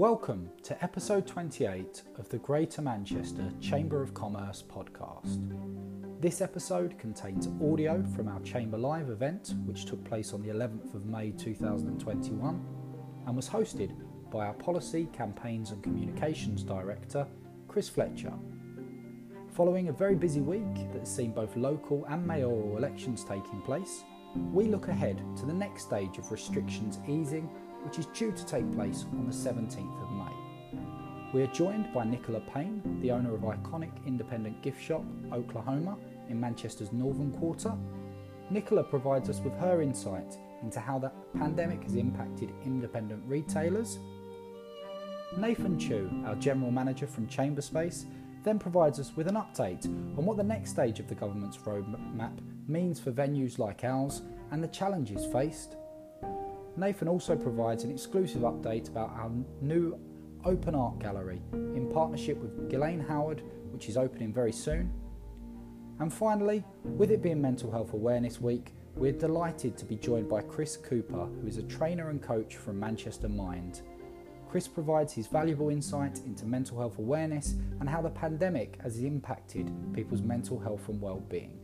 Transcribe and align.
Welcome 0.00 0.48
to 0.62 0.82
episode 0.82 1.26
28 1.26 2.04
of 2.16 2.26
the 2.30 2.38
Greater 2.38 2.80
Manchester 2.80 3.52
Chamber 3.60 4.02
of 4.02 4.14
Commerce 4.14 4.64
podcast. 4.66 5.38
This 6.22 6.40
episode 6.40 6.98
contains 6.98 7.50
audio 7.62 8.02
from 8.16 8.26
our 8.26 8.40
Chamber 8.40 8.78
Live 8.78 9.10
event, 9.10 9.52
which 9.66 9.84
took 9.84 10.02
place 10.02 10.32
on 10.32 10.40
the 10.40 10.48
11th 10.48 10.94
of 10.94 11.04
May 11.04 11.32
2021 11.32 12.64
and 13.26 13.36
was 13.36 13.46
hosted 13.46 13.94
by 14.30 14.46
our 14.46 14.54
Policy, 14.54 15.06
Campaigns 15.12 15.70
and 15.70 15.82
Communications 15.82 16.62
Director, 16.62 17.26
Chris 17.68 17.90
Fletcher. 17.90 18.32
Following 19.52 19.88
a 19.88 19.92
very 19.92 20.14
busy 20.14 20.40
week 20.40 20.76
that 20.94 21.00
has 21.00 21.14
seen 21.14 21.32
both 21.32 21.54
local 21.56 22.06
and 22.06 22.26
mayoral 22.26 22.78
elections 22.78 23.22
taking 23.22 23.60
place, 23.66 24.02
we 24.50 24.64
look 24.64 24.88
ahead 24.88 25.22
to 25.36 25.44
the 25.44 25.52
next 25.52 25.82
stage 25.82 26.16
of 26.16 26.32
restrictions 26.32 27.00
easing, 27.06 27.50
which 27.84 27.98
is 27.98 28.06
due 28.06 28.32
to 28.32 28.46
take 28.46 28.70
place 28.72 29.04
on 29.12 29.26
the 29.26 29.32
17th 29.32 30.02
of 30.02 30.10
May. 30.12 30.80
We 31.32 31.42
are 31.42 31.52
joined 31.52 31.92
by 31.94 32.04
Nicola 32.04 32.40
Payne, 32.40 32.98
the 33.00 33.12
owner 33.12 33.34
of 33.34 33.42
iconic 33.42 33.92
independent 34.06 34.60
gift 34.62 34.82
shop 34.82 35.04
Oklahoma 35.32 35.96
in 36.28 36.40
Manchester's 36.40 36.92
northern 36.92 37.32
quarter. 37.32 37.72
Nicola 38.50 38.82
provides 38.82 39.28
us 39.28 39.40
with 39.40 39.54
her 39.58 39.80
insight 39.80 40.36
into 40.62 40.80
how 40.80 40.98
the 40.98 41.12
pandemic 41.38 41.82
has 41.84 41.94
impacted 41.94 42.52
independent 42.64 43.22
retailers. 43.26 43.98
Nathan 45.36 45.78
Chu, 45.78 46.10
our 46.26 46.34
general 46.34 46.72
manager 46.72 47.06
from 47.06 47.28
Chamberspace, 47.28 48.06
then 48.42 48.58
provides 48.58 48.98
us 48.98 49.12
with 49.16 49.28
an 49.28 49.36
update 49.36 49.84
on 49.86 50.24
what 50.24 50.36
the 50.36 50.42
next 50.42 50.70
stage 50.70 50.98
of 50.98 51.08
the 51.08 51.14
government's 51.14 51.58
roadmap 51.58 52.38
means 52.66 52.98
for 52.98 53.12
venues 53.12 53.58
like 53.58 53.84
ours 53.84 54.22
and 54.50 54.62
the 54.62 54.68
challenges 54.68 55.26
faced. 55.26 55.76
Nathan 56.76 57.08
also 57.08 57.36
provides 57.36 57.84
an 57.84 57.90
exclusive 57.90 58.42
update 58.42 58.88
about 58.88 59.10
our 59.10 59.30
new 59.60 59.98
open 60.44 60.74
art 60.74 60.98
gallery 60.98 61.42
in 61.52 61.90
partnership 61.92 62.38
with 62.38 62.70
Ghislaine 62.70 63.00
Howard, 63.00 63.42
which 63.70 63.88
is 63.88 63.96
opening 63.96 64.32
very 64.32 64.52
soon. 64.52 64.92
And 65.98 66.12
finally, 66.12 66.64
with 66.84 67.10
it 67.10 67.22
being 67.22 67.42
Mental 67.42 67.70
Health 67.70 67.92
Awareness 67.92 68.40
Week, 68.40 68.72
we're 68.94 69.12
delighted 69.12 69.76
to 69.76 69.84
be 69.84 69.96
joined 69.96 70.28
by 70.28 70.42
Chris 70.42 70.76
Cooper, 70.76 71.26
who 71.26 71.46
is 71.46 71.58
a 71.58 71.62
trainer 71.64 72.08
and 72.10 72.22
coach 72.22 72.56
from 72.56 72.80
Manchester 72.80 73.28
Mind. 73.28 73.82
Chris 74.48 74.66
provides 74.66 75.12
his 75.12 75.26
valuable 75.26 75.68
insight 75.68 76.20
into 76.26 76.44
mental 76.44 76.78
health 76.78 76.98
awareness 76.98 77.54
and 77.78 77.88
how 77.88 78.02
the 78.02 78.10
pandemic 78.10 78.80
has 78.82 78.98
impacted 78.98 79.70
people's 79.92 80.22
mental 80.22 80.58
health 80.58 80.88
and 80.88 81.00
well-being. 81.00 81.58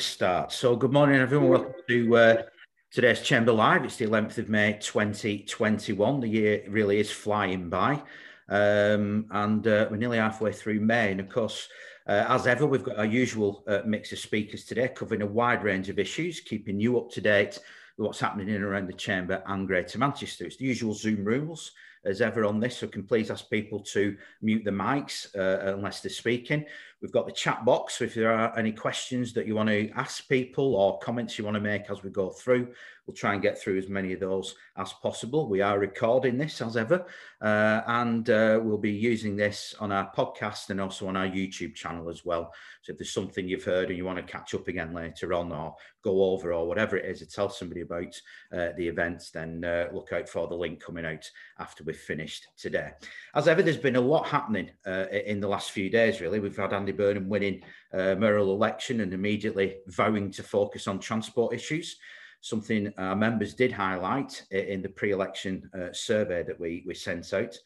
Start. 0.00 0.52
So, 0.52 0.74
good 0.74 0.90
morning, 0.90 1.20
everyone. 1.20 1.50
Welcome 1.50 1.74
to 1.86 2.16
uh, 2.16 2.42
today's 2.90 3.20
Chamber 3.20 3.52
Live. 3.52 3.84
It's 3.84 3.96
the 3.96 4.06
11th 4.06 4.38
of 4.38 4.48
May 4.48 4.78
2021. 4.80 6.20
The 6.20 6.28
year 6.28 6.64
really 6.66 6.98
is 6.98 7.10
flying 7.10 7.68
by. 7.68 8.02
Um, 8.48 9.26
and 9.30 9.66
uh, 9.66 9.88
we're 9.90 9.98
nearly 9.98 10.16
halfway 10.16 10.50
through 10.52 10.80
May. 10.80 11.10
And 11.10 11.20
of 11.20 11.28
course, 11.28 11.68
uh, 12.06 12.24
as 12.26 12.46
ever, 12.46 12.64
we've 12.66 12.82
got 12.82 12.98
our 12.98 13.04
usual 13.04 13.64
uh, 13.68 13.80
mix 13.84 14.12
of 14.12 14.18
speakers 14.18 14.64
today 14.64 14.88
covering 14.88 15.20
a 15.20 15.26
wide 15.26 15.62
range 15.62 15.90
of 15.90 15.98
issues, 15.98 16.40
keeping 16.40 16.80
you 16.80 16.98
up 16.98 17.10
to 17.10 17.20
date 17.20 17.58
with 17.98 18.06
what's 18.06 18.20
happening 18.20 18.48
in 18.48 18.54
and 18.54 18.64
around 18.64 18.88
the 18.88 18.94
Chamber 18.94 19.42
and 19.46 19.66
Greater 19.66 19.98
Manchester. 19.98 20.46
It's 20.46 20.56
the 20.56 20.64
usual 20.64 20.94
Zoom 20.94 21.22
rules 21.22 21.72
as 22.04 22.20
ever 22.20 22.44
on 22.44 22.60
this, 22.60 22.78
so 22.78 22.88
can 22.88 23.04
please 23.04 23.30
ask 23.30 23.48
people 23.50 23.80
to 23.80 24.16
mute 24.40 24.64
the 24.64 24.70
mics 24.70 25.26
uh, 25.36 25.74
unless 25.74 26.00
they're 26.00 26.10
speaking. 26.10 26.64
We've 27.02 27.10
got 27.10 27.26
the 27.26 27.32
chat 27.32 27.64
box, 27.64 27.98
so 27.98 28.04
if 28.04 28.14
there 28.14 28.32
are 28.32 28.56
any 28.56 28.70
questions 28.70 29.32
that 29.32 29.48
you 29.48 29.56
want 29.56 29.68
to 29.70 29.90
ask 29.96 30.28
people 30.28 30.76
or 30.76 31.00
comments 31.00 31.36
you 31.36 31.44
want 31.44 31.56
to 31.56 31.60
make 31.60 31.90
as 31.90 32.04
we 32.04 32.10
go 32.10 32.30
through, 32.30 32.72
we'll 33.04 33.16
try 33.16 33.32
and 33.32 33.42
get 33.42 33.58
through 33.58 33.76
as 33.76 33.88
many 33.88 34.12
of 34.12 34.20
those 34.20 34.54
as 34.76 34.92
possible. 34.92 35.48
We 35.48 35.60
are 35.60 35.80
recording 35.80 36.38
this 36.38 36.62
as 36.62 36.76
ever, 36.76 37.04
uh, 37.40 37.80
and 37.88 38.30
uh, 38.30 38.60
we'll 38.62 38.78
be 38.78 38.92
using 38.92 39.34
this 39.34 39.74
on 39.80 39.90
our 39.90 40.12
podcast 40.16 40.70
and 40.70 40.80
also 40.80 41.08
on 41.08 41.16
our 41.16 41.26
YouTube 41.26 41.74
channel 41.74 42.08
as 42.08 42.24
well. 42.24 42.54
So 42.82 42.92
if 42.92 42.98
there's 42.98 43.12
something 43.12 43.48
you've 43.48 43.64
heard 43.64 43.88
and 43.88 43.96
you 43.96 44.04
want 44.04 44.18
to 44.18 44.32
catch 44.32 44.54
up 44.54 44.68
again 44.68 44.94
later 44.94 45.34
on 45.34 45.50
or 45.50 45.74
go 46.04 46.22
over 46.32 46.52
or 46.52 46.66
whatever 46.68 46.96
it 46.96 47.04
is, 47.04 47.20
or 47.20 47.26
tell 47.26 47.48
somebody 47.48 47.80
about 47.80 48.14
uh, 48.52 48.68
the 48.76 48.86
events, 48.86 49.30
then 49.30 49.64
uh, 49.64 49.88
look 49.92 50.12
out 50.12 50.28
for 50.28 50.46
the 50.46 50.54
link 50.54 50.80
coming 50.80 51.04
out 51.04 51.28
after 51.58 51.82
we've 51.82 51.96
finished 51.96 52.46
today. 52.56 52.90
As 53.34 53.48
ever, 53.48 53.62
there's 53.62 53.76
been 53.76 53.96
a 53.96 54.00
lot 54.00 54.26
happening 54.26 54.70
uh, 54.86 55.06
in 55.10 55.40
the 55.40 55.48
last 55.48 55.72
few 55.72 55.90
days, 55.90 56.20
really. 56.20 56.38
We've 56.38 56.56
had 56.56 56.72
Andy 56.72 56.91
Burnham 56.92 57.28
winning 57.28 57.62
uh, 57.92 58.14
mayoral 58.14 58.54
election 58.54 59.00
and 59.00 59.12
immediately 59.12 59.76
vowing 59.88 60.30
to 60.32 60.42
focus 60.42 60.86
on 60.86 60.98
transport 60.98 61.54
issues 61.54 61.96
something 62.42 62.92
our 62.98 63.16
members 63.16 63.54
did 63.54 63.72
highlight 63.72 64.42
in 64.50 64.82
the 64.82 64.88
pre-election 64.88 65.70
uh, 65.74 65.92
survey 65.92 66.42
that 66.42 66.58
we, 66.58 66.82
we 66.86 66.92
sent 66.94 67.32
out. 67.32 67.56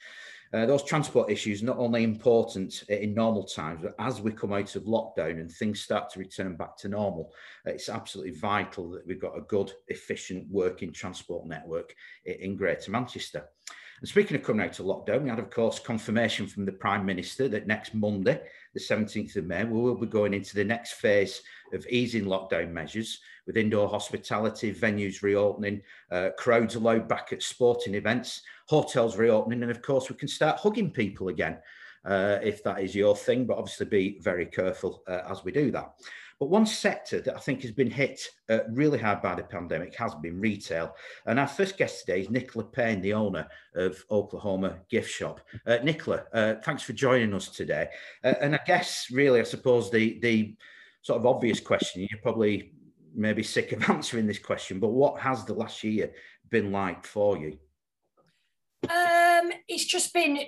Uh, 0.52 0.64
those 0.64 0.84
transport 0.84 1.30
issues 1.30 1.62
not 1.62 1.78
only 1.78 2.04
important 2.04 2.84
in 2.88 3.12
normal 3.14 3.42
times, 3.42 3.80
but 3.82 3.94
as 3.98 4.20
we 4.20 4.30
come 4.30 4.52
out 4.52 4.76
of 4.76 4.84
lockdown 4.84 5.40
and 5.40 5.50
things 5.50 5.80
start 5.80 6.08
to 6.08 6.20
return 6.20 6.56
back 6.56 6.76
to 6.76 6.88
normal, 6.88 7.32
uh, 7.66 7.70
it's 7.70 7.88
absolutely 7.88 8.32
vital 8.32 8.90
that 8.90 9.04
we've 9.06 9.20
got 9.20 9.36
a 9.36 9.42
good, 9.42 9.72
efficient 9.88 10.46
working 10.48 10.92
transport 10.92 11.46
network 11.46 11.94
in 12.24 12.54
Greater 12.54 12.90
Manchester. 12.90 13.44
And 14.00 14.08
speaking 14.08 14.36
of 14.36 14.42
coming 14.42 14.64
out 14.64 14.78
of 14.78 14.86
lockdown, 14.86 15.22
we 15.22 15.30
had, 15.30 15.38
of 15.38 15.50
course, 15.50 15.78
confirmation 15.78 16.46
from 16.46 16.66
the 16.66 16.72
Prime 16.72 17.04
Minister 17.04 17.48
that 17.48 17.66
next 17.66 17.94
Monday, 17.94 18.40
the 18.76 18.94
17th 18.94 19.36
of 19.36 19.46
May, 19.46 19.64
we 19.64 19.80
will 19.80 19.94
be 19.94 20.06
going 20.06 20.34
into 20.34 20.54
the 20.54 20.64
next 20.64 20.92
phase 20.92 21.40
of 21.72 21.86
easing 21.88 22.26
lockdown 22.26 22.70
measures 22.70 23.20
with 23.46 23.56
indoor 23.56 23.88
hospitality, 23.88 24.72
venues 24.72 25.22
reopening, 25.22 25.80
uh, 26.10 26.28
crowds 26.36 26.74
allowed 26.74 27.08
back 27.08 27.32
at 27.32 27.42
sporting 27.42 27.94
events, 27.94 28.42
hotels 28.66 29.16
reopening, 29.16 29.62
and 29.62 29.70
of 29.70 29.80
course, 29.80 30.10
we 30.10 30.16
can 30.16 30.28
start 30.28 30.60
hugging 30.60 30.90
people 30.90 31.28
again 31.28 31.56
uh, 32.04 32.38
if 32.42 32.62
that 32.64 32.82
is 32.82 32.94
your 32.94 33.16
thing, 33.16 33.46
but 33.46 33.56
obviously 33.56 33.86
be 33.86 34.18
very 34.20 34.44
careful 34.44 35.02
uh, 35.08 35.22
as 35.30 35.42
we 35.42 35.50
do 35.50 35.70
that. 35.70 35.92
But 36.38 36.50
one 36.50 36.66
sector 36.66 37.20
that 37.22 37.34
I 37.34 37.38
think 37.38 37.62
has 37.62 37.70
been 37.70 37.90
hit 37.90 38.20
uh, 38.50 38.60
really 38.70 38.98
hard 38.98 39.22
by 39.22 39.34
the 39.34 39.42
pandemic 39.42 39.94
has 39.96 40.14
been 40.16 40.38
retail. 40.38 40.94
And 41.24 41.40
our 41.40 41.46
first 41.46 41.78
guest 41.78 42.00
today 42.00 42.20
is 42.20 42.30
Nicola 42.30 42.64
Payne, 42.64 43.00
the 43.00 43.14
owner 43.14 43.48
of 43.74 44.04
Oklahoma 44.10 44.80
Gift 44.90 45.10
Shop. 45.10 45.40
Uh, 45.66 45.78
Nicola, 45.82 46.24
uh, 46.34 46.54
thanks 46.62 46.82
for 46.82 46.92
joining 46.92 47.32
us 47.32 47.48
today. 47.48 47.88
Uh, 48.22 48.34
and 48.40 48.54
I 48.54 48.60
guess, 48.66 49.06
really, 49.10 49.40
I 49.40 49.44
suppose 49.44 49.90
the 49.90 50.18
the 50.20 50.56
sort 51.00 51.20
of 51.20 51.26
obvious 51.26 51.60
question 51.60 52.06
you're 52.10 52.20
probably 52.20 52.72
maybe 53.14 53.42
sick 53.42 53.72
of 53.72 53.82
answering 53.88 54.26
this 54.26 54.38
question, 54.38 54.78
but 54.78 54.88
what 54.88 55.20
has 55.20 55.44
the 55.44 55.54
last 55.54 55.82
year 55.82 56.12
been 56.50 56.70
like 56.70 57.06
for 57.06 57.38
you? 57.38 57.58
Um, 58.84 59.52
it's 59.68 59.86
just 59.86 60.12
been 60.12 60.38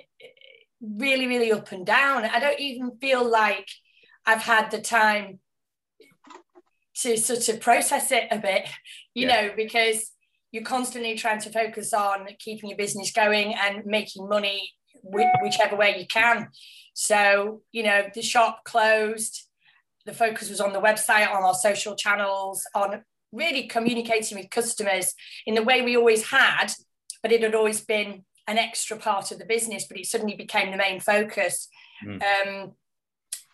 really, 0.81 1.27
really 1.27 1.51
up 1.51 1.71
and 1.71 1.85
down. 1.85 2.25
I 2.25 2.39
don't 2.39 2.59
even 2.59 2.97
feel 3.01 3.27
like 3.27 3.67
I've 4.25 4.41
had 4.41 4.69
the 4.69 4.81
time 4.81 5.39
to 7.01 7.17
sort 7.17 7.47
of 7.49 7.59
process 7.59 8.11
it 8.11 8.27
a 8.31 8.37
bit, 8.37 8.67
you 9.13 9.27
yeah. 9.27 9.41
know, 9.41 9.51
because 9.55 10.11
you're 10.51 10.63
constantly 10.63 11.15
trying 11.15 11.39
to 11.41 11.49
focus 11.49 11.93
on 11.93 12.27
keeping 12.39 12.69
your 12.69 12.77
business 12.77 13.11
going 13.11 13.53
and 13.53 13.85
making 13.85 14.27
money 14.27 14.71
whichever 15.03 15.75
way 15.75 15.97
you 15.97 16.07
can. 16.07 16.47
So, 16.93 17.61
you 17.71 17.83
know, 17.83 18.07
the 18.13 18.21
shop 18.21 18.63
closed, 18.65 19.47
the 20.05 20.13
focus 20.13 20.49
was 20.49 20.59
on 20.59 20.73
the 20.73 20.81
website, 20.81 21.31
on 21.31 21.43
our 21.43 21.53
social 21.53 21.95
channels, 21.95 22.65
on 22.73 23.03
really 23.31 23.67
communicating 23.67 24.37
with 24.37 24.49
customers 24.49 25.13
in 25.45 25.55
the 25.55 25.63
way 25.63 25.81
we 25.81 25.95
always 25.95 26.29
had, 26.29 26.67
but 27.21 27.31
it 27.31 27.43
had 27.43 27.55
always 27.55 27.81
been 27.81 28.25
an 28.47 28.57
extra 28.57 28.97
part 28.97 29.31
of 29.31 29.37
the 29.37 29.45
business, 29.45 29.85
but 29.87 29.97
it 29.97 30.07
suddenly 30.07 30.35
became 30.35 30.71
the 30.71 30.77
main 30.77 30.99
focus. 30.99 31.69
Mm. 32.03 32.23
Um, 32.23 32.71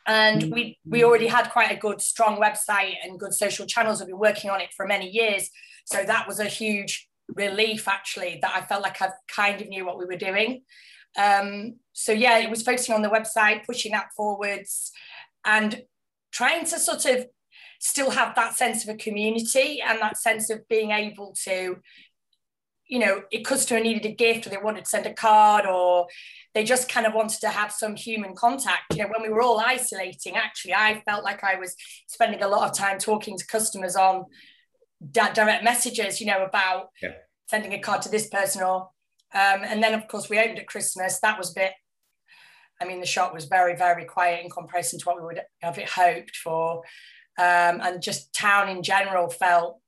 and 0.08 0.44
mm. 0.44 0.54
we 0.54 0.80
we 0.86 1.04
already 1.04 1.28
had 1.28 1.50
quite 1.50 1.72
a 1.72 1.76
good 1.76 2.02
strong 2.02 2.40
website 2.40 2.96
and 3.04 3.20
good 3.20 3.34
social 3.34 3.66
channels. 3.66 4.00
We've 4.00 4.10
been 4.10 4.20
working 4.20 4.50
on 4.50 4.62
it 4.62 4.70
for 4.76 4.86
many 4.86 5.10
years. 5.10 5.50
So 5.86 6.04
that 6.04 6.28
was 6.28 6.40
a 6.40 6.46
huge 6.46 7.08
relief 7.34 7.88
actually 7.88 8.38
that 8.42 8.52
i 8.56 8.62
felt 8.62 8.84
like 8.84 9.02
i 9.02 9.10
kind 9.28 9.60
of 9.60 9.68
knew 9.68 9.86
what 9.86 9.98
we 9.98 10.06
were 10.06 10.18
doing. 10.18 10.62
Um, 11.18 11.78
so 11.94 12.12
yeah 12.12 12.40
it 12.40 12.50
was 12.50 12.62
focusing 12.62 12.94
on 12.94 13.02
the 13.02 13.10
website 13.10 13.66
pushing 13.66 13.94
that 13.94 14.10
forwards 14.16 14.92
and 15.46 15.82
trying 16.32 16.66
to 16.66 16.78
sort 16.78 17.06
of 17.06 17.26
still 17.80 18.10
have 18.10 18.36
that 18.36 18.56
sense 18.56 18.84
of 18.84 18.94
a 18.94 18.98
community 18.98 19.82
and 19.82 20.02
that 20.02 20.18
sense 20.18 20.50
of 20.50 20.68
being 20.68 20.92
able 20.92 21.34
to 21.46 21.78
you 22.88 23.00
know 23.00 23.24
a 23.32 23.42
customer 23.42 23.80
needed 23.80 24.06
a 24.06 24.14
gift 24.14 24.46
or 24.46 24.50
they 24.50 24.58
wanted 24.58 24.86
to 24.86 24.90
send 24.90 25.06
a 25.06 25.14
card 25.14 25.66
or 25.66 26.08
they 26.54 26.64
just 26.64 26.88
kind 26.88 27.06
of 27.06 27.14
wanted 27.14 27.40
to 27.42 27.50
have 27.50 27.72
some 27.72 27.96
human 27.96 28.36
contact. 28.36 28.96
You 28.96 29.04
know, 29.04 29.10
when 29.16 29.28
we 29.28 29.34
were 29.34 29.42
all 29.42 29.60
isolating, 29.60 30.36
actually, 30.36 30.74
I 30.74 31.02
felt 31.06 31.24
like 31.24 31.44
I 31.44 31.56
was 31.56 31.76
spending 32.08 32.42
a 32.42 32.48
lot 32.48 32.70
of 32.70 32.78
time 32.78 32.98
talking 32.98 33.38
to 33.38 33.48
customers 33.48 33.96
on 33.96 34.26
direct 35.12 35.64
messages, 35.64 36.22
you 36.22 36.28
know, 36.28 36.44
about 36.44 36.90
yeah. 37.02 37.14
sending 37.50 37.74
a 37.74 37.80
card 37.80 38.02
to 38.04 38.10
this 38.10 38.30
person 38.30 38.64
or, 38.64 38.90
um, 39.34 39.62
and 39.64 39.84
then 39.84 39.94
of 39.94 40.08
course 40.08 40.30
we 40.30 40.40
opened 40.40 40.60
at 40.60 40.68
Christmas. 40.68 41.20
That 41.20 41.38
was 41.38 41.52
a 41.52 41.56
bit 41.56 41.72
I 42.82 42.86
mean, 42.86 43.00
the 43.00 43.06
shop 43.06 43.34
was 43.34 43.46
very, 43.46 43.76
very 43.76 44.06
quiet 44.06 44.44
in 44.44 44.50
comparison 44.50 45.00
to 45.00 45.06
what 45.06 45.18
we 45.18 45.26
would 45.26 45.42
have 45.62 45.78
hoped 45.78 46.36
for. 46.36 46.84
Um, 47.38 47.82
and 47.82 48.02
just 48.02 48.34
town 48.34 48.70
in 48.70 48.84
general 48.84 49.30
felt 49.30 49.80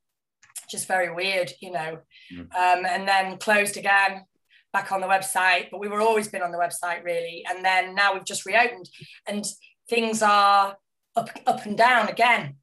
just 0.69 0.87
very 0.87 1.13
weird, 1.13 1.51
you 1.61 1.71
know. 1.71 1.99
Mm. 2.33 2.41
Um, 2.55 2.85
and 2.85 3.07
then 3.07 3.37
closed 3.37 3.77
again, 3.77 4.25
back 4.73 4.91
on 4.91 5.01
the 5.01 5.07
website. 5.07 5.69
But 5.71 5.79
we 5.79 5.87
were 5.87 6.01
always 6.01 6.27
been 6.27 6.41
on 6.41 6.51
the 6.51 6.57
website 6.57 7.03
really. 7.03 7.45
And 7.49 7.63
then 7.63 7.95
now 7.95 8.13
we've 8.13 8.25
just 8.25 8.45
reopened, 8.45 8.89
and 9.27 9.45
things 9.89 10.21
are 10.21 10.77
up, 11.15 11.29
up 11.45 11.65
and 11.65 11.77
down 11.77 12.09
again. 12.09 12.55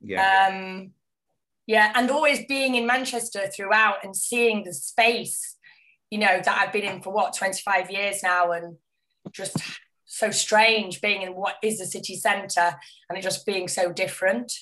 Yeah. 0.00 0.48
Um, 0.50 0.92
yeah, 1.66 1.92
and 1.94 2.10
always 2.10 2.46
being 2.46 2.76
in 2.76 2.86
Manchester 2.86 3.46
throughout 3.54 4.02
and 4.02 4.16
seeing 4.16 4.64
the 4.64 4.72
space, 4.72 5.56
you 6.10 6.18
know, 6.18 6.40
that 6.42 6.58
I've 6.58 6.72
been 6.72 6.84
in 6.84 7.02
for 7.02 7.12
what 7.12 7.34
25 7.36 7.90
years 7.90 8.22
now, 8.22 8.52
and 8.52 8.78
just 9.32 9.58
so 10.06 10.30
strange 10.30 11.02
being 11.02 11.20
in 11.20 11.34
what 11.34 11.56
is 11.62 11.78
the 11.78 11.84
city 11.84 12.16
centre 12.16 12.74
and 13.08 13.18
it 13.18 13.22
just 13.22 13.44
being 13.44 13.68
so 13.68 13.92
different. 13.92 14.52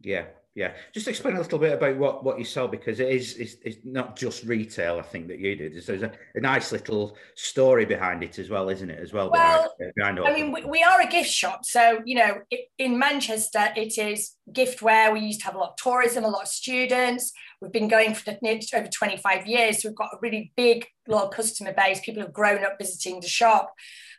Yeah, 0.00 0.24
yeah. 0.56 0.72
Just 0.94 1.06
explain 1.06 1.36
a 1.36 1.38
little 1.38 1.58
bit 1.58 1.74
about 1.74 1.96
what, 1.98 2.24
what 2.24 2.38
you 2.38 2.44
sell 2.44 2.66
because 2.66 2.98
it 2.98 3.10
is 3.10 3.36
it's, 3.36 3.56
it's 3.62 3.76
not 3.84 4.16
just 4.16 4.42
retail. 4.44 4.98
I 4.98 5.02
think 5.02 5.28
that 5.28 5.38
you 5.38 5.54
did. 5.54 5.74
There's 5.84 6.02
a, 6.02 6.10
a 6.34 6.40
nice 6.40 6.72
little 6.72 7.14
story 7.34 7.84
behind 7.84 8.24
it 8.24 8.38
as 8.38 8.48
well, 8.48 8.70
isn't 8.70 8.88
it? 8.88 8.98
As 8.98 9.12
well. 9.12 9.30
Well, 9.30 9.74
behind, 9.78 9.92
behind 9.94 10.20
I 10.20 10.32
mean, 10.34 10.52
we, 10.52 10.64
we, 10.64 10.82
are 10.82 10.98
a 11.02 11.06
gift 11.06 11.30
shop, 11.30 11.66
so 11.66 12.00
you 12.06 12.16
know, 12.16 12.38
it, 12.50 12.70
in 12.78 12.98
Manchester, 12.98 13.68
it 13.76 13.98
is 13.98 14.32
giftware. 14.50 15.12
We 15.12 15.20
used 15.20 15.40
to 15.40 15.46
have 15.46 15.56
a 15.56 15.58
lot 15.58 15.70
of 15.72 15.76
tourism, 15.76 16.24
a 16.24 16.28
lot 16.28 16.42
of 16.42 16.48
students. 16.48 17.32
We've 17.60 17.70
been 17.70 17.88
going 17.88 18.14
for 18.14 18.30
over 18.30 18.88
25 18.88 19.46
years. 19.46 19.82
So 19.82 19.90
we've 19.90 19.96
got 19.96 20.14
a 20.14 20.18
really 20.22 20.52
big, 20.56 20.86
loyal 21.06 21.28
customer 21.28 21.74
base. 21.74 22.00
People 22.00 22.22
have 22.22 22.32
grown 22.32 22.64
up 22.64 22.78
visiting 22.78 23.20
the 23.20 23.28
shop. 23.28 23.74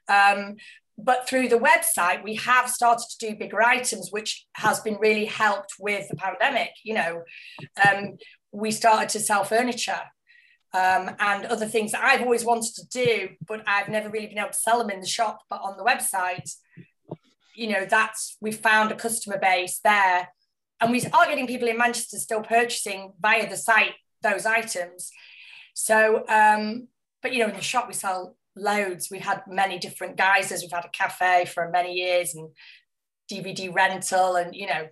Um, 0.07 0.57
but 0.97 1.27
through 1.27 1.47
the 1.47 1.59
website, 1.59 2.23
we 2.23 2.35
have 2.35 2.69
started 2.69 3.05
to 3.09 3.27
do 3.27 3.35
bigger 3.35 3.61
items, 3.61 4.09
which 4.11 4.45
has 4.53 4.79
been 4.79 4.97
really 4.99 5.25
helped 5.25 5.73
with 5.79 6.07
the 6.09 6.15
pandemic. 6.15 6.71
You 6.83 6.95
know, 6.95 7.23
um, 7.87 8.17
we 8.51 8.71
started 8.71 9.09
to 9.09 9.19
sell 9.19 9.43
furniture 9.43 10.01
um, 10.73 11.15
and 11.19 11.45
other 11.45 11.67
things 11.67 11.91
that 11.91 12.03
I've 12.03 12.21
always 12.21 12.43
wanted 12.43 12.73
to 12.75 12.87
do, 12.87 13.29
but 13.47 13.61
I've 13.67 13.89
never 13.89 14.09
really 14.09 14.27
been 14.27 14.39
able 14.39 14.49
to 14.49 14.57
sell 14.57 14.79
them 14.79 14.89
in 14.89 14.99
the 14.99 15.07
shop. 15.07 15.39
But 15.49 15.61
on 15.61 15.77
the 15.77 15.83
website, 15.83 16.49
you 17.55 17.67
know, 17.67 17.85
that's 17.85 18.37
we 18.41 18.51
found 18.51 18.91
a 18.91 18.95
customer 18.95 19.37
base 19.39 19.79
there, 19.83 20.29
and 20.81 20.91
we 20.91 21.03
are 21.13 21.27
getting 21.27 21.47
people 21.47 21.67
in 21.67 21.77
Manchester 21.77 22.17
still 22.17 22.41
purchasing 22.41 23.13
via 23.19 23.49
the 23.49 23.57
site 23.57 23.93
those 24.23 24.45
items. 24.47 25.11
So, 25.75 26.25
um, 26.27 26.87
but 27.21 27.33
you 27.33 27.39
know, 27.39 27.49
in 27.49 27.55
the 27.55 27.61
shop 27.61 27.87
we 27.87 27.93
sell 27.93 28.35
loads. 28.57 29.09
We've 29.11 29.21
had 29.21 29.41
many 29.47 29.77
different 29.77 30.17
guises. 30.17 30.61
We've 30.61 30.71
had 30.71 30.85
a 30.85 30.89
cafe 30.89 31.45
for 31.45 31.69
many 31.69 31.93
years 31.93 32.35
and 32.35 32.49
DVD 33.31 33.73
rental, 33.73 34.35
and 34.35 34.55
you 34.55 34.67
know, 34.67 34.87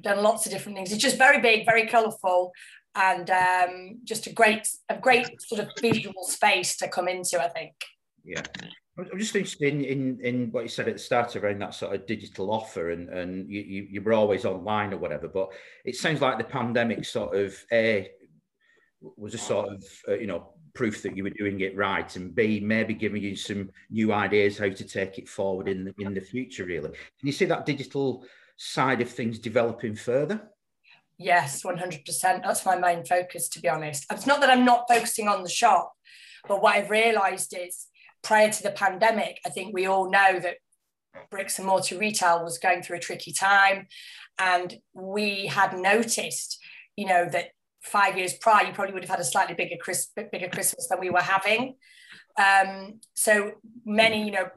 done 0.00 0.22
lots 0.22 0.46
of 0.46 0.52
different 0.52 0.76
things. 0.76 0.92
It's 0.92 1.02
just 1.02 1.18
very 1.18 1.40
big, 1.40 1.66
very 1.66 1.86
colourful, 1.86 2.52
and 2.94 3.30
um, 3.30 4.00
just 4.04 4.26
a 4.26 4.32
great, 4.32 4.68
a 4.88 4.98
great 4.98 5.40
sort 5.42 5.60
of 5.60 5.70
visual 5.80 6.24
space 6.24 6.76
to 6.78 6.88
come 6.88 7.08
into. 7.08 7.42
I 7.42 7.48
think. 7.48 7.74
Yeah. 8.24 8.42
I'm 8.96 9.18
just 9.18 9.34
interested 9.34 9.74
in, 9.74 9.84
in, 9.84 10.20
in 10.22 10.52
what 10.52 10.62
you 10.62 10.68
said 10.68 10.86
at 10.86 10.94
the 10.94 11.00
start 11.00 11.34
around 11.34 11.60
that 11.60 11.74
sort 11.74 11.96
of 11.96 12.06
digital 12.06 12.52
offer, 12.52 12.90
and, 12.90 13.08
and 13.08 13.50
you, 13.50 13.60
you, 13.60 13.86
you 13.90 14.00
were 14.00 14.12
always 14.12 14.44
online 14.44 14.94
or 14.94 14.98
whatever. 14.98 15.26
But 15.26 15.48
it 15.84 15.96
sounds 15.96 16.20
like 16.20 16.38
the 16.38 16.44
pandemic 16.44 17.04
sort 17.04 17.34
of 17.34 17.56
a 17.72 18.08
was 19.16 19.34
a 19.34 19.38
sort 19.38 19.72
of 19.72 19.84
uh, 20.08 20.14
you 20.14 20.26
know 20.26 20.53
proof 20.74 21.02
that 21.02 21.16
you 21.16 21.22
were 21.22 21.30
doing 21.30 21.60
it 21.60 21.76
right, 21.76 22.16
and 22.16 22.34
B, 22.34 22.60
maybe 22.60 22.94
giving 22.94 23.22
you 23.22 23.36
some 23.36 23.70
new 23.90 24.12
ideas 24.12 24.58
how 24.58 24.68
to 24.68 24.84
take 24.84 25.18
it 25.18 25.28
forward 25.28 25.68
in 25.68 25.84
the, 25.84 25.94
in 25.98 26.14
the 26.14 26.20
future, 26.20 26.64
really. 26.64 26.90
Can 26.90 27.26
you 27.26 27.32
see 27.32 27.44
that 27.46 27.66
digital 27.66 28.24
side 28.56 29.00
of 29.00 29.08
things 29.08 29.38
developing 29.38 29.94
further? 29.94 30.50
Yes, 31.16 31.62
100%. 31.62 32.04
That's 32.42 32.66
my 32.66 32.76
main 32.76 33.04
focus, 33.04 33.48
to 33.50 33.60
be 33.60 33.68
honest. 33.68 34.04
It's 34.10 34.26
not 34.26 34.40
that 34.40 34.50
I'm 34.50 34.64
not 34.64 34.86
focusing 34.88 35.28
on 35.28 35.42
the 35.42 35.48
shop, 35.48 35.92
but 36.48 36.60
what 36.60 36.74
I've 36.74 36.90
realised 36.90 37.54
is 37.56 37.86
prior 38.22 38.50
to 38.50 38.62
the 38.62 38.70
pandemic, 38.72 39.38
I 39.46 39.50
think 39.50 39.72
we 39.72 39.86
all 39.86 40.10
know 40.10 40.40
that 40.40 40.56
bricks 41.30 41.58
and 41.58 41.68
mortar 41.68 41.98
retail 41.98 42.42
was 42.42 42.58
going 42.58 42.82
through 42.82 42.96
a 42.96 43.00
tricky 43.00 43.32
time. 43.32 43.86
And 44.38 44.74
we 44.92 45.46
had 45.46 45.78
noticed, 45.78 46.58
you 46.96 47.06
know, 47.06 47.28
that 47.30 47.50
five 47.84 48.16
years 48.16 48.34
prior, 48.34 48.66
you 48.66 48.72
probably 48.72 48.94
would 48.94 49.04
have 49.04 49.10
had 49.10 49.20
a 49.20 49.24
slightly 49.24 49.54
bigger, 49.54 49.76
Chris, 49.80 50.08
bigger 50.32 50.48
Christmas 50.48 50.88
than 50.88 51.00
we 51.00 51.10
were 51.10 51.20
having. 51.20 51.76
Um, 52.36 53.00
so 53.14 53.52
many, 53.84 54.24
you 54.24 54.32
know, 54.32 54.48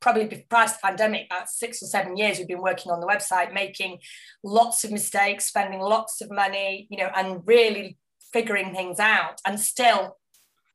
probably 0.00 0.46
prior 0.48 0.68
to 0.68 0.72
the 0.72 0.78
pandemic, 0.82 1.26
about 1.26 1.50
six 1.50 1.82
or 1.82 1.86
seven 1.86 2.16
years, 2.16 2.38
we've 2.38 2.48
been 2.48 2.62
working 2.62 2.92
on 2.92 3.00
the 3.00 3.06
website, 3.06 3.52
making 3.52 3.98
lots 4.42 4.84
of 4.84 4.90
mistakes, 4.90 5.46
spending 5.46 5.80
lots 5.80 6.20
of 6.20 6.30
money, 6.30 6.86
you 6.90 6.96
know, 6.96 7.10
and 7.14 7.42
really 7.44 7.98
figuring 8.32 8.74
things 8.74 8.98
out, 8.98 9.40
and 9.44 9.60
still 9.60 10.16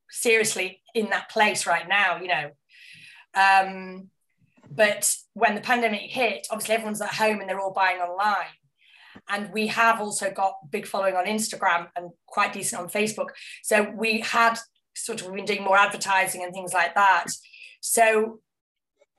seriously 0.09 0.81
in 0.93 1.09
that 1.09 1.29
place 1.29 1.65
right 1.65 1.87
now, 1.87 2.19
you 2.21 2.27
know. 2.27 2.51
Um, 3.33 4.09
but 4.69 5.15
when 5.33 5.55
the 5.55 5.61
pandemic 5.61 6.01
hit, 6.01 6.47
obviously 6.51 6.75
everyone's 6.75 7.01
at 7.01 7.13
home 7.13 7.39
and 7.39 7.49
they're 7.49 7.59
all 7.59 7.73
buying 7.73 7.99
online. 7.99 8.45
And 9.29 9.51
we 9.53 9.67
have 9.67 10.01
also 10.01 10.31
got 10.31 10.55
big 10.69 10.85
following 10.85 11.15
on 11.15 11.25
Instagram 11.25 11.87
and 11.95 12.11
quite 12.25 12.53
decent 12.53 12.81
on 12.81 12.89
Facebook. 12.89 13.29
So 13.63 13.91
we 13.95 14.19
had 14.19 14.57
sort 14.95 15.21
of 15.21 15.33
been 15.33 15.45
doing 15.45 15.63
more 15.63 15.77
advertising 15.77 16.43
and 16.43 16.53
things 16.53 16.73
like 16.73 16.95
that. 16.95 17.27
So 17.79 18.41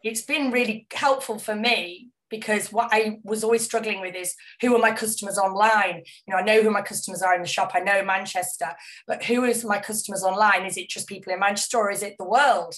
it's 0.02 0.22
been 0.22 0.50
really 0.50 0.86
helpful 0.92 1.38
for 1.38 1.54
me 1.54 2.10
because 2.32 2.72
what 2.72 2.88
I 2.90 3.18
was 3.24 3.44
always 3.44 3.62
struggling 3.62 4.00
with 4.00 4.14
is 4.14 4.34
who 4.62 4.74
are 4.74 4.80
my 4.80 4.92
customers 4.92 5.36
online? 5.36 6.02
You 6.26 6.32
know, 6.32 6.38
I 6.38 6.42
know 6.42 6.62
who 6.62 6.70
my 6.70 6.80
customers 6.80 7.20
are 7.20 7.34
in 7.34 7.42
the 7.42 7.46
shop, 7.46 7.72
I 7.74 7.80
know 7.80 8.02
Manchester, 8.02 8.70
but 9.06 9.22
who 9.22 9.44
is 9.44 9.64
my 9.64 9.78
customers 9.78 10.22
online? 10.22 10.64
Is 10.64 10.78
it 10.78 10.88
just 10.88 11.06
people 11.06 11.32
in 11.32 11.40
Manchester 11.40 11.76
or 11.76 11.90
is 11.90 12.02
it 12.02 12.16
the 12.18 12.24
world? 12.24 12.74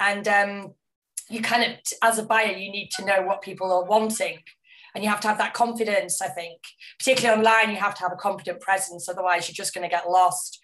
And 0.00 0.26
um, 0.26 0.74
you 1.30 1.40
kind 1.40 1.62
of, 1.62 1.78
as 2.02 2.18
a 2.18 2.24
buyer, 2.24 2.56
you 2.56 2.72
need 2.72 2.90
to 2.96 3.04
know 3.04 3.22
what 3.22 3.40
people 3.40 3.72
are 3.72 3.84
wanting 3.84 4.38
and 4.94 5.04
you 5.04 5.10
have 5.10 5.20
to 5.20 5.28
have 5.28 5.38
that 5.38 5.54
confidence 5.54 6.20
i 6.22 6.28
think. 6.28 6.60
Particularly 6.98 7.38
online 7.38 7.70
you 7.70 7.76
have 7.76 7.94
to 7.94 8.02
have 8.02 8.12
a 8.12 8.16
confident 8.16 8.60
presence 8.60 9.08
otherwise 9.08 9.48
you're 9.48 9.54
just 9.54 9.74
going 9.74 9.88
to 9.88 9.94
get 9.94 10.10
lost. 10.10 10.60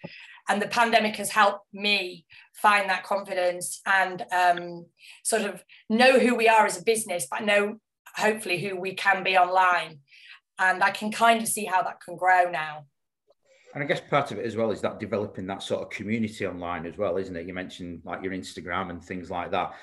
And 0.47 0.61
the 0.61 0.67
pandemic 0.67 1.15
has 1.15 1.31
helped 1.31 1.65
me 1.73 2.25
find 2.53 2.87
that 2.89 3.03
confidence 3.03 3.81
and 3.87 4.23
um, 4.31 4.85
sort 5.23 5.41
of 5.41 5.63
know 5.89 6.19
who 6.19 6.35
we 6.35 6.47
are 6.47 6.65
as 6.65 6.79
a 6.79 6.83
business 6.83 7.27
but 7.29 7.43
know 7.43 7.77
hopefully 8.15 8.59
who 8.59 8.79
we 8.79 8.93
can 8.93 9.23
be 9.23 9.37
online. 9.37 9.99
And 10.57 10.83
i 10.83 10.91
can 10.91 11.11
kind 11.11 11.41
of 11.41 11.47
see 11.47 11.65
how 11.65 11.81
that 11.83 12.01
can 12.01 12.15
grow 12.15 12.49
now. 12.49 12.85
And 13.73 13.83
I 13.83 13.87
guess 13.87 13.99
part 13.99 14.31
of 14.31 14.39
it 14.39 14.45
as 14.45 14.55
well 14.55 14.71
is 14.71 14.79
that 14.81 15.01
developing 15.01 15.47
that 15.47 15.61
sort 15.61 15.81
of 15.81 15.89
community 15.89 16.47
online 16.47 16.85
as 16.85 16.97
well, 16.97 17.17
isn't 17.17 17.35
it? 17.35 17.45
You 17.45 17.53
mentioned 17.53 18.03
like 18.05 18.23
your 18.23 18.31
Instagram 18.31 18.89
and 18.89 19.03
things 19.03 19.29
like 19.29 19.51
that 19.51 19.73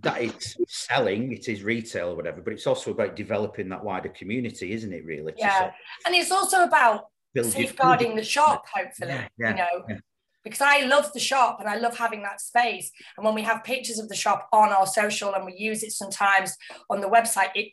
that 0.00 0.22
it's 0.22 0.56
selling, 0.66 1.32
it 1.32 1.48
is 1.48 1.62
retail 1.62 2.10
or 2.10 2.16
whatever, 2.16 2.40
but 2.40 2.52
it's 2.52 2.66
also 2.66 2.90
about 2.90 3.16
developing 3.16 3.68
that 3.68 3.84
wider 3.84 4.08
community, 4.08 4.72
isn't 4.72 4.92
it? 4.92 5.04
Really? 5.04 5.32
Yeah, 5.36 5.58
sort 5.58 5.68
of 5.68 5.74
and 6.06 6.14
it's 6.14 6.30
also 6.30 6.62
about 6.64 7.06
safeguarding 7.36 8.16
the 8.16 8.24
shop, 8.24 8.64
hopefully. 8.72 9.10
Yeah, 9.10 9.28
yeah, 9.38 9.50
you 9.50 9.56
know, 9.56 9.84
yeah. 9.88 9.98
because 10.42 10.60
I 10.60 10.86
love 10.86 11.12
the 11.12 11.20
shop 11.20 11.58
and 11.60 11.68
I 11.68 11.76
love 11.76 11.96
having 11.96 12.22
that 12.22 12.40
space. 12.40 12.90
And 13.16 13.24
when 13.24 13.34
we 13.34 13.42
have 13.42 13.62
pictures 13.64 13.98
of 13.98 14.08
the 14.08 14.16
shop 14.16 14.48
on 14.52 14.70
our 14.70 14.86
social 14.86 15.34
and 15.34 15.44
we 15.44 15.54
use 15.56 15.82
it 15.82 15.92
sometimes 15.92 16.56
on 16.88 17.00
the 17.00 17.08
website, 17.08 17.50
it 17.54 17.72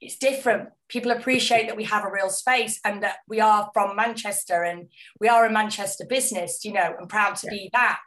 it's 0.00 0.16
different. 0.16 0.70
People 0.88 1.10
appreciate 1.10 1.66
that 1.66 1.76
we 1.76 1.84
have 1.84 2.04
a 2.06 2.10
real 2.10 2.30
space 2.30 2.80
and 2.86 3.02
that 3.02 3.16
we 3.28 3.38
are 3.40 3.70
from 3.74 3.94
Manchester 3.94 4.62
and 4.62 4.88
we 5.20 5.28
are 5.28 5.44
a 5.44 5.52
Manchester 5.52 6.06
business, 6.08 6.64
you 6.64 6.72
know, 6.72 6.94
and 6.98 7.06
proud 7.06 7.36
to 7.36 7.48
be 7.48 7.68
that. 7.74 8.00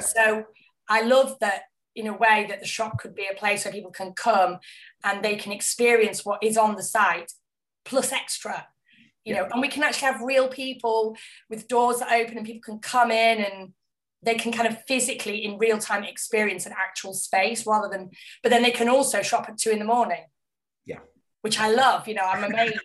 So 0.00 0.44
I 0.88 1.02
love 1.02 1.36
that 1.40 1.62
in 1.96 2.06
a 2.06 2.16
way 2.16 2.46
that 2.48 2.60
the 2.60 2.66
shop 2.66 2.98
could 2.98 3.14
be 3.14 3.26
a 3.30 3.36
place 3.36 3.64
where 3.64 3.72
people 3.72 3.90
can 3.90 4.12
come 4.12 4.58
and 5.04 5.24
they 5.24 5.36
can 5.36 5.52
experience 5.52 6.24
what 6.24 6.42
is 6.42 6.56
on 6.56 6.76
the 6.76 6.82
site 6.82 7.32
plus 7.84 8.12
extra 8.12 8.66
you 9.24 9.34
know 9.34 9.46
and 9.52 9.60
we 9.60 9.68
can 9.68 9.82
actually 9.82 10.06
have 10.06 10.22
real 10.22 10.48
people 10.48 11.16
with 11.48 11.68
doors 11.68 11.98
that 11.98 12.12
open 12.12 12.36
and 12.36 12.46
people 12.46 12.62
can 12.62 12.78
come 12.78 13.10
in 13.10 13.44
and 13.44 13.72
they 14.22 14.34
can 14.34 14.52
kind 14.52 14.68
of 14.68 14.82
physically 14.86 15.44
in 15.44 15.58
real 15.58 15.78
time 15.78 16.04
experience 16.04 16.66
an 16.66 16.74
actual 16.76 17.12
space 17.12 17.66
rather 17.66 17.88
than 17.88 18.10
but 18.42 18.50
then 18.50 18.62
they 18.62 18.70
can 18.70 18.88
also 18.88 19.22
shop 19.22 19.46
at 19.48 19.58
two 19.58 19.70
in 19.70 19.78
the 19.78 19.84
morning. 19.84 20.24
Yeah. 20.86 20.98
Which 21.42 21.58
i 21.58 21.70
love 21.70 22.06
you 22.06 22.14
know 22.14 22.24
i'm 22.24 22.44
amazed. 22.44 22.76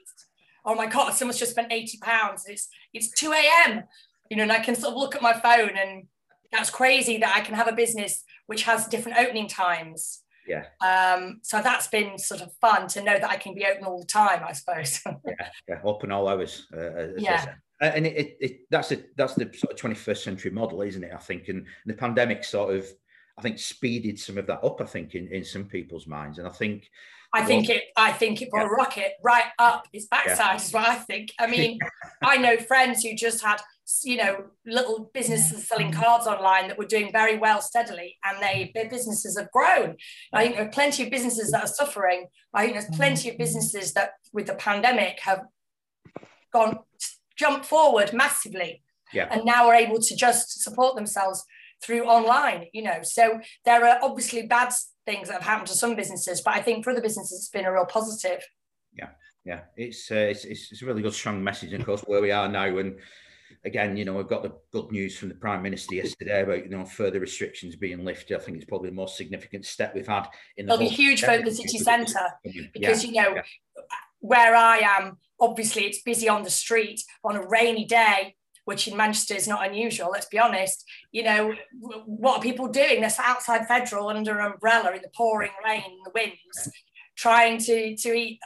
Oh 0.66 0.76
my 0.76 0.88
god 0.88 1.14
someone's 1.14 1.40
just 1.40 1.52
spent 1.52 1.72
80 1.72 2.00
pounds. 2.02 2.44
It's 2.48 2.68
it's 2.94 3.12
2 3.12 3.32
a.m 3.32 3.84
you 4.30 4.38
know 4.38 4.44
and 4.44 4.52
i 4.52 4.60
can 4.60 4.76
sort 4.76 4.94
of 4.94 4.98
look 4.98 5.16
at 5.16 5.22
my 5.22 5.34
phone 5.34 5.78
and 5.78 6.08
that's 6.56 6.70
crazy 6.70 7.18
that 7.18 7.34
i 7.36 7.42
can 7.42 7.56
have 7.56 7.68
a 7.68 7.74
business 7.74 8.24
which 8.48 8.64
has 8.64 8.88
different 8.88 9.18
opening 9.18 9.48
times. 9.48 10.22
Yeah. 10.48 10.66
Um, 10.86 11.40
so 11.42 11.62
that's 11.62 11.88
been 11.88 12.20
sort 12.20 12.42
of 12.42 12.54
fun 12.62 12.88
to 12.90 13.02
know 13.02 13.18
that 13.18 13.30
I 13.30 13.38
can 13.38 13.56
be 13.56 13.66
open 13.66 13.84
all 13.84 14.00
the 14.00 14.06
time, 14.06 14.44
I 14.48 14.54
suppose. 14.54 15.02
yeah, 15.06 15.50
yeah, 15.68 15.80
open 15.84 16.12
all 16.12 16.28
hours. 16.28 16.68
Uh, 16.76 16.80
uh 16.80 17.08
yeah. 17.18 17.56
And 17.82 18.06
it, 18.06 18.16
it, 18.16 18.38
it, 18.40 18.60
that's 18.70 18.92
a 18.92 19.00
that's 19.18 19.34
the 19.34 19.52
sort 19.54 19.74
of 19.74 19.80
21st 19.80 20.18
century 20.18 20.52
model, 20.52 20.82
isn't 20.82 21.04
it? 21.04 21.12
I 21.14 21.18
think, 21.18 21.50
and 21.50 21.66
the 21.86 21.94
pandemic 21.94 22.44
sort 22.44 22.74
of 22.74 22.88
I 23.38 23.42
think 23.42 23.60
speeded 23.60 24.18
some 24.18 24.38
of 24.38 24.48
that 24.48 24.64
up. 24.64 24.80
I 24.80 24.86
think 24.86 25.14
in, 25.14 25.28
in 25.28 25.44
some 25.44 25.66
people's 25.66 26.08
minds, 26.08 26.38
and 26.38 26.48
I 26.48 26.52
think 26.52 26.90
I 27.34 27.44
think 27.44 27.70
it. 27.70 27.84
I 27.98 28.14
think 28.14 28.42
it 28.42 28.50
brought 28.50 28.68
yeah. 28.68 28.72
a 28.72 28.76
rocket 28.76 29.12
right 29.22 29.44
up 29.60 29.88
his 29.92 30.08
backside. 30.08 30.38
Yeah. 30.38 30.56
Is 30.56 30.72
what 30.72 30.88
I 30.88 30.96
think. 30.96 31.34
I 31.38 31.48
mean, 31.48 31.80
I 32.24 32.38
know 32.38 32.56
friends 32.56 33.04
who 33.04 33.14
just 33.14 33.44
had, 33.44 33.62
you 34.04 34.18
know, 34.18 34.46
little 34.66 35.12
businesses 35.14 35.68
selling 35.68 35.92
cards 35.92 36.26
online 36.26 36.68
that 36.68 36.78
were 36.78 36.86
doing 36.86 37.12
very 37.12 37.38
well 37.38 37.62
steadily, 37.62 38.18
and 38.24 38.42
they 38.42 38.72
their 38.74 38.90
businesses 38.90 39.38
have 39.38 39.52
grown. 39.52 39.96
I 40.34 40.44
think 40.44 40.56
there 40.56 40.66
are 40.66 40.72
plenty 40.72 41.04
of 41.04 41.12
businesses 41.12 41.52
that 41.52 41.64
are 41.64 41.68
suffering. 41.68 42.28
I 42.54 42.64
think 42.64 42.74
there's 42.74 42.96
plenty 42.98 43.30
of 43.30 43.38
businesses 43.38 43.94
that, 43.94 44.12
with 44.34 44.48
the 44.48 44.56
pandemic, 44.56 45.20
have 45.22 45.44
gone 46.52 46.80
jumped 47.38 47.66
forward 47.66 48.14
massively, 48.14 48.82
yeah. 49.14 49.28
and 49.30 49.46
now 49.46 49.68
are 49.68 49.76
able 49.76 50.00
to 50.00 50.16
just 50.16 50.64
support 50.64 50.96
themselves 50.96 51.44
through 51.84 52.06
online. 52.06 52.66
You 52.74 52.84
know, 52.84 53.00
so 53.04 53.40
there 53.66 53.86
are 53.86 54.00
obviously 54.02 54.48
bad 54.48 54.74
things 55.06 55.28
that 55.28 55.36
have 55.36 55.44
happened 55.44 55.68
to 55.68 55.76
some 55.76 55.96
businesses, 55.96 56.42
but 56.42 56.56
I 56.56 56.62
think 56.62 56.84
for 56.84 56.90
other 56.90 57.02
businesses, 57.02 57.40
it's 57.40 57.50
been 57.50 57.66
a 57.66 57.72
real 57.72 57.86
positive. 57.86 58.44
Yeah, 58.98 59.10
yeah, 59.44 59.60
it's 59.78 60.10
uh, 60.10 60.16
it's, 60.16 60.46
it's 60.46 60.82
a 60.82 60.86
really 60.88 61.04
good 61.04 61.14
strong 61.14 61.44
message, 61.44 61.72
and 61.72 61.82
of 61.82 61.86
course 61.86 62.02
where 62.02 62.22
we 62.22 62.32
are 62.32 62.50
now, 62.50 62.78
and 62.78 62.98
again, 63.66 63.98
you 63.98 64.06
know, 64.06 64.14
we've 64.14 64.28
got 64.28 64.44
the 64.44 64.54
good 64.72 64.92
news 64.92 65.18
from 65.18 65.30
the 65.30 65.36
Prime 65.36 65.62
Minister 65.62 65.96
yesterday 65.96 66.44
about 66.44 66.64
you 66.64 66.70
know 66.70 66.86
further 66.86 67.20
restrictions 67.20 67.76
being 67.76 68.06
lifted. 68.06 68.38
I 68.38 68.40
think 68.40 68.58
it's 68.58 68.66
probably 68.66 68.90
the 68.90 68.96
most 68.96 69.18
significant 69.18 69.66
step 69.66 69.94
we've 69.96 70.08
had 70.08 70.28
in 70.58 70.68
the. 70.68 70.74
It'll 70.74 70.86
be 70.86 70.90
huge 70.90 71.24
for 71.24 71.42
the 71.42 71.52
city 71.52 71.80
centre 71.80 72.28
because 72.74 73.04
yeah, 73.04 73.10
you 73.10 73.22
know 73.22 73.36
yeah. 73.36 73.42
where 74.20 74.56
I 74.56 74.78
am. 74.78 75.18
Obviously, 75.40 75.84
it's 75.84 76.02
busy 76.02 76.30
on 76.30 76.44
the 76.44 76.50
street 76.50 77.04
on 77.24 77.36
a 77.36 77.46
rainy 77.46 77.86
day 77.86 78.36
which 78.66 78.88
in 78.88 78.98
Manchester 78.98 79.36
is 79.36 79.48
not 79.48 79.66
unusual, 79.66 80.10
let's 80.12 80.26
be 80.26 80.40
honest. 80.40 80.84
You 81.12 81.24
know, 81.24 81.54
what 82.06 82.40
are 82.40 82.42
people 82.42 82.68
doing? 82.68 83.00
They're 83.02 83.12
outside 83.20 83.68
Federal 83.68 84.10
under 84.10 84.40
an 84.40 84.54
umbrella 84.54 84.92
in 84.94 85.04
the 85.04 85.12
pouring 85.16 85.52
rain 85.64 85.84
and 85.86 86.04
the 86.04 86.12
winds, 86.14 86.72
trying 87.16 87.60
to, 87.60 87.96
to 87.96 88.14
eat, 88.14 88.40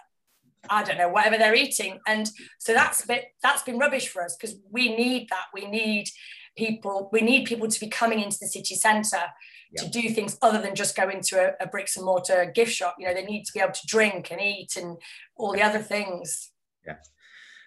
I 0.70 0.84
don't 0.84 0.98
know, 0.98 1.10
whatever 1.10 1.38
they're 1.38 1.56
eating. 1.56 2.00
And 2.08 2.30
so 2.60 2.74
that's 2.74 3.04
a 3.04 3.08
bit, 3.08 3.26
that's 3.42 3.64
been 3.64 3.78
rubbish 3.78 4.10
for 4.10 4.24
us 4.24 4.36
because 4.40 4.58
we 4.70 4.96
need 4.96 5.30
that. 5.30 5.46
We 5.54 5.66
need 5.68 6.10
people, 6.58 7.10
we 7.12 7.22
need 7.22 7.46
people 7.46 7.68
to 7.68 7.80
be 7.80 7.88
coming 7.88 8.20
into 8.20 8.38
the 8.42 8.48
city 8.48 8.76
centre 8.76 9.28
yeah. 9.72 9.84
to 9.84 9.90
do 9.90 10.10
things 10.10 10.38
other 10.42 10.62
than 10.62 10.76
just 10.76 10.96
go 10.96 11.10
into 11.10 11.40
a, 11.40 11.64
a 11.64 11.68
bricks 11.68 11.96
and 11.96 12.06
mortar 12.06 12.52
gift 12.54 12.72
shop. 12.72 12.96
You 13.00 13.08
know, 13.08 13.14
they 13.14 13.26
need 13.26 13.46
to 13.46 13.54
be 13.54 13.60
able 13.60 13.74
to 13.74 13.88
drink 13.88 14.32
and 14.32 14.42
eat 14.42 14.76
and 14.76 14.98
all 15.36 15.54
the 15.54 15.62
other 15.62 15.80
things. 15.80 16.52
Yeah. 16.86 16.96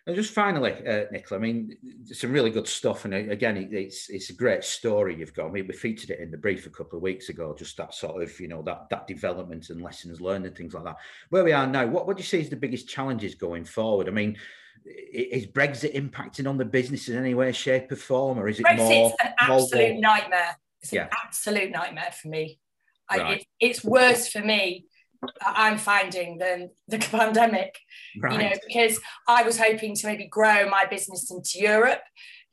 And 0.04 0.16
just 0.16 0.34
finally, 0.34 0.72
uh, 0.84 1.04
Nicola, 1.12 1.38
I 1.38 1.42
mean, 1.42 1.76
some 2.06 2.32
really 2.32 2.50
good 2.50 2.66
stuff. 2.66 3.04
And 3.04 3.14
uh, 3.14 3.18
again, 3.18 3.68
it's 3.70 4.10
it's 4.10 4.30
a 4.30 4.34
great 4.34 4.64
story 4.64 5.14
you've 5.14 5.34
got. 5.34 5.46
I 5.46 5.50
mean, 5.50 5.68
we 5.68 5.74
featured 5.74 6.10
it 6.10 6.18
in 6.18 6.32
the 6.32 6.36
brief 6.36 6.66
a 6.66 6.70
couple 6.70 6.96
of 6.96 7.02
weeks 7.02 7.28
ago, 7.28 7.54
just 7.56 7.76
that 7.76 7.94
sort 7.94 8.20
of, 8.20 8.40
you 8.40 8.48
know, 8.48 8.62
that 8.62 8.88
that 8.90 9.06
development 9.06 9.70
and 9.70 9.80
lessons 9.80 10.20
learned 10.20 10.44
and 10.44 10.56
things 10.56 10.74
like 10.74 10.84
that. 10.84 10.96
Where 11.30 11.44
we 11.44 11.52
are 11.52 11.68
now, 11.68 11.86
what 11.86 12.16
do 12.16 12.20
you 12.20 12.26
say 12.26 12.40
is 12.40 12.50
the 12.50 12.56
biggest 12.56 12.88
challenges 12.88 13.36
going 13.36 13.64
forward? 13.64 14.08
I 14.08 14.10
mean, 14.10 14.36
is 14.84 15.46
Brexit 15.46 15.94
impacting 15.94 16.48
on 16.48 16.56
the 16.56 16.64
business 16.64 17.08
in 17.08 17.16
any 17.16 17.34
way, 17.34 17.52
shape, 17.52 17.92
or 17.92 17.96
form, 17.96 18.40
or 18.40 18.48
is 18.48 18.58
it 18.58 18.66
Brexit's 18.66 18.80
more? 18.80 19.16
an 19.22 19.34
absolute 19.38 19.92
more... 19.92 20.00
nightmare. 20.00 20.56
It's 20.80 20.92
yeah. 20.92 21.04
an 21.04 21.10
absolute 21.24 21.70
nightmare 21.70 22.10
for 22.20 22.26
me. 22.26 22.58
Right. 23.08 23.20
I, 23.20 23.32
it, 23.34 23.46
it's 23.60 23.84
worse 23.84 24.28
for 24.28 24.40
me 24.40 24.86
I'm 25.40 25.78
finding 25.78 26.38
than 26.38 26.70
the 26.88 26.98
pandemic. 27.10 27.78
Right. 28.20 28.32
You 28.32 28.38
know, 28.38 28.56
because 28.66 28.98
I 29.28 29.42
was 29.42 29.58
hoping 29.58 29.94
to 29.96 30.06
maybe 30.06 30.26
grow 30.26 30.68
my 30.68 30.86
business 30.86 31.30
into 31.30 31.58
Europe, 31.60 32.02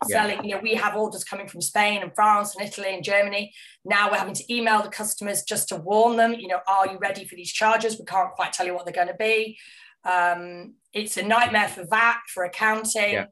yeah. 0.07 0.27
selling. 0.27 0.45
You 0.45 0.55
know, 0.55 0.61
we 0.61 0.75
have 0.75 0.95
orders 0.95 1.23
coming 1.23 1.47
from 1.47 1.61
Spain 1.61 2.01
and 2.01 2.13
France 2.15 2.55
and 2.55 2.67
Italy 2.67 2.93
and 2.93 3.03
Germany. 3.03 3.53
Now 3.85 4.11
we're 4.11 4.17
having 4.17 4.35
to 4.35 4.53
email 4.53 4.81
the 4.81 4.89
customers 4.89 5.43
just 5.43 5.69
to 5.69 5.77
warn 5.77 6.17
them. 6.17 6.33
You 6.33 6.47
know, 6.47 6.59
are 6.67 6.87
you 6.87 6.97
ready 6.99 7.25
for 7.25 7.35
these 7.35 7.51
charges? 7.51 7.97
We 7.97 8.05
can't 8.05 8.31
quite 8.31 8.53
tell 8.53 8.65
you 8.65 8.73
what 8.73 8.85
they're 8.85 8.93
going 8.93 9.07
to 9.07 9.13
be. 9.15 9.57
Um, 10.05 10.75
it's 10.93 11.17
a 11.17 11.23
nightmare 11.23 11.67
for 11.67 11.85
VAT, 11.85 12.19
for 12.33 12.43
accounting. 12.43 13.13
Yeah. 13.13 13.25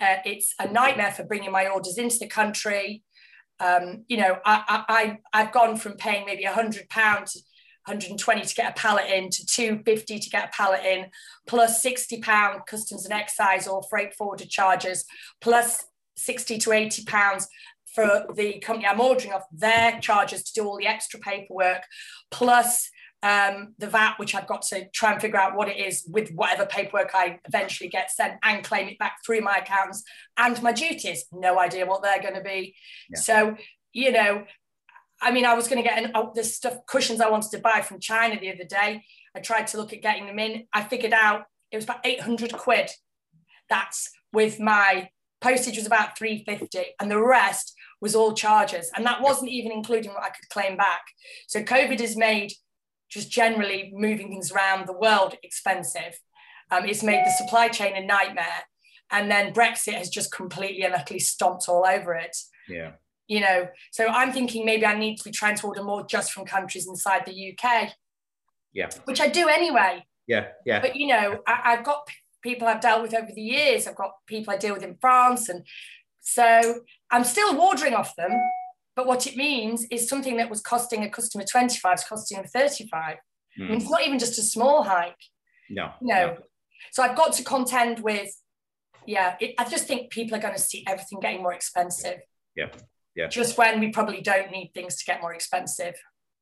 Uh, 0.00 0.16
it's 0.24 0.54
a 0.60 0.70
nightmare 0.70 1.12
for 1.12 1.24
bringing 1.24 1.50
my 1.50 1.68
orders 1.68 1.98
into 1.98 2.18
the 2.18 2.28
country. 2.28 3.02
Um, 3.60 4.04
you 4.06 4.16
know, 4.16 4.38
I, 4.44 4.84
I, 4.88 5.18
I've 5.32 5.52
gone 5.52 5.76
from 5.76 5.94
paying 5.94 6.24
maybe 6.24 6.44
a 6.44 6.52
hundred 6.52 6.88
pounds 6.88 7.42
120 7.88 8.42
to 8.42 8.54
get 8.54 8.70
a 8.70 8.80
pallet 8.80 9.06
in 9.10 9.30
to 9.30 9.46
250 9.46 10.18
to 10.18 10.30
get 10.30 10.48
a 10.48 10.56
pallet 10.56 10.84
in, 10.84 11.06
plus 11.46 11.82
60 11.82 12.20
pound 12.20 12.60
customs 12.66 13.04
and 13.04 13.14
excise 13.14 13.66
or 13.66 13.82
freight 13.88 14.14
forwarder 14.14 14.46
charges, 14.46 15.04
plus 15.40 15.84
60 16.16 16.58
to 16.58 16.72
80 16.72 17.04
pounds 17.04 17.48
for 17.94 18.26
the 18.34 18.58
company 18.60 18.86
I'm 18.86 19.00
ordering 19.00 19.32
off 19.32 19.44
their 19.50 19.98
charges 20.00 20.42
to 20.44 20.52
do 20.52 20.66
all 20.66 20.78
the 20.78 20.86
extra 20.86 21.18
paperwork, 21.20 21.82
plus 22.30 22.90
um, 23.22 23.74
the 23.78 23.88
VAT, 23.88 24.14
which 24.18 24.34
I've 24.34 24.46
got 24.46 24.62
to 24.62 24.88
try 24.90 25.12
and 25.12 25.20
figure 25.20 25.38
out 25.38 25.56
what 25.56 25.68
it 25.68 25.78
is 25.78 26.04
with 26.08 26.30
whatever 26.30 26.66
paperwork 26.66 27.10
I 27.14 27.40
eventually 27.46 27.88
get 27.88 28.10
sent 28.10 28.34
and 28.44 28.62
claim 28.62 28.88
it 28.88 28.98
back 28.98 29.16
through 29.24 29.40
my 29.40 29.56
accounts 29.56 30.04
and 30.36 30.60
my 30.62 30.72
duties. 30.72 31.24
No 31.32 31.58
idea 31.58 31.86
what 31.86 32.02
they're 32.02 32.22
going 32.22 32.34
to 32.34 32.42
be. 32.42 32.76
Yeah. 33.10 33.18
So, 33.18 33.56
you 33.92 34.12
know, 34.12 34.44
I 35.20 35.32
mean, 35.32 35.44
I 35.44 35.54
was 35.54 35.68
going 35.68 35.82
to 35.82 35.88
get 35.88 36.02
an, 36.02 36.12
oh, 36.14 36.32
the 36.34 36.44
stuff 36.44 36.78
cushions 36.86 37.20
I 37.20 37.30
wanted 37.30 37.50
to 37.52 37.58
buy 37.58 37.82
from 37.82 38.00
China 38.00 38.38
the 38.38 38.52
other 38.52 38.64
day. 38.64 39.04
I 39.34 39.40
tried 39.40 39.66
to 39.68 39.76
look 39.76 39.92
at 39.92 40.02
getting 40.02 40.26
them 40.26 40.38
in. 40.38 40.66
I 40.72 40.82
figured 40.82 41.12
out 41.12 41.44
it 41.70 41.76
was 41.76 41.84
about 41.84 42.04
800 42.06 42.52
quid. 42.52 42.90
That's 43.68 44.10
with 44.32 44.60
my 44.60 45.10
postage 45.40 45.76
was 45.76 45.86
about 45.86 46.18
350 46.18 46.94
and 47.00 47.10
the 47.10 47.22
rest 47.22 47.74
was 48.00 48.14
all 48.14 48.32
charges. 48.32 48.90
And 48.96 49.04
that 49.06 49.22
wasn't 49.22 49.50
even 49.50 49.72
including 49.72 50.12
what 50.12 50.22
I 50.22 50.30
could 50.30 50.48
claim 50.50 50.76
back. 50.76 51.02
So 51.46 51.62
COVID 51.62 52.00
has 52.00 52.16
made 52.16 52.52
just 53.08 53.30
generally 53.30 53.90
moving 53.94 54.28
things 54.28 54.52
around 54.52 54.86
the 54.86 54.98
world 54.98 55.34
expensive. 55.42 56.18
Um, 56.70 56.84
it's 56.84 57.02
made 57.02 57.24
the 57.24 57.30
supply 57.30 57.68
chain 57.68 57.96
a 57.96 58.04
nightmare. 58.04 58.64
And 59.10 59.30
then 59.30 59.54
Brexit 59.54 59.94
has 59.94 60.10
just 60.10 60.30
completely 60.30 60.82
and 60.82 60.94
utterly 60.94 61.20
stomped 61.20 61.68
all 61.68 61.86
over 61.86 62.14
it. 62.14 62.36
Yeah 62.68 62.92
you 63.28 63.40
know 63.40 63.68
so 63.92 64.08
i'm 64.08 64.32
thinking 64.32 64.64
maybe 64.64 64.84
i 64.84 64.98
need 64.98 65.16
to 65.16 65.24
be 65.24 65.30
trying 65.30 65.54
to 65.54 65.66
order 65.66 65.84
more 65.84 66.04
just 66.06 66.32
from 66.32 66.44
countries 66.44 66.88
inside 66.88 67.24
the 67.26 67.52
uk 67.52 67.92
yeah. 68.72 68.88
Which 69.04 69.20
i 69.20 69.28
do 69.28 69.48
anyway. 69.48 70.04
Yeah 70.26 70.48
yeah. 70.64 70.80
But 70.80 70.96
you 70.96 71.08
know 71.08 71.38
I, 71.46 71.72
i've 71.72 71.84
got 71.84 72.08
people 72.42 72.68
i've 72.68 72.80
dealt 72.80 73.02
with 73.02 73.14
over 73.14 73.30
the 73.34 73.42
years. 73.42 73.86
I've 73.86 73.96
got 73.96 74.12
people 74.26 74.52
i 74.52 74.56
deal 74.56 74.74
with 74.74 74.82
in 74.82 74.96
france 75.00 75.48
and 75.48 75.66
so 76.20 76.80
i'm 77.10 77.24
still 77.24 77.60
ordering 77.60 77.94
off 77.94 78.14
them. 78.16 78.32
But 78.94 79.06
what 79.06 79.26
it 79.26 79.36
means 79.36 79.86
is 79.90 80.08
something 80.08 80.36
that 80.38 80.50
was 80.50 80.60
costing 80.60 81.04
a 81.04 81.10
customer 81.10 81.44
25 81.44 81.94
is 81.94 82.04
costing 82.04 82.38
them 82.38 82.46
35 82.46 82.90
mm. 83.00 83.16
I 83.58 83.62
mean, 83.62 83.76
it's 83.76 83.84
hmm. 83.84 83.92
not 83.92 84.02
even 84.06 84.18
just 84.18 84.38
a 84.38 84.42
small 84.42 84.82
hike. 84.82 85.24
No 85.70 85.90
no, 86.00 86.26
no. 86.26 86.36
so 86.92 87.02
i've 87.02 87.16
got 87.16 87.32
to 87.34 87.44
contend 87.44 88.00
with 88.00 88.30
yeah 89.06 89.36
it, 89.40 89.54
i 89.58 89.64
just 89.68 89.86
think 89.86 90.10
people 90.10 90.36
are 90.36 90.40
going 90.40 90.54
to 90.54 90.60
see 90.60 90.84
everything 90.86 91.20
getting 91.20 91.42
more 91.42 91.54
expensive. 91.54 92.20
Yeah 92.54 92.68
yeah. 93.18 93.26
Just 93.26 93.58
when 93.58 93.80
we 93.80 93.88
probably 93.90 94.20
don't 94.20 94.52
need 94.52 94.70
things 94.72 94.94
to 94.96 95.04
get 95.04 95.20
more 95.20 95.34
expensive. 95.34 95.96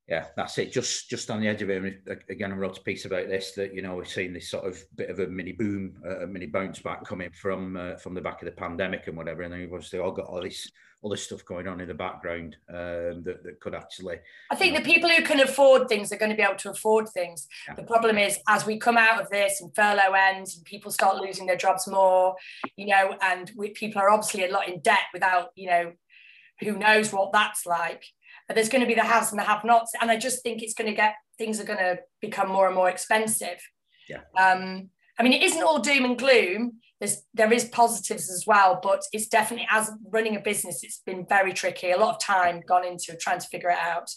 Yeah, 0.06 0.26
that's 0.36 0.58
it. 0.58 0.72
Just 0.72 1.08
just 1.08 1.30
on 1.30 1.40
the 1.40 1.48
edge 1.48 1.62
of 1.62 1.70
it. 1.70 2.02
Again, 2.28 2.52
I 2.52 2.54
wrote 2.54 2.76
a 2.76 2.82
piece 2.82 3.06
about 3.06 3.28
this 3.28 3.52
that 3.52 3.74
you 3.74 3.80
know 3.80 3.96
we've 3.96 4.06
seen 4.06 4.34
this 4.34 4.50
sort 4.50 4.66
of 4.66 4.78
bit 4.94 5.08
of 5.08 5.18
a 5.18 5.26
mini 5.26 5.52
boom, 5.52 5.94
uh, 6.06 6.20
a 6.20 6.26
mini 6.26 6.46
bounce 6.46 6.80
back 6.80 7.02
coming 7.04 7.30
from 7.30 7.78
uh, 7.78 7.96
from 7.96 8.12
the 8.12 8.20
back 8.20 8.42
of 8.42 8.46
the 8.46 8.52
pandemic 8.52 9.06
and 9.06 9.16
whatever, 9.16 9.42
and 9.42 9.52
then 9.52 9.60
we've 9.60 9.72
obviously 9.72 9.98
all 9.98 10.12
got 10.12 10.26
all 10.26 10.42
this 10.42 10.70
all 11.02 11.10
this 11.10 11.22
stuff 11.22 11.44
going 11.44 11.68
on 11.68 11.80
in 11.80 11.88
the 11.88 11.94
background 11.94 12.56
um, 12.68 13.22
that, 13.22 13.42
that 13.42 13.60
could 13.60 13.74
actually. 13.74 14.16
I 14.50 14.54
think 14.54 14.72
you 14.72 14.78
know, 14.78 14.84
the 14.84 14.92
people 14.92 15.10
who 15.10 15.22
can 15.22 15.40
afford 15.40 15.88
things 15.88 16.12
are 16.12 16.16
going 16.16 16.30
to 16.30 16.36
be 16.36 16.42
able 16.42 16.56
to 16.56 16.70
afford 16.70 17.08
things. 17.08 17.48
Yeah. 17.68 17.74
The 17.74 17.82
problem 17.84 18.18
is, 18.18 18.38
as 18.48 18.66
we 18.66 18.78
come 18.78 18.96
out 18.96 19.20
of 19.20 19.30
this 19.30 19.60
and 19.60 19.74
furlough 19.74 20.14
ends 20.14 20.56
and 20.56 20.64
people 20.64 20.90
start 20.90 21.16
losing 21.16 21.46
their 21.46 21.56
jobs 21.56 21.86
more, 21.86 22.36
you 22.76 22.86
know, 22.86 23.16
and 23.22 23.50
we, 23.56 23.70
people 23.70 24.00
are 24.00 24.10
obviously 24.10 24.44
a 24.44 24.52
lot 24.52 24.68
in 24.68 24.80
debt 24.80 25.04
without, 25.12 25.48
you 25.54 25.68
know, 25.68 25.92
who 26.60 26.76
knows 26.76 27.12
what 27.12 27.32
that's 27.32 27.66
like. 27.66 28.04
But 28.46 28.54
there's 28.54 28.68
going 28.68 28.82
to 28.82 28.86
be 28.86 28.94
the 28.94 29.02
haves 29.02 29.30
and 29.30 29.40
the 29.40 29.44
have-nots, 29.44 29.92
and 30.00 30.10
I 30.10 30.16
just 30.16 30.42
think 30.42 30.62
it's 30.62 30.74
going 30.74 30.90
to 30.90 30.96
get 30.96 31.14
things 31.36 31.60
are 31.60 31.64
going 31.64 31.78
to 31.78 31.98
become 32.20 32.48
more 32.48 32.66
and 32.66 32.74
more 32.74 32.88
expensive. 32.88 33.58
Yeah. 34.08 34.20
Um, 34.38 34.90
I 35.18 35.22
mean, 35.22 35.32
it 35.32 35.42
isn't 35.42 35.62
all 35.62 35.80
doom 35.80 36.04
and 36.04 36.18
gloom. 36.18 36.80
There's 37.00 37.22
there 37.34 37.52
is 37.52 37.66
positives 37.66 38.30
as 38.30 38.44
well, 38.46 38.80
but 38.82 39.02
it's 39.12 39.26
definitely 39.26 39.66
as 39.70 39.90
running 40.10 40.36
a 40.36 40.40
business, 40.40 40.82
it's 40.82 41.02
been 41.04 41.26
very 41.28 41.52
tricky. 41.52 41.90
A 41.90 41.98
lot 41.98 42.14
of 42.14 42.20
time 42.20 42.62
gone 42.66 42.86
into 42.86 43.16
trying 43.16 43.40
to 43.40 43.46
figure 43.48 43.70
it 43.70 43.78
out. 43.78 44.10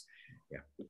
Yeah. 0.52 0.86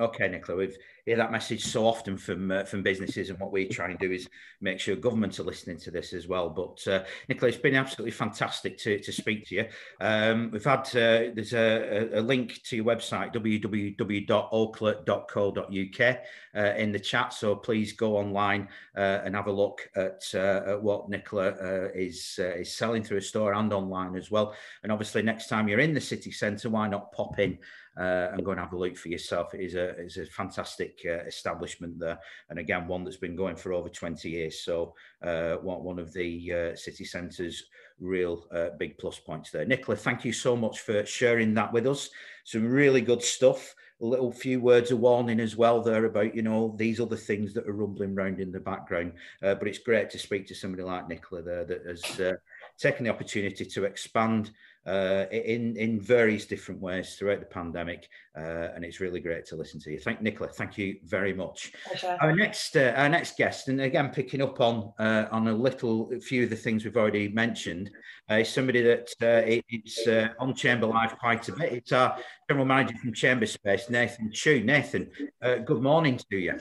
Okay, 0.00 0.28
Nicola, 0.28 0.58
we've 0.58 0.76
hear 1.08 1.16
that 1.16 1.32
message 1.32 1.64
so 1.64 1.86
often 1.86 2.18
from 2.18 2.50
uh, 2.50 2.64
from 2.64 2.82
businesses, 2.82 3.30
and 3.30 3.40
what 3.40 3.50
we 3.50 3.66
try 3.66 3.88
and 3.88 3.98
do 3.98 4.12
is 4.12 4.28
make 4.60 4.78
sure 4.78 4.94
governments 4.94 5.40
are 5.40 5.44
listening 5.44 5.78
to 5.78 5.90
this 5.90 6.12
as 6.12 6.28
well. 6.28 6.50
But 6.50 6.86
uh, 6.86 7.04
Nicola, 7.28 7.48
it's 7.48 7.56
been 7.58 7.74
absolutely 7.74 8.10
fantastic 8.10 8.76
to, 8.78 8.98
to 9.00 9.12
speak 9.12 9.46
to 9.48 9.54
you. 9.54 9.64
Um, 10.00 10.50
we've 10.52 10.62
had 10.62 10.86
uh, 10.88 11.32
there's 11.34 11.54
a, 11.54 12.10
a, 12.12 12.20
link 12.20 12.62
to 12.64 12.76
your 12.76 12.84
website 12.84 13.32
www.oaklet.co.uk 13.34 16.18
uh, 16.54 16.74
in 16.76 16.92
the 16.92 17.00
chat, 17.00 17.32
so 17.32 17.56
please 17.56 17.94
go 17.94 18.18
online 18.18 18.68
uh, 18.96 19.20
and 19.24 19.34
have 19.34 19.46
a 19.46 19.52
look 19.52 19.88
at, 19.96 20.22
uh, 20.34 20.62
at 20.66 20.82
what 20.82 21.08
Nicola 21.08 21.48
uh, 21.48 21.88
is 21.94 22.38
is 22.38 22.76
selling 22.76 23.02
through 23.02 23.16
a 23.18 23.22
store 23.22 23.54
and 23.54 23.72
online 23.72 24.14
as 24.14 24.30
well. 24.30 24.54
And 24.82 24.92
obviously, 24.92 25.22
next 25.22 25.48
time 25.48 25.68
you're 25.68 25.80
in 25.80 25.94
the 25.94 26.00
city 26.00 26.32
centre, 26.32 26.68
why 26.68 26.86
not 26.86 27.12
pop 27.12 27.38
in? 27.38 27.58
uh, 27.98 28.30
and 28.32 28.44
go 28.44 28.52
and 28.52 28.60
have 28.60 28.72
a 28.72 28.78
look 28.78 28.96
for 28.96 29.08
yourself. 29.08 29.54
It 29.54 29.60
is 29.60 29.74
a, 29.74 29.88
it's 30.00 30.16
a 30.16 30.26
fantastic 30.26 30.97
uh, 31.06 31.24
establishment 31.24 31.98
there. 31.98 32.18
And 32.50 32.58
again, 32.58 32.86
one 32.86 33.04
that's 33.04 33.16
been 33.16 33.36
going 33.36 33.56
for 33.56 33.72
over 33.72 33.88
20 33.88 34.28
years. 34.28 34.60
So 34.60 34.94
uh, 35.22 35.56
one, 35.56 35.98
of 35.98 36.12
the 36.12 36.52
uh, 36.52 36.76
city 36.76 37.04
centre's 37.04 37.64
real 38.00 38.46
uh, 38.52 38.70
big 38.78 38.98
plus 38.98 39.18
points 39.18 39.50
there. 39.50 39.64
Nicola, 39.64 39.96
thank 39.96 40.24
you 40.24 40.32
so 40.32 40.56
much 40.56 40.80
for 40.80 41.04
sharing 41.04 41.54
that 41.54 41.72
with 41.72 41.86
us. 41.86 42.10
Some 42.44 42.68
really 42.68 43.00
good 43.00 43.22
stuff 43.22 43.74
a 44.00 44.06
little 44.06 44.30
few 44.30 44.60
words 44.60 44.92
of 44.92 45.00
warning 45.00 45.40
as 45.40 45.56
well 45.56 45.82
there 45.82 46.04
about 46.04 46.34
you 46.34 46.42
know 46.42 46.74
these 46.76 47.00
other 47.00 47.16
things 47.16 47.52
that 47.52 47.66
are 47.66 47.72
rumbling 47.72 48.16
around 48.16 48.38
in 48.38 48.52
the 48.52 48.60
background 48.60 49.12
uh, 49.42 49.54
but 49.54 49.66
it's 49.66 49.78
great 49.78 50.08
to 50.10 50.18
speak 50.18 50.46
to 50.46 50.54
somebody 50.54 50.82
like 50.82 51.08
nicola 51.08 51.42
there 51.42 51.64
that 51.64 51.84
has 51.84 52.20
uh, 52.20 52.34
taken 52.78 53.04
the 53.04 53.10
opportunity 53.10 53.64
to 53.64 53.84
expand 53.84 54.52
uh, 54.88 55.26
in 55.30 55.76
in 55.76 56.00
various 56.00 56.46
different 56.46 56.80
ways 56.80 57.14
throughout 57.14 57.40
the 57.40 57.46
pandemic, 57.46 58.08
uh, 58.36 58.68
and 58.74 58.84
it's 58.84 59.00
really 59.00 59.20
great 59.20 59.44
to 59.44 59.56
listen 59.56 59.78
to 59.80 59.90
you. 59.90 59.98
Thank 59.98 60.22
Nicola. 60.22 60.48
Thank 60.50 60.78
you 60.78 60.96
very 61.04 61.34
much. 61.34 61.72
Okay. 61.92 62.16
Our 62.20 62.34
next 62.34 62.74
uh, 62.74 62.94
our 62.96 63.08
next 63.08 63.36
guest, 63.36 63.68
and 63.68 63.82
again 63.82 64.08
picking 64.10 64.40
up 64.40 64.60
on 64.60 64.92
uh, 64.98 65.26
on 65.30 65.48
a 65.48 65.52
little 65.52 66.10
a 66.12 66.20
few 66.20 66.44
of 66.44 66.50
the 66.50 66.56
things 66.56 66.84
we've 66.84 66.96
already 66.96 67.28
mentioned, 67.28 67.90
uh, 68.30 68.36
is 68.36 68.48
somebody 68.48 68.80
that 68.80 69.08
uh, 69.20 69.60
it's 69.68 70.08
on 70.38 70.54
Chamber 70.54 70.86
Live 70.86 71.18
quite 71.18 71.46
a 71.48 71.52
bit. 71.52 71.72
It's 71.72 71.92
our 71.92 72.18
general 72.48 72.66
manager 72.66 72.96
from 72.96 73.12
Chamber 73.12 73.46
Space, 73.46 73.90
Nathan 73.90 74.32
Chu. 74.32 74.64
Nathan, 74.64 75.10
good 75.42 75.82
morning 75.82 76.18
to 76.30 76.36
you. 76.38 76.58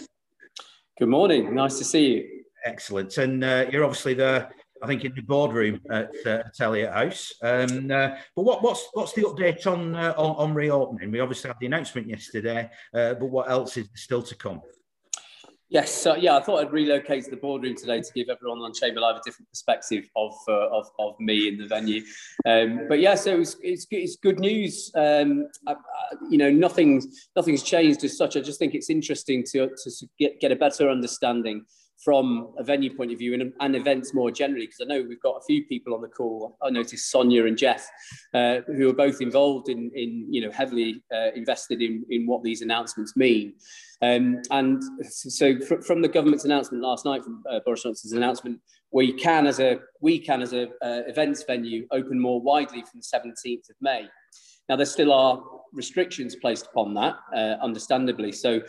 Good 1.00 1.10
morning. 1.10 1.56
Nice 1.56 1.78
to 1.78 1.86
see 1.86 2.08
you. 2.08 2.44
Excellent. 2.66 3.18
And 3.18 3.42
you're 3.72 3.86
obviously 3.86 4.16
the 4.16 4.50
I 4.84 4.88
think 4.88 5.06
in 5.06 5.14
the 5.16 5.22
boardroom 5.22 5.80
at, 5.90 6.12
uh, 6.26 6.44
at 6.48 6.94
House. 6.94 7.34
Um, 7.42 7.92
uh, 7.92 8.10
but 8.36 8.44
what, 8.44 8.62
what's 8.64 8.88
what's 8.94 9.14
the 9.14 9.24
update 9.24 9.66
on, 9.68 9.96
uh, 9.96 10.14
on, 10.18 10.36
on 10.36 10.54
reopening? 10.54 11.12
We 11.12 11.20
obviously 11.20 11.50
had 11.50 11.58
the 11.60 11.66
announcement 11.66 12.08
yesterday, 12.08 12.70
uh, 12.94 13.16
but 13.16 13.26
what 13.26 13.50
else 13.50 13.78
is 13.78 13.90
still 13.96 14.24
to 14.24 14.36
come? 14.36 14.62
Yes, 15.70 15.92
so 15.92 16.16
yeah, 16.16 16.38
I 16.38 16.42
thought 16.42 16.62
I'd 16.62 16.72
relocate 16.72 17.26
to 17.26 17.30
the 17.30 17.36
boardroom 17.36 17.76
today 17.76 18.00
to 18.00 18.14
give 18.16 18.28
everyone 18.30 18.60
on 18.60 18.74
Chamber 18.74 19.02
Live 19.02 19.18
a 19.18 19.22
different 19.26 19.50
perspective 19.50 20.06
of 20.16 20.34
uh, 20.48 20.70
of, 20.70 20.88
of 20.98 21.20
me 21.20 21.50
in 21.50 21.58
the 21.58 21.68
venue. 21.68 22.04
Um, 22.46 22.88
but 22.88 23.02
yeah, 23.02 23.16
so 23.16 23.42
it's, 23.42 23.58
it's, 23.62 23.86
it's 23.92 24.16
good 24.16 24.40
news. 24.40 24.90
Um, 24.96 25.48
I, 25.68 25.74
I, 25.74 25.76
you 26.30 26.38
know, 26.38 26.50
nothing's 26.50 27.30
nothing's 27.36 27.64
changed 27.64 28.06
as 28.06 28.18
such. 28.18 28.38
I 28.38 28.40
just 28.40 28.60
think 28.60 28.76
it's 28.76 28.90
interesting 28.90 29.44
to 29.52 29.68
to 29.68 30.08
get 30.18 30.40
get 30.40 30.54
a 30.54 30.56
better 30.56 30.90
understanding 30.90 31.66
from 32.04 32.54
a 32.58 32.64
venue 32.64 32.96
point 32.96 33.12
of 33.12 33.18
view 33.18 33.34
and, 33.34 33.54
and 33.60 33.76
events 33.76 34.14
more 34.14 34.30
generally, 34.30 34.68
because 34.68 34.82
I 34.82 34.86
know 34.86 35.06
we've 35.08 35.22
got 35.22 35.38
a 35.38 35.46
few 35.46 35.66
people 35.66 35.94
on 35.94 36.02
the 36.02 36.08
call. 36.08 36.58
I 36.62 36.70
noticed 36.70 37.10
Sonia 37.12 37.46
and 37.46 37.58
Jeff, 37.58 37.90
uh, 38.34 38.60
who 38.68 38.90
are 38.90 38.94
both 38.94 39.22
involved 39.22 39.70
in, 39.70 39.92
in 39.96 40.28
you 40.30 40.42
know, 40.42 40.52
heavily 40.52 41.04
uh, 41.14 41.32
invested 41.36 41.82
in, 41.82 42.06
in 42.10 42.28
what 42.28 42.44
these 42.44 42.62
announcements 42.62 43.16
mean. 43.16 43.56
Um, 44.02 44.42
and 44.52 44.82
so 45.04 45.60
fr 45.60 45.76
from 45.82 46.02
the 46.04 46.08
government's 46.08 46.46
announcement 46.46 46.84
last 46.84 47.04
night, 47.04 47.24
from 47.24 47.44
uh, 47.50 47.60
Boris 47.66 47.84
Johnson's 47.84 48.14
announcement, 48.14 48.60
we 48.92 49.12
can 49.12 49.48
as 49.48 49.60
a 49.60 49.80
we 50.02 50.20
can 50.20 50.42
as 50.42 50.54
a 50.54 50.68
uh, 50.82 51.02
events 51.08 51.44
venue 51.44 51.88
open 51.92 52.20
more 52.20 52.40
widely 52.40 52.82
from 52.82 53.02
the 53.02 53.18
17th 53.18 53.70
of 53.70 53.76
May. 53.82 54.08
Now 54.70 54.76
there 54.76 54.86
still 54.86 55.12
are 55.12 55.42
restrictions 55.74 56.36
placed 56.36 56.68
upon 56.68 56.94
that, 56.94 57.16
uh, 57.36 57.56
understandably. 57.62 58.32
So 58.32 58.62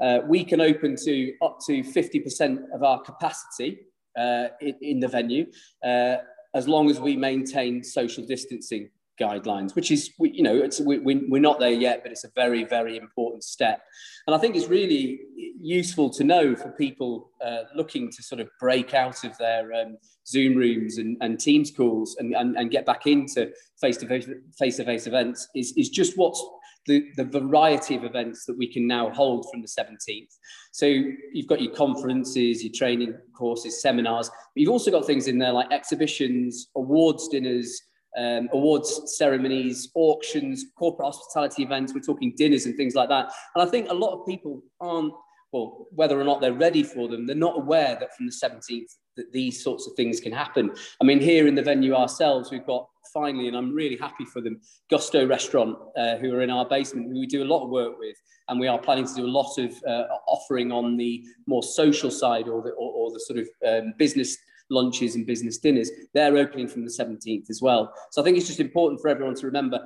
uh, 0.00 0.20
we 0.26 0.44
can 0.44 0.60
open 0.60 0.96
to 0.96 1.32
up 1.42 1.58
to 1.66 1.82
50% 1.82 2.58
of 2.74 2.82
our 2.82 3.00
capacity 3.02 3.80
uh, 4.18 4.48
in, 4.60 4.74
in, 4.80 5.00
the 5.00 5.08
venue, 5.08 5.46
uh, 5.84 6.16
as 6.54 6.68
long 6.68 6.90
as 6.90 7.00
we 7.00 7.16
maintain 7.16 7.82
social 7.82 8.24
distancing 8.24 8.90
guidelines, 9.20 9.74
which 9.74 9.90
is, 9.90 10.10
you 10.18 10.42
know, 10.42 10.56
it's, 10.56 10.80
we, 10.80 10.98
we're 10.98 11.40
not 11.40 11.60
there 11.60 11.72
yet, 11.72 12.02
but 12.02 12.10
it's 12.10 12.24
a 12.24 12.30
very, 12.34 12.64
very 12.64 12.96
important 12.96 13.44
step. 13.44 13.82
And 14.26 14.34
I 14.34 14.38
think 14.38 14.56
it's 14.56 14.68
really 14.68 15.20
useful 15.60 16.10
to 16.10 16.24
know 16.24 16.56
for 16.56 16.70
people 16.72 17.30
uh, 17.44 17.62
looking 17.74 18.10
to 18.10 18.22
sort 18.22 18.40
of 18.40 18.48
break 18.58 18.94
out 18.94 19.24
of 19.24 19.36
their 19.38 19.72
um, 19.72 19.98
Zoom 20.26 20.56
rooms 20.56 20.98
and, 20.98 21.16
and 21.20 21.38
Teams 21.38 21.70
calls 21.70 22.16
and, 22.18 22.34
and, 22.34 22.56
and 22.56 22.70
get 22.70 22.86
back 22.86 23.06
into 23.06 23.50
face-to-face 23.80 24.28
face-to-face 24.58 25.06
events 25.06 25.48
is, 25.54 25.72
is 25.76 25.90
just 25.90 26.16
what's 26.16 26.44
the, 26.86 27.10
the 27.16 27.24
variety 27.24 27.96
of 27.96 28.04
events 28.04 28.44
that 28.46 28.56
we 28.56 28.70
can 28.70 28.86
now 28.86 29.10
hold 29.10 29.46
from 29.50 29.62
the 29.62 29.68
17th. 29.68 30.34
So 30.72 30.86
you've 30.86 31.46
got 31.46 31.60
your 31.60 31.72
conferences, 31.72 32.62
your 32.62 32.72
training 32.72 33.14
courses, 33.36 33.80
seminars, 33.80 34.28
but 34.28 34.60
you've 34.60 34.70
also 34.70 34.90
got 34.90 35.06
things 35.06 35.28
in 35.28 35.38
there 35.38 35.52
like 35.52 35.72
exhibitions, 35.72 36.68
awards 36.76 37.28
dinners, 37.28 37.80
um, 38.16 38.48
awards 38.52 39.14
ceremonies, 39.16 39.90
auctions, 39.94 40.66
corporate 40.78 41.06
hospitality 41.06 41.62
events. 41.62 41.94
We're 41.94 42.00
talking 42.00 42.34
dinners 42.36 42.66
and 42.66 42.76
things 42.76 42.94
like 42.94 43.08
that. 43.08 43.32
And 43.54 43.66
I 43.66 43.70
think 43.70 43.90
a 43.90 43.94
lot 43.94 44.18
of 44.18 44.26
people 44.26 44.62
aren't, 44.80 45.12
well, 45.52 45.86
whether 45.92 46.20
or 46.20 46.24
not 46.24 46.40
they're 46.40 46.52
ready 46.52 46.82
for 46.82 47.08
them, 47.08 47.26
they're 47.26 47.36
not 47.36 47.56
aware 47.56 47.96
that 47.98 48.14
from 48.16 48.26
the 48.26 48.32
17th 48.32 48.92
that 49.16 49.32
these 49.32 49.62
sorts 49.62 49.86
of 49.86 49.94
things 49.94 50.20
can 50.20 50.32
happen. 50.32 50.72
I 51.00 51.04
mean, 51.04 51.20
here 51.20 51.46
in 51.46 51.54
the 51.54 51.62
venue 51.62 51.94
ourselves, 51.94 52.50
we've 52.50 52.66
got 52.66 52.88
finally, 53.14 53.48
and 53.48 53.56
I'm 53.56 53.72
really 53.72 53.96
happy 53.96 54.24
for 54.24 54.42
them, 54.42 54.60
Gusto 54.90 55.26
Restaurant, 55.26 55.78
uh, 55.96 56.16
who 56.16 56.34
are 56.34 56.42
in 56.42 56.50
our 56.50 56.68
basement, 56.68 57.06
who 57.08 57.20
we 57.20 57.26
do 57.26 57.44
a 57.44 57.46
lot 57.46 57.64
of 57.64 57.70
work 57.70 57.98
with, 57.98 58.16
and 58.48 58.60
we 58.60 58.66
are 58.66 58.78
planning 58.78 59.06
to 59.06 59.14
do 59.14 59.24
a 59.24 59.26
lot 59.26 59.56
of 59.56 59.72
uh, 59.88 60.04
offering 60.26 60.72
on 60.72 60.96
the 60.96 61.24
more 61.46 61.62
social 61.62 62.10
side 62.10 62.48
or 62.48 62.60
the, 62.60 62.70
or, 62.70 62.92
or 62.92 63.12
the 63.12 63.20
sort 63.20 63.38
of 63.38 63.48
um, 63.66 63.94
business 63.96 64.36
lunches 64.70 65.14
and 65.14 65.26
business 65.26 65.58
dinners. 65.58 65.90
They're 66.12 66.36
opening 66.36 66.68
from 66.68 66.84
the 66.84 66.90
17th 66.90 67.48
as 67.48 67.62
well. 67.62 67.92
So 68.10 68.20
I 68.20 68.24
think 68.24 68.36
it's 68.36 68.46
just 68.46 68.60
important 68.60 69.00
for 69.00 69.08
everyone 69.08 69.34
to 69.36 69.46
remember 69.46 69.78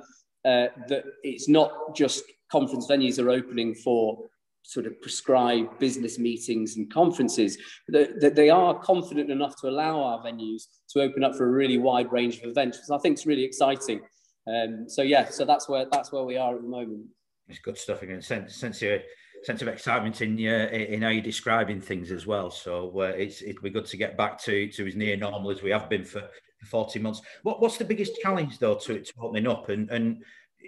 uh, 0.45 0.67
that 0.87 1.03
it's 1.23 1.47
not 1.47 1.95
just 1.95 2.23
conference 2.51 2.87
venues 2.87 3.23
are 3.23 3.29
opening 3.29 3.75
for 3.75 4.25
sort 4.69 4.85
of 4.85 5.01
prescribed 5.01 5.79
business 5.79 6.19
meetings 6.19 6.77
and 6.77 6.93
conferences, 6.93 7.57
that, 7.87 8.35
they 8.35 8.51
are 8.51 8.77
confident 8.79 9.31
enough 9.31 9.59
to 9.59 9.67
allow 9.67 10.01
our 10.01 10.23
venues 10.23 10.63
to 10.89 11.01
open 11.01 11.23
up 11.23 11.35
for 11.35 11.47
a 11.47 11.51
really 11.51 11.79
wide 11.79 12.11
range 12.11 12.37
of 12.37 12.49
events, 12.49 12.77
which 12.77 12.95
I 12.95 13.01
think 13.01 13.17
is 13.17 13.25
really 13.25 13.43
exciting. 13.43 14.01
Um, 14.47 14.87
so 14.87 15.01
yeah, 15.01 15.27
so 15.29 15.43
that's 15.43 15.67
where 15.67 15.85
that's 15.91 16.11
where 16.11 16.23
we 16.23 16.37
are 16.37 16.55
at 16.55 16.61
the 16.61 16.67
moment. 16.67 17.05
It's 17.47 17.59
good 17.59 17.77
stuff 17.77 18.03
again. 18.03 18.21
Sense, 18.21 18.55
sense, 18.55 18.81
of, 18.83 19.01
sense 19.43 19.61
of 19.63 19.67
excitement 19.67 20.21
in 20.21 20.37
your, 20.37 20.65
in 20.65 21.01
how 21.01 21.09
you're 21.09 21.23
describing 21.23 21.81
things 21.81 22.11
as 22.11 22.27
well. 22.27 22.51
So 22.51 22.91
uh, 22.99 23.13
it's 23.17 23.41
it'll 23.41 23.63
be 23.63 23.71
good 23.71 23.85
to 23.87 23.97
get 23.97 24.17
back 24.17 24.39
to 24.43 24.67
to 24.67 24.87
as 24.87 24.95
near 24.95 25.17
normal 25.17 25.49
as 25.49 25.63
we 25.63 25.71
have 25.71 25.89
been 25.89 26.05
for 26.05 26.29
40 26.65 26.99
months. 26.99 27.21
What, 27.43 27.61
what's 27.61 27.77
the 27.77 27.85
biggest 27.85 28.19
challenge 28.21 28.59
though 28.59 28.75
to, 28.75 29.01
to 29.01 29.13
opening 29.19 29.47
up 29.47 29.69
and 29.69 29.89
and 29.89 30.23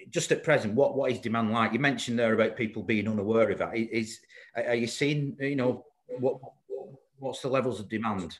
just 0.09 0.31
at 0.31 0.43
present, 0.43 0.73
what 0.73 0.95
what 0.95 1.11
is 1.11 1.19
demand 1.19 1.51
like? 1.51 1.73
You 1.73 1.79
mentioned 1.79 2.17
there 2.17 2.33
about 2.33 2.55
people 2.55 2.83
being 2.83 3.07
unaware 3.07 3.49
of 3.49 3.59
that. 3.59 3.75
Is 3.75 4.19
are 4.55 4.75
you 4.75 4.87
seeing 4.87 5.35
you 5.39 5.55
know 5.55 5.85
what 6.19 6.37
what's 7.19 7.41
the 7.41 7.47
levels 7.47 7.79
of 7.79 7.89
demand? 7.89 8.37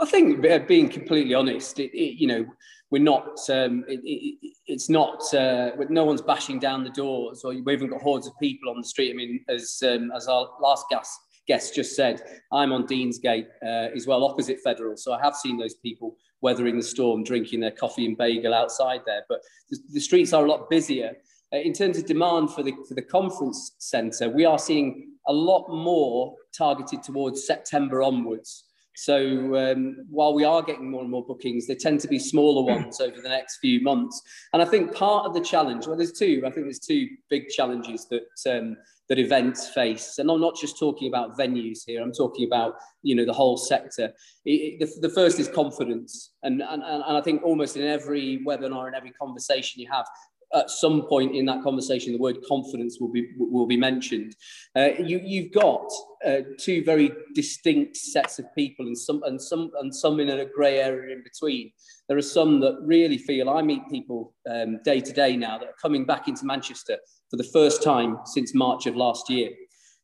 I 0.00 0.06
think 0.06 0.40
being 0.66 0.88
completely 0.88 1.34
honest, 1.34 1.78
it, 1.78 1.96
it, 1.96 2.18
you 2.18 2.26
know, 2.26 2.46
we're 2.90 3.02
not. 3.02 3.38
Um, 3.48 3.84
it, 3.88 4.38
it's 4.66 4.88
not. 4.88 5.22
Uh, 5.34 5.72
no 5.88 6.04
one's 6.04 6.22
bashing 6.22 6.58
down 6.58 6.84
the 6.84 6.90
doors, 6.90 7.44
or 7.44 7.54
we 7.54 7.72
haven't 7.72 7.90
got 7.90 8.00
hordes 8.00 8.26
of 8.26 8.32
people 8.40 8.70
on 8.70 8.80
the 8.80 8.86
street. 8.86 9.10
I 9.10 9.14
mean, 9.14 9.44
as 9.48 9.82
um, 9.86 10.10
as 10.14 10.28
our 10.28 10.48
last 10.60 10.86
guest 10.90 11.18
guest 11.46 11.74
just 11.74 11.96
said, 11.96 12.22
I'm 12.52 12.72
on 12.72 12.86
Deansgate 12.86 13.46
uh, 13.62 13.90
as 13.96 14.06
well, 14.06 14.24
opposite 14.24 14.60
Federal, 14.62 14.96
so 14.96 15.12
I 15.12 15.20
have 15.20 15.34
seen 15.34 15.58
those 15.58 15.74
people 15.74 16.16
weathering 16.42 16.76
the 16.76 16.82
storm, 16.82 17.24
drinking 17.24 17.60
their 17.60 17.70
coffee 17.70 18.04
and 18.04 18.18
bagel 18.18 18.52
outside 18.52 19.00
there. 19.06 19.22
But 19.28 19.40
the, 19.70 19.78
the 19.92 20.00
streets 20.00 20.32
are 20.32 20.44
a 20.44 20.48
lot 20.48 20.68
busier. 20.68 21.12
Uh, 21.52 21.58
in 21.58 21.72
terms 21.72 21.98
of 21.98 22.06
demand 22.06 22.50
for 22.50 22.62
the, 22.62 22.72
for 22.88 22.94
the 22.94 23.02
conference 23.02 23.72
centre, 23.78 24.28
we 24.28 24.44
are 24.44 24.58
seeing 24.58 25.12
a 25.28 25.32
lot 25.32 25.68
more 25.68 26.34
targeted 26.56 27.02
towards 27.02 27.46
September 27.46 28.02
onwards. 28.02 28.64
So 28.94 29.56
um, 29.56 30.04
while 30.10 30.34
we 30.34 30.44
are 30.44 30.62
getting 30.62 30.90
more 30.90 31.00
and 31.00 31.10
more 31.10 31.24
bookings, 31.24 31.66
they 31.66 31.74
tend 31.74 32.00
to 32.00 32.08
be 32.08 32.18
smaller 32.18 32.62
ones 32.62 33.00
over 33.00 33.20
the 33.22 33.28
next 33.28 33.58
few 33.58 33.80
months. 33.80 34.20
And 34.52 34.60
I 34.60 34.66
think 34.66 34.94
part 34.94 35.24
of 35.24 35.32
the 35.32 35.40
challenge, 35.40 35.86
well, 35.86 35.96
there's 35.96 36.12
two. 36.12 36.42
I 36.44 36.50
think 36.50 36.66
there's 36.66 36.78
two 36.78 37.08
big 37.30 37.48
challenges 37.48 38.06
that 38.10 38.28
um, 38.50 38.76
that 39.12 39.18
events 39.18 39.68
face. 39.68 40.16
And 40.16 40.30
I'm 40.30 40.40
not 40.40 40.56
just 40.56 40.78
talking 40.78 41.06
about 41.06 41.36
venues 41.36 41.80
here, 41.86 42.00
I'm 42.00 42.14
talking 42.14 42.46
about, 42.46 42.76
you 43.02 43.14
know, 43.14 43.26
the 43.26 43.32
whole 43.34 43.58
sector. 43.58 44.10
It, 44.46 44.50
it, 44.50 44.80
the, 44.80 45.08
the, 45.08 45.14
first 45.14 45.38
is 45.38 45.48
confidence. 45.48 46.32
And, 46.42 46.62
and, 46.62 46.82
and 46.82 47.04
I 47.04 47.20
think 47.20 47.42
almost 47.42 47.76
in 47.76 47.86
every 47.86 48.42
webinar 48.46 48.86
and 48.86 48.96
every 48.96 49.10
conversation 49.10 49.82
you 49.82 49.88
have, 49.92 50.06
at 50.54 50.70
some 50.70 51.02
point 51.02 51.34
in 51.34 51.46
that 51.46 51.62
conversation, 51.62 52.12
the 52.12 52.18
word 52.18 52.38
confidence 52.46 52.98
will 53.00 53.10
be 53.10 53.28
will 53.36 53.66
be 53.66 53.76
mentioned. 53.76 54.36
Uh, 54.76 54.90
you, 54.98 55.20
you've 55.22 55.52
got 55.52 55.90
uh, 56.26 56.40
two 56.58 56.84
very 56.84 57.10
distinct 57.34 57.96
sets 57.96 58.38
of 58.38 58.46
people, 58.54 58.86
and 58.86 58.96
some 58.96 59.22
and 59.24 59.40
some 59.40 59.70
and 59.80 59.94
some 59.94 60.20
in 60.20 60.28
a 60.28 60.44
grey 60.44 60.78
area 60.78 61.14
in 61.14 61.22
between. 61.22 61.72
There 62.08 62.18
are 62.18 62.22
some 62.22 62.60
that 62.60 62.78
really 62.82 63.18
feel. 63.18 63.48
I 63.48 63.62
meet 63.62 63.88
people 63.90 64.34
um, 64.50 64.80
day 64.84 65.00
to 65.00 65.12
day 65.12 65.36
now 65.36 65.58
that 65.58 65.68
are 65.68 65.76
coming 65.80 66.04
back 66.04 66.28
into 66.28 66.44
Manchester 66.44 66.98
for 67.30 67.36
the 67.36 67.48
first 67.52 67.82
time 67.82 68.18
since 68.26 68.54
March 68.54 68.86
of 68.86 68.96
last 68.96 69.30
year. 69.30 69.50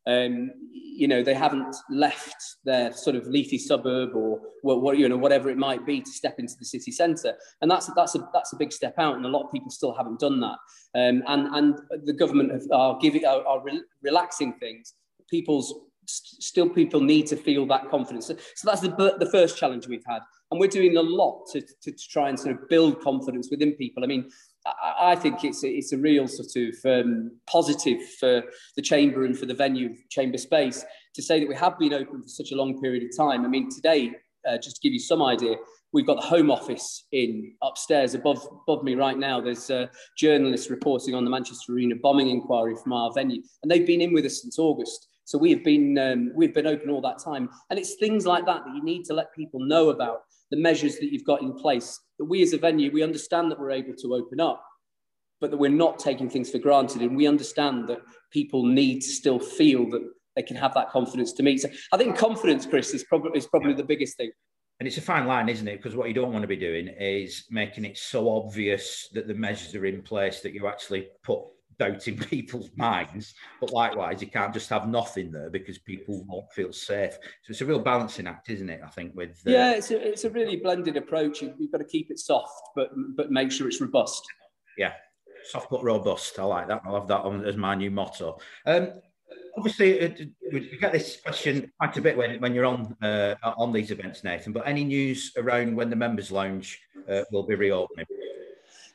Um, 0.09 0.51
you 0.73 1.07
know, 1.07 1.23
they 1.23 1.35
haven't 1.35 1.77
left 1.91 2.57
their 2.65 2.93
sort 2.93 3.15
of 3.15 3.27
leafy 3.29 3.59
suburb 3.59 4.17
or 4.17 4.41
what, 4.63 4.99
you 4.99 5.09
know, 5.09 5.17
whatever 5.17 5.49
it 5.49 5.57
might 5.57 5.87
be 5.87 6.01
to 6.01 6.11
step 6.11 6.41
into 6.41 6.55
the 6.59 6.65
city 6.65 6.91
centre. 6.91 7.35
And 7.61 7.71
that's, 7.71 7.87
that's, 7.95 8.17
a, 8.17 8.29
that's 8.33 8.53
a 8.53 8.57
big 8.57 8.73
step 8.73 8.95
out. 8.99 9.15
And 9.15 9.25
a 9.25 9.29
lot 9.29 9.45
of 9.45 9.53
people 9.53 9.71
still 9.71 9.95
haven't 9.95 10.19
done 10.19 10.41
that. 10.41 10.59
Um, 10.97 11.23
and, 11.29 11.47
and 11.55 11.79
the 12.05 12.13
government 12.13 12.51
have, 12.51 12.67
are, 12.73 12.99
giving, 13.01 13.25
are, 13.25 13.47
are 13.47 13.63
re 13.63 13.81
relaxing 14.03 14.55
things. 14.55 14.95
People's 15.31 15.73
still 16.07 16.69
people 16.69 17.01
need 17.01 17.27
to 17.29 17.37
feel 17.37 17.67
that 17.67 17.91
confidence. 17.91 18.27
So, 18.27 18.37
so 18.57 18.69
that's 18.69 18.81
the, 18.81 19.17
the 19.21 19.31
first 19.31 19.57
challenge 19.57 19.87
we've 19.87 20.05
had. 20.07 20.21
And 20.51 20.59
we're 20.59 20.69
doing 20.69 20.97
a 20.97 21.03
lot 21.03 21.45
to, 21.53 21.61
to, 21.61 21.93
to 21.93 22.09
try 22.11 22.29
and 22.29 22.41
sort 22.41 22.57
of 22.57 22.69
build 22.69 23.01
confidence 23.03 23.49
within 23.51 23.75
people. 23.75 24.03
I 24.03 24.07
mean, 24.07 24.31
I, 25.01 25.17
think 25.17 25.45
it's 25.45 25.65
a, 25.65 25.69
it's 25.69 25.93
a 25.93 25.99
real 25.99 26.27
sort 26.29 26.49
of 26.57 26.75
um, 26.85 27.33
positive 27.47 28.01
for 28.19 28.43
the 28.77 28.83
chamber 28.83 29.25
and 29.25 29.39
for 29.39 29.47
the 29.47 29.55
venue 29.55 29.95
chamber 30.11 30.39
space 30.39 30.85
to 31.15 31.23
say 31.23 31.41
that 31.41 31.49
we 31.49 31.55
have 31.55 31.79
been 31.79 31.95
open 31.95 32.23
for 32.23 32.29
such 32.29 32.53
a 32.53 32.57
long 32.57 32.81
period 32.81 33.03
of 33.03 33.17
time. 33.17 33.45
I 33.45 33.49
mean, 33.49 33.71
today, 33.71 34.13
uh, 34.49 34.59
just 34.59 34.77
to 34.77 34.81
give 34.83 34.93
you 34.93 35.01
some 35.01 35.23
idea, 35.23 35.57
we've 35.93 36.07
got 36.07 36.21
the 36.21 36.27
Home 36.27 36.51
Office 36.51 37.07
in 37.13 37.55
upstairs 37.63 38.15
above 38.15 38.47
above 38.67 38.85
me 38.85 38.95
right 38.95 39.19
now. 39.19 39.41
There's 39.41 39.71
uh, 39.71 39.87
journalists 40.17 40.71
reporting 40.71 41.15
on 41.15 41.25
the 41.25 41.31
Manchester 41.31 41.73
Arena 41.73 41.95
bombing 42.03 42.29
inquiry 42.29 42.77
from 42.83 42.93
our 42.93 43.13
venue, 43.13 43.43
and 43.63 43.71
they've 43.71 43.87
been 43.87 44.01
in 44.01 44.13
with 44.13 44.25
us 44.25 44.43
since 44.43 44.59
August. 44.59 45.09
So 45.25 45.37
we 45.37 45.51
have 45.51 45.65
been 45.65 45.99
um, 45.99 46.33
we've 46.35 46.55
been 46.55 46.67
open 46.67 46.91
all 46.91 47.03
that 47.03 47.19
time, 47.19 47.49
and 47.71 47.79
it's 47.79 47.95
things 47.95 48.27
like 48.27 48.47
that 48.47 48.65
that 48.65 48.75
you 48.75 48.83
need 48.83 49.05
to 49.07 49.15
let 49.15 49.35
people 49.35 49.61
know 49.61 49.91
about 49.91 50.21
the 50.51 50.57
measures 50.57 50.99
that 50.99 51.13
you've 51.13 51.25
got 51.25 51.43
in 51.43 51.53
place. 51.55 52.01
That 52.19 52.25
we 52.25 52.43
as 52.43 52.53
a 52.53 52.59
venue 52.59 52.91
we 52.93 53.03
understand 53.03 53.51
that 53.51 53.61
we're 53.61 53.71
able 53.71 53.95
to 53.95 54.15
open 54.15 54.41
up, 54.41 54.65
but 55.41 55.51
that 55.51 55.57
we're 55.57 55.71
not 55.71 55.99
taking 55.99 56.29
things 56.29 56.51
for 56.51 56.59
granted, 56.59 57.03
and 57.03 57.17
we 57.17 57.27
understand 57.27 57.89
that 57.89 58.01
people 58.33 58.65
need 58.65 59.01
to 59.01 59.09
still 59.09 59.39
feel 59.39 59.89
that 59.91 60.09
they 60.37 60.43
can 60.43 60.57
have 60.57 60.75
that 60.75 60.91
confidence 60.91 61.33
to 61.33 61.43
meet. 61.43 61.61
So 61.61 61.69
I 61.93 61.97
think 61.97 62.17
confidence, 62.17 62.67
Chris, 62.67 62.95
is 62.95 63.05
probably 63.05 63.37
is 63.37 63.47
probably 63.47 63.75
the 63.75 63.85
biggest 63.85 64.17
thing. 64.17 64.31
And 64.81 64.87
it's 64.87 64.97
a 64.97 65.03
fine 65.03 65.27
line, 65.27 65.49
isn't 65.49 65.67
it? 65.67 65.79
Because 65.79 65.97
what 65.97 66.07
you 66.07 66.15
don't 66.15 66.33
want 66.33 66.43
to 66.43 66.49
be 66.49 66.57
doing 66.57 66.87
is 66.87 67.47
making 67.51 67.85
it 67.85 67.99
so 67.99 68.31
obvious 68.31 69.09
that 69.13 69.27
the 69.27 69.35
measures 69.35 69.75
are 69.75 69.87
in 69.87 70.03
place 70.03 70.41
that 70.43 70.55
you 70.55 70.69
actually 70.69 71.09
put 71.25 71.41
doubt 71.79 72.09
in 72.09 72.19
people's 72.31 72.71
minds. 72.77 73.35
But 73.61 73.73
likewise, 73.73 74.21
you 74.21 74.29
can't 74.29 74.53
just 74.53 74.69
have 74.71 74.89
nothing 74.89 75.31
there 75.31 75.51
because 75.51 75.79
people 75.79 76.25
won't 76.27 76.53
feel 76.53 76.73
safe. 76.73 77.15
So 77.43 77.51
it's 77.51 77.61
a 77.61 77.67
real 77.67 77.79
balancing 77.79 78.27
act, 78.27 78.51
isn't 78.51 78.69
it? 78.69 78.81
I 78.85 78.89
think 78.89 79.15
with 79.15 79.43
uh... 79.47 79.51
yeah, 79.51 79.73
it's 79.73 79.91
a, 79.91 80.09
it's 80.09 80.25
a 80.25 80.31
really 80.31 80.57
blended 80.57 80.97
approach. 80.97 81.43
You've 81.43 81.73
got 81.73 81.79
to 81.79 81.85
keep 81.85 82.11
it 82.11 82.19
soft, 82.19 82.71
but 82.75 82.91
but 83.17 83.31
make 83.31 83.53
sure 83.53 83.69
it's 83.69 83.81
robust. 83.81 84.23
Yeah, 84.77 84.93
soft 85.45 85.71
but 85.71 85.83
robust. 85.83 86.39
I 86.39 86.45
like 86.45 86.69
that. 86.69 86.83
I'll 86.85 87.01
have 87.01 87.09
that 87.09 87.21
on 87.21 87.45
as 87.45 87.57
my 87.57 87.75
new 87.75 87.91
motto. 87.91 88.39
Um, 88.67 88.93
obviously, 89.57 90.05
uh, 90.05 90.11
we 90.53 90.79
get 90.81 90.93
this 90.93 91.21
question 91.21 91.71
quite 91.79 91.97
a 91.97 92.01
bit 92.01 92.17
when, 92.17 92.41
when 92.41 92.55
you're 92.55 92.67
on 92.67 92.97
uh, 93.03 93.35
on 93.43 93.73
these 93.73 93.91
events, 93.91 94.25
Nathan. 94.25 94.53
But 94.53 94.67
any 94.67 94.85
news 94.85 95.33
around 95.37 95.75
when 95.77 95.91
the 95.91 95.97
members' 95.97 96.31
lounge 96.31 96.81
uh, 97.09 97.23
will 97.33 97.45
be 97.45 97.55
reopening? 97.55 98.07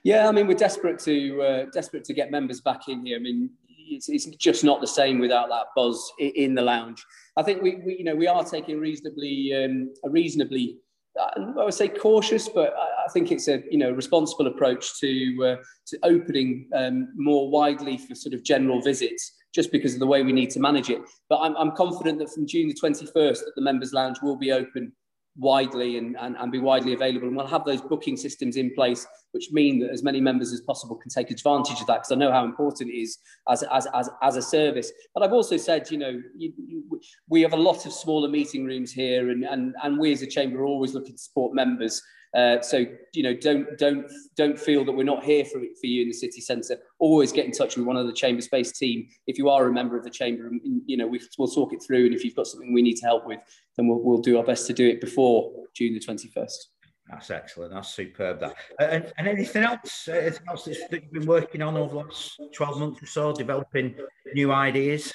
Yeah, 0.03 0.27
I 0.27 0.31
mean, 0.31 0.47
we're 0.47 0.55
desperate 0.55 0.99
to 0.99 1.41
uh, 1.41 1.65
desperate 1.71 2.03
to 2.05 2.13
get 2.13 2.29
members 2.29 2.59
back 2.59 2.89
in 2.89 3.05
here. 3.05 3.17
I 3.17 3.21
mean, 3.21 3.49
it's, 3.69 4.09
it's 4.09 4.25
just 4.25 4.63
not 4.63 4.81
the 4.81 4.87
same 4.87 5.19
without 5.19 5.49
that 5.49 5.67
buzz 5.75 6.11
in 6.19 6.55
the 6.55 6.61
lounge. 6.61 7.03
I 7.37 7.43
think 7.43 7.61
we, 7.61 7.75
we 7.85 7.97
you 7.99 8.03
know, 8.03 8.15
we 8.15 8.27
are 8.27 8.43
taking 8.43 8.79
reasonably 8.79 9.53
um, 9.55 9.93
a 10.03 10.09
reasonably 10.09 10.77
uh, 11.19 11.29
I 11.59 11.63
would 11.63 11.73
say 11.73 11.87
cautious, 11.87 12.49
but 12.49 12.73
I 12.73 13.09
think 13.11 13.31
it's 13.31 13.47
a 13.47 13.63
you 13.69 13.77
know 13.77 13.91
responsible 13.91 14.47
approach 14.47 14.99
to 14.99 15.45
uh, 15.45 15.55
to 15.87 15.99
opening 16.03 16.67
um, 16.75 17.09
more 17.15 17.49
widely 17.49 17.97
for 17.97 18.15
sort 18.15 18.33
of 18.33 18.43
general 18.43 18.81
visits, 18.81 19.33
just 19.53 19.71
because 19.71 19.93
of 19.93 19.99
the 19.99 20.07
way 20.07 20.23
we 20.23 20.33
need 20.33 20.49
to 20.51 20.59
manage 20.59 20.89
it. 20.89 21.01
But 21.29 21.39
I'm, 21.41 21.55
I'm 21.55 21.71
confident 21.71 22.19
that 22.19 22.33
from 22.33 22.47
June 22.47 22.67
the 22.67 22.73
21st, 22.73 23.39
that 23.39 23.53
the 23.55 23.61
members' 23.61 23.93
lounge 23.93 24.17
will 24.21 24.37
be 24.37 24.51
open 24.51 24.91
widely 25.35 25.97
and, 25.97 26.15
and, 26.19 26.35
and 26.37 26.51
be 26.51 26.59
widely 26.59 26.93
available. 26.93 27.27
And 27.27 27.35
we'll 27.35 27.47
have 27.47 27.65
those 27.65 27.81
booking 27.81 28.17
systems 28.17 28.55
in 28.55 28.73
place, 28.73 29.07
which 29.31 29.49
mean 29.51 29.79
that 29.79 29.91
as 29.91 30.03
many 30.03 30.21
members 30.21 30.53
as 30.53 30.61
possible 30.61 30.95
can 30.95 31.09
take 31.09 31.31
advantage 31.31 31.81
of 31.81 31.87
that, 31.87 31.95
because 31.95 32.11
I 32.11 32.15
know 32.15 32.31
how 32.31 32.45
important 32.45 32.89
it 32.89 32.97
is 32.97 33.17
as, 33.49 33.63
as, 33.63 33.87
as, 33.93 34.09
as 34.21 34.35
a 34.35 34.41
service. 34.41 34.91
But 35.13 35.23
I've 35.23 35.33
also 35.33 35.57
said, 35.57 35.89
you 35.89 35.97
know, 35.97 36.21
you, 36.35 36.53
you, 36.57 37.01
we 37.29 37.41
have 37.41 37.53
a 37.53 37.57
lot 37.57 37.85
of 37.85 37.93
smaller 37.93 38.29
meeting 38.29 38.65
rooms 38.65 38.91
here, 38.91 39.31
and, 39.31 39.43
and, 39.43 39.75
and 39.83 39.97
we 39.97 40.11
as 40.11 40.21
a 40.21 40.27
chamber 40.27 40.61
are 40.61 40.65
always 40.65 40.93
looking 40.93 41.13
to 41.13 41.21
support 41.21 41.53
members. 41.53 42.01
Uh, 42.35 42.59
so 42.61 42.85
you 43.13 43.21
know, 43.21 43.33
don't 43.35 43.77
don't 43.77 44.11
don't 44.35 44.59
feel 44.59 44.83
that 44.83 44.91
we're 44.91 45.03
not 45.03 45.23
here 45.23 45.45
for 45.45 45.59
for 45.79 45.87
you 45.87 46.01
in 46.01 46.07
the 46.07 46.13
city 46.13 46.41
centre. 46.41 46.77
Always 46.97 47.31
get 47.31 47.45
in 47.45 47.51
touch 47.51 47.77
with 47.77 47.85
one 47.85 47.95
of 47.95 48.07
the 48.07 48.13
chamber 48.13 48.41
space 48.41 48.71
team 48.71 49.07
if 49.27 49.37
you 49.37 49.49
are 49.49 49.67
a 49.67 49.71
member 49.71 49.95
of 49.95 50.03
the 50.03 50.09
chamber. 50.09 50.47
And, 50.47 50.81
you 50.87 50.97
know, 50.97 51.05
we, 51.05 51.21
will 51.37 51.47
talk 51.47 51.73
it 51.73 51.83
through, 51.85 52.05
and 52.05 52.15
if 52.15 52.23
you've 52.23 52.35
got 52.35 52.47
something 52.47 52.73
we 52.73 52.81
need 52.81 52.95
to 52.97 53.05
help 53.05 53.27
with, 53.27 53.39
then 53.77 53.87
we'll 53.87 54.01
we'll 54.01 54.21
do 54.21 54.37
our 54.37 54.43
best 54.43 54.65
to 54.67 54.73
do 54.73 54.87
it 54.87 54.99
before 54.99 55.51
June 55.75 55.93
the 55.93 55.99
twenty 55.99 56.27
first. 56.29 56.69
That's 57.09 57.29
excellent. 57.29 57.73
That's 57.73 57.89
superb. 57.89 58.39
That 58.39 58.55
uh, 58.79 58.85
and, 58.85 59.13
and, 59.17 59.27
anything 59.27 59.63
else? 59.63 60.07
Uh, 60.07 60.13
anything 60.13 60.47
else 60.49 60.63
that 60.65 60.77
you've 60.91 61.11
been 61.11 61.25
working 61.27 61.61
on 61.61 61.77
over 61.77 61.93
the 61.93 61.99
last 61.99 62.41
twelve 62.55 62.79
months 62.79 63.03
or 63.03 63.05
so, 63.05 63.33
developing 63.33 63.95
new 64.33 64.51
ideas? 64.51 65.13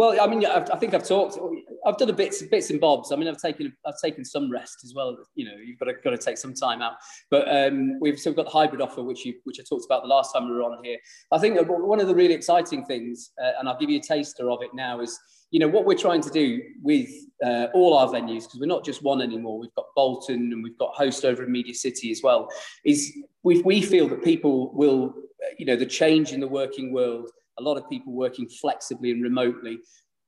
Well, 0.00 0.18
I 0.18 0.26
mean, 0.26 0.46
I 0.46 0.76
think 0.78 0.94
I've 0.94 1.06
talked. 1.06 1.38
I've 1.84 1.98
done 1.98 2.08
a 2.08 2.14
bits, 2.14 2.40
bits 2.44 2.70
and 2.70 2.80
bobs. 2.80 3.12
I 3.12 3.16
mean, 3.16 3.28
I've 3.28 3.36
taken, 3.36 3.70
I've 3.84 4.00
taken 4.02 4.24
some 4.24 4.50
rest 4.50 4.78
as 4.82 4.94
well. 4.96 5.14
You 5.34 5.44
know, 5.44 5.52
you've 5.62 5.78
got 5.78 5.88
to, 5.88 5.92
got 5.92 6.10
to 6.12 6.16
take 6.16 6.38
some 6.38 6.54
time 6.54 6.80
out. 6.80 6.94
But 7.30 7.46
um, 7.54 8.00
we've 8.00 8.18
still 8.18 8.32
got 8.32 8.46
the 8.46 8.50
hybrid 8.50 8.80
offer, 8.80 9.02
which 9.02 9.26
you, 9.26 9.34
which 9.44 9.60
I 9.60 9.62
talked 9.68 9.84
about 9.84 10.00
the 10.00 10.08
last 10.08 10.32
time 10.32 10.48
we 10.48 10.54
were 10.54 10.62
on 10.62 10.82
here. 10.82 10.96
I 11.32 11.38
think 11.38 11.58
one 11.68 12.00
of 12.00 12.08
the 12.08 12.14
really 12.14 12.32
exciting 12.32 12.86
things, 12.86 13.32
uh, 13.44 13.50
and 13.58 13.68
I'll 13.68 13.78
give 13.78 13.90
you 13.90 13.98
a 13.98 14.02
taster 14.02 14.50
of 14.50 14.62
it 14.62 14.70
now, 14.72 15.02
is 15.02 15.20
you 15.50 15.60
know 15.60 15.68
what 15.68 15.84
we're 15.84 15.98
trying 15.98 16.22
to 16.22 16.30
do 16.30 16.62
with 16.82 17.10
uh, 17.44 17.66
all 17.74 17.92
our 17.98 18.08
venues 18.08 18.44
because 18.44 18.58
we're 18.58 18.68
not 18.68 18.86
just 18.86 19.02
one 19.02 19.20
anymore. 19.20 19.58
We've 19.58 19.74
got 19.74 19.84
Bolton 19.94 20.50
and 20.50 20.64
we've 20.64 20.78
got 20.78 20.94
Host 20.94 21.26
over 21.26 21.44
in 21.44 21.52
Media 21.52 21.74
City 21.74 22.10
as 22.10 22.22
well. 22.22 22.48
Is 22.86 23.12
we 23.42 23.60
we 23.60 23.82
feel 23.82 24.08
that 24.08 24.24
people 24.24 24.72
will, 24.72 25.12
you 25.58 25.66
know, 25.66 25.76
the 25.76 25.84
change 25.84 26.32
in 26.32 26.40
the 26.40 26.48
working 26.48 26.90
world 26.90 27.28
a 27.60 27.62
lot 27.62 27.76
of 27.76 27.88
people 27.88 28.12
working 28.12 28.48
flexibly 28.48 29.10
and 29.10 29.22
remotely. 29.22 29.78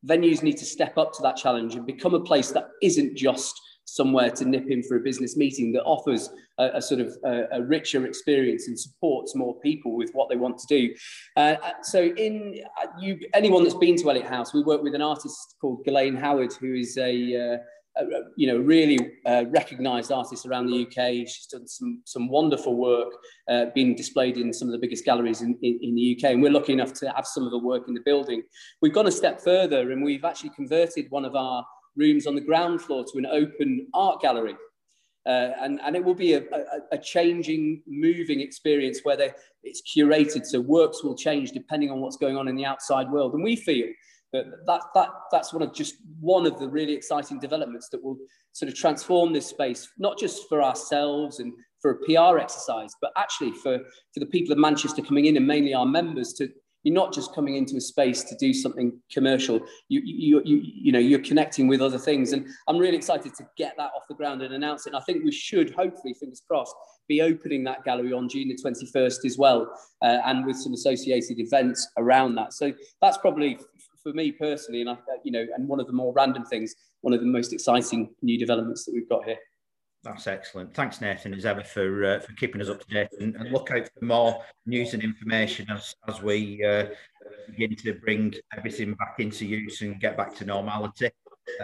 Venues 0.06 0.42
need 0.42 0.56
to 0.58 0.64
step 0.64 0.98
up 0.98 1.12
to 1.14 1.22
that 1.22 1.36
challenge 1.36 1.74
and 1.74 1.86
become 1.86 2.14
a 2.14 2.20
place 2.20 2.50
that 2.50 2.68
isn't 2.82 3.16
just 3.16 3.60
somewhere 3.84 4.30
to 4.30 4.44
nip 4.44 4.68
in 4.68 4.82
for 4.82 4.96
a 4.96 5.00
business 5.00 5.36
meeting 5.36 5.72
that 5.72 5.82
offers 5.82 6.30
a, 6.58 6.70
a 6.74 6.82
sort 6.82 7.00
of 7.00 7.16
a, 7.24 7.44
a, 7.52 7.62
richer 7.62 8.06
experience 8.06 8.68
and 8.68 8.78
supports 8.78 9.34
more 9.34 9.58
people 9.60 9.96
with 9.96 10.10
what 10.12 10.28
they 10.28 10.36
want 10.36 10.56
to 10.56 10.66
do. 10.68 10.94
Uh, 11.36 11.56
so, 11.82 12.04
in 12.04 12.62
uh, 12.80 12.86
you, 13.00 13.18
anyone 13.34 13.62
that's 13.62 13.74
been 13.74 13.96
to 13.96 14.10
Elliott 14.10 14.26
House, 14.26 14.54
we 14.54 14.62
work 14.62 14.82
with 14.82 14.94
an 14.94 15.02
artist 15.02 15.56
called 15.60 15.84
Ghislaine 15.84 16.16
Howard, 16.16 16.52
who 16.54 16.74
is 16.74 16.96
a 16.96 17.54
uh, 17.54 17.58
you 18.37 18.46
know, 18.46 18.59
really 18.59 18.98
uh, 19.26 19.44
recognised 19.50 20.11
artist 20.11 20.46
around 20.46 20.66
the 20.66 20.87
UK. 20.87 21.28
She's 21.28 21.46
done 21.50 21.66
some 21.68 22.00
some 22.05 22.28
wonderful 22.28 22.76
work, 22.76 23.12
uh, 23.48 23.66
being 23.74 23.94
displayed 23.94 24.38
in 24.38 24.52
some 24.52 24.68
of 24.68 24.72
the 24.72 24.78
biggest 24.78 25.05
galleries 25.05 25.42
in, 25.42 25.59
in, 25.62 25.78
in, 25.83 25.94
the 25.94 26.16
UK. 26.16 26.33
And 26.33 26.42
we're 26.42 26.52
lucky 26.52 26.72
enough 26.72 26.92
to 26.94 27.11
have 27.11 27.26
some 27.26 27.44
of 27.44 27.50
the 27.50 27.59
work 27.59 27.88
in 27.88 27.94
the 27.94 28.00
building. 28.05 28.42
We've 28.81 28.94
gone 28.94 29.07
a 29.07 29.12
step 29.12 29.40
further, 29.40 29.90
and 29.92 30.02
we've 30.02 30.24
actually 30.24 30.50
converted 30.50 31.07
one 31.11 31.24
of 31.24 31.37
our 31.37 31.64
rooms 31.96 32.26
on 32.26 32.35
the 32.35 32.40
ground 32.40 32.81
floor 32.81 33.05
to 33.05 33.18
an 33.18 33.26
open 33.26 33.87
art 33.92 34.20
gallery. 34.22 34.57
Uh, 35.24 35.50
and, 35.61 35.81
and 35.83 35.94
it 35.94 36.05
will 36.05 36.14
be 36.14 36.33
a, 36.33 36.40
a, 36.40 36.96
a 36.96 36.98
changing, 36.98 37.81
moving 37.87 38.40
experience 38.40 39.00
where 39.05 39.33
it's 39.62 39.83
curated, 39.96 40.44
so 40.44 40.61
works 40.61 41.05
will 41.05 41.14
change 41.14 41.52
depending 41.52 41.92
on 41.92 42.00
what's 42.00 42.16
going 42.16 42.37
on 42.37 42.48
in 42.48 42.57
the 42.57 42.64
outside 42.64 43.09
world. 43.09 43.35
And 43.35 43.44
we 43.44 43.55
feel 43.55 43.87
but 44.32 44.46
that, 44.66 44.80
that, 44.94 45.08
that's 45.30 45.52
one 45.52 45.62
of 45.62 45.74
just 45.74 45.96
one 46.20 46.46
of 46.46 46.58
the 46.58 46.68
really 46.68 46.94
exciting 46.94 47.38
developments 47.38 47.88
that 47.90 48.02
will 48.02 48.16
sort 48.52 48.70
of 48.70 48.76
transform 48.76 49.32
this 49.32 49.46
space, 49.46 49.88
not 49.98 50.18
just 50.18 50.48
for 50.48 50.62
ourselves 50.62 51.38
and 51.38 51.52
for 51.80 51.90
a 51.90 51.96
PR 52.04 52.38
exercise, 52.38 52.92
but 53.00 53.12
actually 53.16 53.52
for, 53.52 53.78
for 53.78 54.20
the 54.20 54.26
people 54.26 54.52
of 54.52 54.58
Manchester 54.58 55.02
coming 55.02 55.26
in 55.26 55.36
and 55.36 55.46
mainly 55.46 55.74
our 55.74 55.86
members 55.86 56.32
to, 56.34 56.48
you're 56.84 56.94
not 56.94 57.12
just 57.12 57.34
coming 57.34 57.56
into 57.56 57.76
a 57.76 57.80
space 57.80 58.24
to 58.24 58.36
do 58.36 58.52
something 58.52 58.98
commercial. 59.12 59.60
You, 59.88 60.00
you, 60.04 60.42
you, 60.44 60.62
you 60.62 60.92
know, 60.92 60.98
you're 60.98 61.22
connecting 61.22 61.68
with 61.68 61.80
other 61.80 61.98
things. 61.98 62.32
And 62.32 62.46
I'm 62.68 62.78
really 62.78 62.96
excited 62.96 63.34
to 63.34 63.46
get 63.56 63.74
that 63.76 63.90
off 63.94 64.02
the 64.08 64.14
ground 64.14 64.42
and 64.42 64.54
announce 64.54 64.86
it. 64.86 64.90
And 64.90 64.96
I 64.96 65.04
think 65.04 65.24
we 65.24 65.32
should, 65.32 65.74
hopefully, 65.74 66.14
fingers 66.14 66.42
crossed, 66.48 66.74
be 67.08 67.20
opening 67.20 67.64
that 67.64 67.84
gallery 67.84 68.12
on 68.12 68.28
June 68.28 68.48
the 68.48 68.56
21st 68.56 69.24
as 69.24 69.38
well, 69.38 69.70
uh, 70.02 70.18
and 70.24 70.44
with 70.46 70.56
some 70.56 70.72
associated 70.72 71.38
events 71.38 71.88
around 71.98 72.34
that. 72.36 72.52
So 72.52 72.72
that's 73.00 73.18
probably 73.18 73.58
for 74.02 74.12
me 74.12 74.32
personally, 74.32 74.80
and 74.80 74.90
I, 74.90 74.96
you 75.24 75.32
know, 75.32 75.46
and 75.54 75.68
one 75.68 75.80
of 75.80 75.86
the 75.86 75.92
more 75.92 76.12
random 76.12 76.44
things, 76.44 76.74
one 77.00 77.14
of 77.14 77.20
the 77.20 77.26
most 77.26 77.52
exciting 77.52 78.14
new 78.22 78.38
developments 78.38 78.84
that 78.84 78.92
we've 78.92 79.08
got 79.08 79.24
here. 79.24 79.38
That's 80.04 80.26
excellent. 80.26 80.74
Thanks, 80.74 81.00
Nathan, 81.00 81.32
as 81.32 81.46
ever, 81.46 81.62
for 81.62 82.04
uh, 82.04 82.20
for 82.20 82.32
keeping 82.32 82.60
us 82.60 82.68
up 82.68 82.80
to 82.80 82.86
date, 82.92 83.08
and, 83.20 83.36
and, 83.36 83.52
look 83.52 83.70
out 83.70 83.88
for 83.96 84.04
more 84.04 84.42
news 84.66 84.94
and 84.94 85.02
information 85.02 85.70
as 85.70 85.94
as 86.08 86.20
we 86.20 86.64
uh, 86.64 86.86
begin 87.50 87.76
to 87.76 87.94
bring 87.94 88.34
everything 88.56 88.94
back 88.94 89.16
into 89.20 89.46
use 89.46 89.80
and 89.80 90.00
get 90.00 90.16
back 90.16 90.34
to 90.36 90.44
normality. 90.44 91.10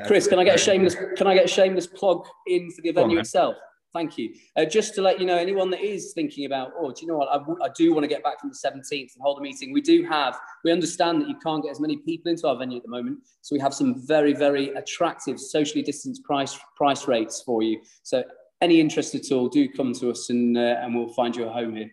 Chris, 0.07 0.29
can 0.29 0.39
I 0.39 0.45
get 0.45 0.55
a 0.55 0.59
shameless 0.59 0.95
can 1.17 1.27
I 1.27 1.35
get 1.35 1.47
a 1.47 1.49
shameless 1.49 1.89
plug 1.89 2.27
in 2.47 2.71
for 2.71 2.83
the 2.83 2.93
venue 2.93 3.19
itself? 3.19 3.57
Thank 3.95 4.19
you. 4.19 4.35
Uh, 4.55 4.67
just 4.67 4.95
to 4.97 5.03
let 5.03 5.19
you 5.19 5.25
know, 5.25 5.37
anyone 5.37 5.71
that 5.71 5.81
is 5.81 6.13
thinking 6.13 6.45
about, 6.45 6.73
oh, 6.79 6.93
do 6.93 7.01
you 7.01 7.09
know 7.09 7.17
what? 7.17 7.29
I, 7.29 7.65
I 7.65 7.69
do 7.75 7.95
want 7.95 8.05
to 8.05 8.09
get 8.09 8.23
back 8.23 8.41
from 8.41 8.51
the 8.51 8.55
17th 8.55 9.15
and 9.15 9.23
hold 9.23 9.39
a 9.39 9.41
meeting. 9.41 9.73
We 9.73 9.81
do 9.81 10.05
have, 10.05 10.39
we 10.63 10.73
understand 10.73 11.23
that 11.23 11.29
you 11.29 11.37
can't 11.43 11.63
get 11.63 11.71
as 11.71 11.81
many 11.81 11.97
people 11.97 12.31
into 12.31 12.47
our 12.47 12.57
venue 12.57 12.77
at 12.77 12.83
the 12.83 12.91
moment. 12.91 13.21
So 13.41 13.55
we 13.55 13.61
have 13.61 13.73
some 13.73 14.07
very, 14.07 14.35
very 14.35 14.69
attractive 14.75 15.41
socially 15.41 15.83
distanced 15.83 16.23
price, 16.23 16.59
price 16.77 17.09
rates 17.09 17.43
for 17.43 17.63
you. 17.63 17.81
So 18.03 18.25
any 18.61 18.79
interest 18.79 19.15
at 19.15 19.33
all, 19.33 19.49
do 19.49 19.69
come 19.69 19.95
to 19.95 20.11
us 20.11 20.29
and, 20.29 20.59
uh, 20.59 20.77
and 20.83 20.95
we'll 20.95 21.13
find 21.15 21.35
you 21.35 21.47
a 21.47 21.51
home 21.53 21.75
here. 21.75 21.91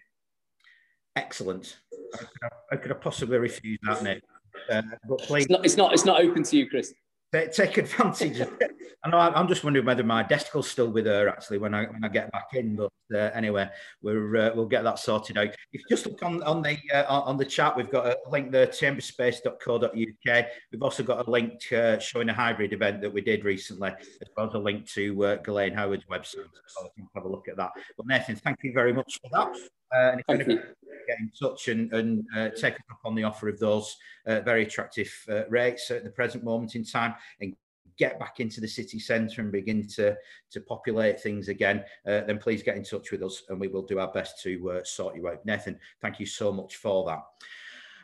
Excellent. 1.16 1.78
How 2.72 2.78
could 2.78 2.92
I 2.92 2.96
possibly 2.96 3.38
refuse 3.38 3.80
that, 3.84 4.04
Nick? 4.04 4.22
Uh, 4.70 4.82
but 5.08 5.20
please, 5.20 5.44
it's 5.44 5.52
not, 5.52 5.66
it's 5.66 5.78
not. 5.78 5.94
It's 5.94 6.06
not 6.06 6.22
open 6.22 6.44
to 6.44 6.58
you, 6.58 6.70
Chris 6.70 6.94
take 7.52 7.78
advantage 7.78 8.40
of 8.40 8.50
it. 8.62 8.72
I 9.04 9.10
know 9.10 9.20
I'm 9.20 9.48
just 9.48 9.64
wondering 9.64 9.86
whether 9.86 10.04
my 10.04 10.24
desk 10.24 10.56
will 10.56 10.64
still 10.64 10.90
be 10.90 11.04
there 11.04 11.30
actually 11.30 11.60
when 11.60 11.76
I 11.76 11.86
when 11.86 12.04
I 12.04 12.08
get 12.08 12.32
back 12.32 12.48
in. 12.54 12.76
But 12.76 12.92
uh, 13.14 13.30
anyway, 13.36 13.70
we're 14.02 14.36
uh, 14.36 14.52
we'll 14.56 14.66
get 14.66 14.84
that 14.84 14.98
sorted 14.98 15.38
out. 15.38 15.50
If 15.50 15.82
you 15.82 15.86
just 15.88 16.08
look 16.08 16.24
on 16.24 16.42
on 16.42 16.64
the 16.64 16.76
uh, 16.92 17.06
on 17.08 17.38
the 17.38 17.46
chat, 17.46 17.78
we've 17.78 17.92
got 17.92 18.08
a 18.08 18.18
link 18.32 18.52
there, 18.52 18.66
chamberspace.co.uk. 18.66 20.46
We've 20.72 20.82
also 20.82 21.04
got 21.04 21.28
a 21.28 21.30
link 21.30 21.72
uh, 21.72 22.00
showing 22.00 22.30
a 22.30 22.34
hybrid 22.34 22.74
event 22.74 23.02
that 23.02 23.14
we 23.14 23.22
did 23.22 23.46
recently, 23.46 23.92
as 23.92 24.28
well 24.36 24.48
as 24.48 24.56
a 24.56 24.60
link 24.60 24.88
to 24.94 25.26
uh, 25.26 25.36
Ghislaine 25.36 25.74
Howard's 25.74 26.06
website. 26.06 26.50
So 26.66 26.90
you 26.98 27.04
can 27.04 27.10
have 27.14 27.26
a 27.26 27.30
look 27.30 27.48
at 27.48 27.58
that. 27.58 27.74
But 27.98 28.08
Nathan, 28.08 28.38
thank 28.38 28.58
you 28.64 28.74
very 28.74 28.94
much 28.94 29.20
for 29.22 29.30
that. 29.34 29.56
Uh, 29.96 30.12
and 30.12 30.20
if 30.20 30.26
Thank 30.28 30.48
you 30.48 30.62
get 31.08 31.20
in 31.20 31.32
touch 31.40 31.68
and, 31.68 31.92
and 31.94 32.26
uh, 32.36 32.50
take 32.50 32.76
up 32.92 33.00
on 33.04 33.16
the 33.16 33.24
offer 33.24 33.50
of 33.50 33.60
those 33.60 33.96
uh, 34.26 34.42
very 34.42 34.64
attractive 34.64 35.12
uh, 35.30 35.48
rates 35.50 35.92
at 35.92 36.04
the 36.04 36.10
present 36.10 36.44
moment 36.44 36.76
in 36.76 36.84
time 36.84 37.16
and 37.42 37.56
get 37.98 38.20
back 38.20 38.40
into 38.40 38.60
the 38.60 38.68
city 38.68 39.00
centre 39.00 39.42
and 39.42 39.52
begin 39.52 39.88
to, 39.88 40.16
to 40.52 40.60
populate 40.62 41.20
things 41.20 41.48
again, 41.48 41.84
uh, 42.08 42.22
then 42.22 42.38
please 42.38 42.62
get 42.62 42.76
in 42.76 42.84
touch 42.84 43.12
with 43.12 43.24
us 43.24 43.44
and 43.50 43.60
we 43.60 43.68
will 43.68 43.84
do 43.84 44.00
our 44.00 44.12
best 44.12 44.42
to 44.44 44.72
uh, 44.72 44.84
sort 44.84 45.16
you 45.16 45.28
out. 45.28 45.46
Nathan, 45.46 45.80
thank 46.02 46.20
you 46.20 46.26
so 46.26 46.52
much 46.52 46.76
for 46.76 47.06
that. 47.06 47.22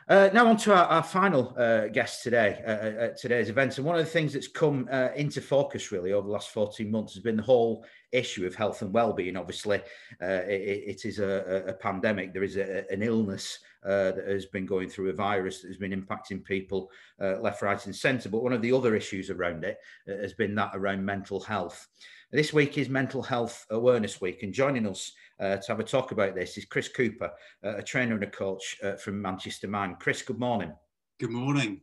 Uh, 0.08 0.28
now 0.32 0.46
on 0.48 0.56
to 0.56 0.74
our, 0.74 0.84
our 0.86 1.02
final 1.02 1.54
uh, 1.56 1.86
guest 1.86 2.22
today 2.24 2.60
uh, 2.66 2.70
uh 2.70 3.04
at 3.04 3.16
today's 3.16 3.48
event. 3.48 3.76
And 3.78 3.86
one 3.86 3.96
of 3.96 4.04
the 4.04 4.10
things 4.10 4.32
that's 4.32 4.48
come 4.48 4.88
uh, 4.90 5.08
into 5.14 5.40
focus 5.40 5.92
really 5.92 6.12
over 6.12 6.26
the 6.26 6.32
last 6.32 6.50
14 6.50 6.90
months 6.90 7.14
has 7.14 7.22
been 7.22 7.36
the 7.36 7.42
whole 7.42 7.84
issue 8.10 8.44
of 8.44 8.54
health 8.54 8.82
and 8.82 8.92
well-being. 8.92 9.36
Obviously, 9.36 9.78
uh, 10.20 10.42
it, 10.46 10.84
it 10.86 11.04
is 11.04 11.18
a, 11.18 11.64
a, 11.68 11.72
pandemic. 11.72 12.32
There 12.32 12.42
is 12.42 12.56
a, 12.56 12.84
an 12.90 13.02
illness 13.02 13.60
that 13.84 14.24
has 14.28 14.46
been 14.46 14.66
going 14.66 14.88
through 14.88 15.10
a 15.10 15.14
virus 15.14 15.62
that 15.62 15.68
has 15.68 15.76
been 15.76 15.92
impacting 15.92 16.44
people 16.44 16.90
left, 17.18 17.62
right, 17.62 17.84
and 17.84 17.96
centre. 17.96 18.28
But 18.28 18.42
one 18.42 18.52
of 18.52 18.62
the 18.62 18.72
other 18.72 18.94
issues 18.94 19.30
around 19.30 19.64
it 19.64 19.78
has 20.06 20.34
been 20.34 20.54
that 20.56 20.72
around 20.74 21.04
mental 21.04 21.40
health. 21.40 21.88
This 22.30 22.52
week 22.52 22.78
is 22.78 22.88
Mental 22.88 23.22
Health 23.22 23.66
Awareness 23.70 24.20
Week, 24.20 24.42
and 24.42 24.54
joining 24.54 24.86
us 24.86 25.12
uh, 25.40 25.56
to 25.56 25.64
have 25.68 25.80
a 25.80 25.84
talk 25.84 26.12
about 26.12 26.34
this 26.34 26.56
is 26.58 26.64
Chris 26.64 26.88
Cooper, 26.88 27.30
uh, 27.64 27.76
a 27.76 27.82
trainer 27.82 28.14
and 28.14 28.24
a 28.24 28.30
coach 28.30 28.76
uh, 28.82 28.94
from 28.94 29.20
Manchester 29.20 29.68
Mind. 29.68 29.96
Chris, 30.00 30.22
good 30.22 30.38
morning. 30.38 30.72
Good 31.18 31.30
morning. 31.30 31.82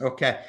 Okay, 0.00 0.40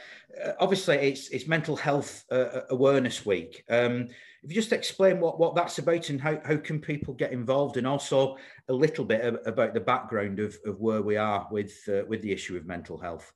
uh, 0.45 0.51
obviously 0.59 0.95
it's 0.97 1.29
it's 1.29 1.47
Mental 1.47 1.75
Health 1.75 2.23
uh, 2.31 2.35
uh, 2.35 2.61
Awareness 2.69 3.25
Week. 3.25 3.63
Um, 3.69 4.07
if 4.43 4.49
you 4.49 4.55
just 4.55 4.71
explain 4.71 5.19
what, 5.19 5.39
what 5.39 5.55
that's 5.55 5.77
about 5.77 6.09
and 6.09 6.19
how, 6.19 6.39
how 6.45 6.57
can 6.57 6.79
people 6.79 7.13
get 7.13 7.33
involved, 7.33 7.77
and 7.77 7.85
also 7.85 8.37
a 8.69 8.73
little 8.73 9.03
bit 9.03 9.41
about 9.45 9.73
the 9.73 9.79
background 9.79 10.39
of, 10.39 10.57
of 10.65 10.79
where 10.79 11.01
we 11.01 11.17
are 11.17 11.47
with 11.51 11.73
with 12.07 12.21
the 12.21 12.31
issue 12.31 12.55
of 12.55 12.65
mental 12.65 12.97
health. 12.97 13.33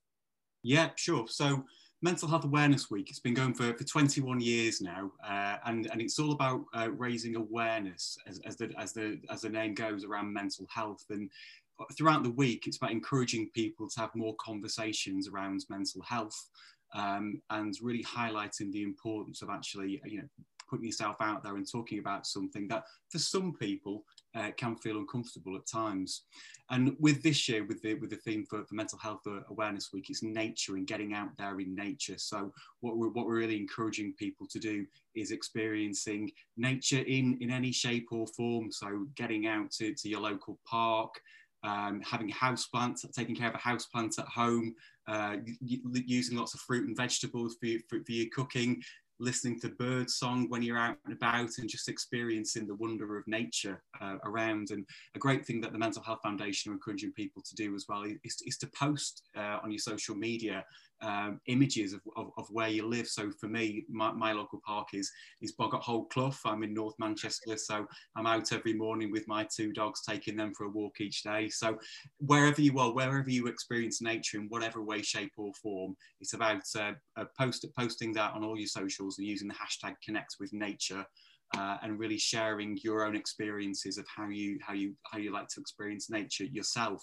Yeah, 0.64 0.90
sure. 0.96 1.28
So 1.28 1.66
Mental 2.06 2.28
Health 2.28 2.44
Awareness 2.44 2.92
Week. 2.92 3.10
It's 3.10 3.20
been 3.20 3.34
going 3.34 3.56
for, 3.56 3.74
for 3.74 3.84
21 3.84 4.40
years 4.40 4.80
now, 4.80 5.12
uh, 5.28 5.58
and, 5.66 5.88
and 5.88 6.00
it's 6.00 6.20
all 6.20 6.34
about 6.34 6.64
uh, 6.76 6.92
raising 6.92 7.36
awareness, 7.36 8.16
as, 8.28 8.40
as, 8.46 8.56
the, 8.58 8.72
as, 8.78 8.94
the, 8.94 9.20
as 9.32 9.42
the 9.42 9.50
name 9.50 9.74
goes, 9.74 10.06
around 10.06 10.32
mental 10.32 10.68
health. 10.70 11.04
And 11.10 11.32
throughout 11.98 12.22
the 12.22 12.30
week, 12.30 12.68
it's 12.68 12.78
about 12.78 12.92
encouraging 12.92 13.50
people 13.56 13.90
to 13.90 14.00
have 14.00 14.14
more 14.14 14.36
conversations 14.40 15.28
around 15.28 15.66
mental 15.68 16.04
health 16.04 16.40
um, 16.94 17.42
and 17.50 17.74
really 17.82 18.04
highlighting 18.04 18.72
the 18.72 18.84
importance 18.84 19.42
of 19.42 19.50
actually, 19.50 20.00
you 20.06 20.20
know, 20.20 20.28
putting 20.70 20.86
yourself 20.86 21.16
out 21.22 21.42
there 21.42 21.56
and 21.56 21.68
talking 21.68 21.98
about 21.98 22.28
something 22.28 22.68
that 22.68 22.84
for 23.10 23.18
some 23.18 23.52
people 23.52 24.04
uh, 24.36 24.52
can 24.58 24.76
feel 24.76 24.98
uncomfortable 24.98 25.56
at 25.56 25.66
times. 25.66 26.24
And 26.70 26.96
with 27.00 27.22
this 27.22 27.48
year, 27.48 27.64
with 27.64 27.82
the 27.82 27.94
with 27.96 28.10
the 28.10 28.18
theme 28.18 28.46
for, 28.50 28.66
for 28.66 28.76
Mental 28.76 29.00
Health 29.00 29.22
Awareness 29.50 29.94
Week, 29.94 30.10
it's 30.10 30.24
nature 30.24 30.76
and 30.76 30.88
getting 30.88 31.14
out 31.14 31.30
there 31.38 31.60
in 31.60 31.76
nature. 31.76 32.18
So 32.18 32.52
what 32.82 32.98
we're 32.98 33.10
what 33.10 33.28
we're 33.28 33.38
really 33.38 33.58
encouraging 33.58 34.14
people 34.14 34.48
to 34.48 34.60
do 34.60 34.86
is 35.16 35.32
experiencing 35.32 36.32
nature 36.58 37.02
in 37.02 37.38
in 37.42 37.52
any 37.52 37.72
shape 37.72 38.08
or 38.12 38.26
form. 38.28 38.72
So 38.72 39.08
getting 39.16 39.48
out 39.48 39.72
to, 39.72 39.94
to 39.94 40.10
your 40.10 40.22
local 40.22 40.60
park. 40.66 41.20
Um, 41.64 42.00
having 42.02 42.30
house 42.30 42.68
plants, 42.68 43.04
taking 43.16 43.36
care 43.36 43.50
of 43.50 43.56
a 43.56 43.58
house 43.58 43.88
plant 43.88 44.20
at 44.20 44.28
home, 44.28 44.76
uh, 45.08 45.38
using 45.62 46.38
lots 46.38 46.54
of 46.54 46.60
fruit 46.60 46.88
and 46.88 46.96
vegetables 46.96 47.58
for, 47.60 47.68
for, 47.90 48.04
for 48.06 48.12
your 48.12 48.28
cooking, 48.36 48.84
listening 49.20 49.60
to 49.62 49.70
bird 49.70 50.10
song 50.10 50.48
when 50.50 50.62
you're 50.62 50.78
out 50.78 50.98
and 51.06 51.14
about 51.14 51.58
and 51.58 51.70
just 51.70 51.90
experiencing 51.90 52.68
the 52.68 52.76
wonder 52.76 53.18
of 53.18 53.28
nature 53.28 53.82
uh, 54.02 54.18
around. 54.24 54.72
And 54.72 54.86
a 55.16 55.20
great 55.20 55.46
thing 55.46 55.62
that 55.62 55.72
the 55.72 55.78
Mental 55.78 56.04
Health 56.04 56.20
Foundation 56.24 56.72
are 56.72 56.76
encouraging 56.76 57.14
people 57.14 57.42
to 57.44 57.56
do 57.56 57.76
as 57.76 57.86
well 57.88 58.04
is, 58.24 58.42
is 58.46 58.58
to 58.58 58.68
post 58.68 59.24
uh, 59.38 59.60
on 59.64 59.72
your 59.72 59.80
social 59.80 60.16
media 60.16 60.66
um, 61.02 61.40
images 61.48 61.94
of, 61.94 62.02
of, 62.16 62.32
of, 62.38 62.48
where 62.50 62.68
you 62.68 62.88
live. 62.88 63.08
So 63.08 63.32
for 63.32 63.48
me, 63.48 63.86
my, 63.90 64.12
my, 64.12 64.32
local 64.32 64.62
park 64.66 64.90
is 64.94 65.12
is 65.42 65.54
Boggart 65.54 65.82
Hole 65.82 66.06
Clough. 66.06 66.36
I'm 66.46 66.64
in 66.64 66.74
North 66.74 66.96
Manchester, 67.00 67.58
so 67.58 67.86
I'm 68.16 68.26
out 68.26 68.52
every 68.52 68.74
morning 68.74 69.12
with 69.12 69.28
my 69.28 69.46
two 69.54 69.74
dogs, 69.74 70.02
taking 70.02 70.36
them 70.36 70.54
for 70.54 70.66
a 70.66 70.70
walk 70.70 71.02
each 71.02 71.24
day. 71.24 71.50
So 71.50 71.78
wherever 72.20 72.62
you 72.62 72.80
are, 72.80 72.94
wherever 72.94 73.30
you 73.30 73.48
experience 73.48 74.02
nature 74.02 74.38
in 74.40 74.48
whatever 74.48 74.82
way, 74.82 75.02
shape, 75.02 75.34
or 75.38 75.54
form, 75.54 75.96
it's 76.22 76.34
about 76.34 76.64
uh, 76.78 76.94
uh, 77.18 77.26
post, 77.38 77.66
posting 77.78 78.14
that 78.14 78.34
on 78.34 78.44
all 78.44 78.58
your 78.58 78.68
socials 78.68 79.18
and 79.18 79.28
using 79.28 79.48
the 79.48 79.54
hashtag 79.54 79.96
Connect 80.04 80.36
with 80.40 80.54
Nature 80.54 81.06
uh, 81.56 81.78
and 81.84 82.00
really 82.00 82.18
sharing 82.18 82.78
your 82.84 83.06
own 83.06 83.16
experiences 83.16 83.98
of 83.98 84.06
how 84.14 84.28
you 84.28 84.58
how 84.62 84.74
you 84.74 84.96
how 85.04 85.18
you 85.18 85.32
like 85.32 85.48
to 85.50 85.60
experience 85.60 86.10
nature 86.10 86.46
yourself. 86.46 87.02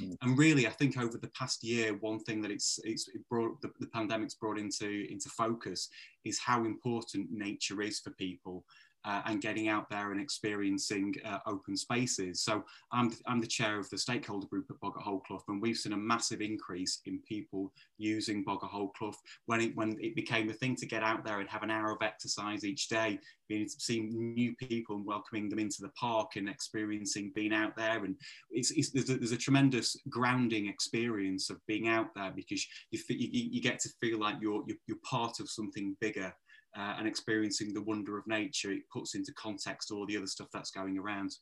Mm. 0.00 0.16
And 0.22 0.38
really, 0.38 0.66
I 0.66 0.70
think 0.70 0.96
over 0.96 1.18
the 1.18 1.30
past 1.38 1.64
year, 1.64 1.94
one 2.00 2.20
thing 2.20 2.40
that 2.42 2.50
it's 2.50 2.78
it's 2.84 3.08
it 3.08 3.20
brought 3.28 3.60
the, 3.60 3.70
the 3.80 3.88
pandemic's 3.88 4.34
brought 4.34 4.58
into 4.58 5.06
into 5.10 5.28
focus 5.30 5.88
is 6.24 6.38
how 6.38 6.64
important 6.64 7.28
nature 7.30 7.82
is 7.82 8.00
for 8.00 8.10
people 8.12 8.64
uh, 9.04 9.22
and 9.26 9.40
getting 9.40 9.68
out 9.68 9.88
there 9.88 10.12
and 10.12 10.20
experiencing 10.20 11.14
uh, 11.24 11.38
open 11.46 11.76
spaces. 11.76 12.42
So 12.42 12.64
I'm, 12.92 13.12
I'm 13.26 13.40
the 13.40 13.46
chair 13.46 13.78
of 13.78 13.88
the 13.90 13.98
stakeholder 13.98 14.46
group 14.46 14.66
at 14.70 14.80
Boggart 14.80 15.02
Hole 15.02 15.20
Clough, 15.20 15.44
and 15.48 15.60
we've 15.60 15.76
seen 15.76 15.92
a 15.92 15.96
massive 15.96 16.40
increase 16.40 17.00
in 17.06 17.20
people 17.26 17.72
using 17.98 18.44
Boggart 18.44 18.70
Hole 18.70 18.92
Clough 18.96 19.14
when 19.46 19.60
it, 19.60 19.76
when 19.76 19.96
it 20.00 20.14
became 20.14 20.50
a 20.50 20.54
thing 20.54 20.76
to 20.76 20.86
get 20.86 21.02
out 21.02 21.24
there 21.24 21.40
and 21.40 21.48
have 21.48 21.62
an 21.62 21.70
hour 21.70 21.90
of 21.92 22.02
exercise 22.02 22.64
each 22.64 22.88
day, 22.88 23.18
being 23.48 23.68
seeing 23.68 24.34
new 24.34 24.54
people 24.56 24.96
and 24.96 25.06
welcoming 25.06 25.48
them 25.48 25.58
into 25.58 25.80
the 25.80 25.90
park 25.90 26.36
and 26.36 26.48
experiencing 26.48 27.32
being 27.34 27.52
out 27.52 27.76
there. 27.76 28.04
And 28.04 28.16
it's, 28.50 28.70
it's 28.72 28.90
there's, 28.90 29.10
a, 29.10 29.16
there's, 29.16 29.32
a, 29.32 29.36
tremendous 29.36 29.96
grounding 30.08 30.66
experience 30.68 31.50
of 31.50 31.58
being 31.66 31.88
out 31.88 32.14
there 32.14 32.32
because 32.34 32.64
you, 32.90 33.00
you, 33.08 33.48
you 33.52 33.62
get 33.62 33.80
to 33.80 33.88
feel 34.00 34.18
like 34.18 34.36
you're, 34.40 34.62
you're, 34.66 34.76
you're 34.86 34.98
part 35.02 35.40
of 35.40 35.50
something 35.50 35.96
bigger 36.00 36.32
uh, 36.76 36.94
and 36.98 37.06
experiencing 37.06 37.72
the 37.72 37.82
wonder 37.82 38.18
of 38.18 38.26
nature, 38.26 38.70
it 38.70 38.88
puts 38.92 39.14
into 39.14 39.32
context 39.34 39.90
all 39.90 40.06
the 40.06 40.16
other 40.16 40.26
stuff 40.26 40.48
that's 40.52 40.70
going 40.70 40.98
around. 40.98 41.32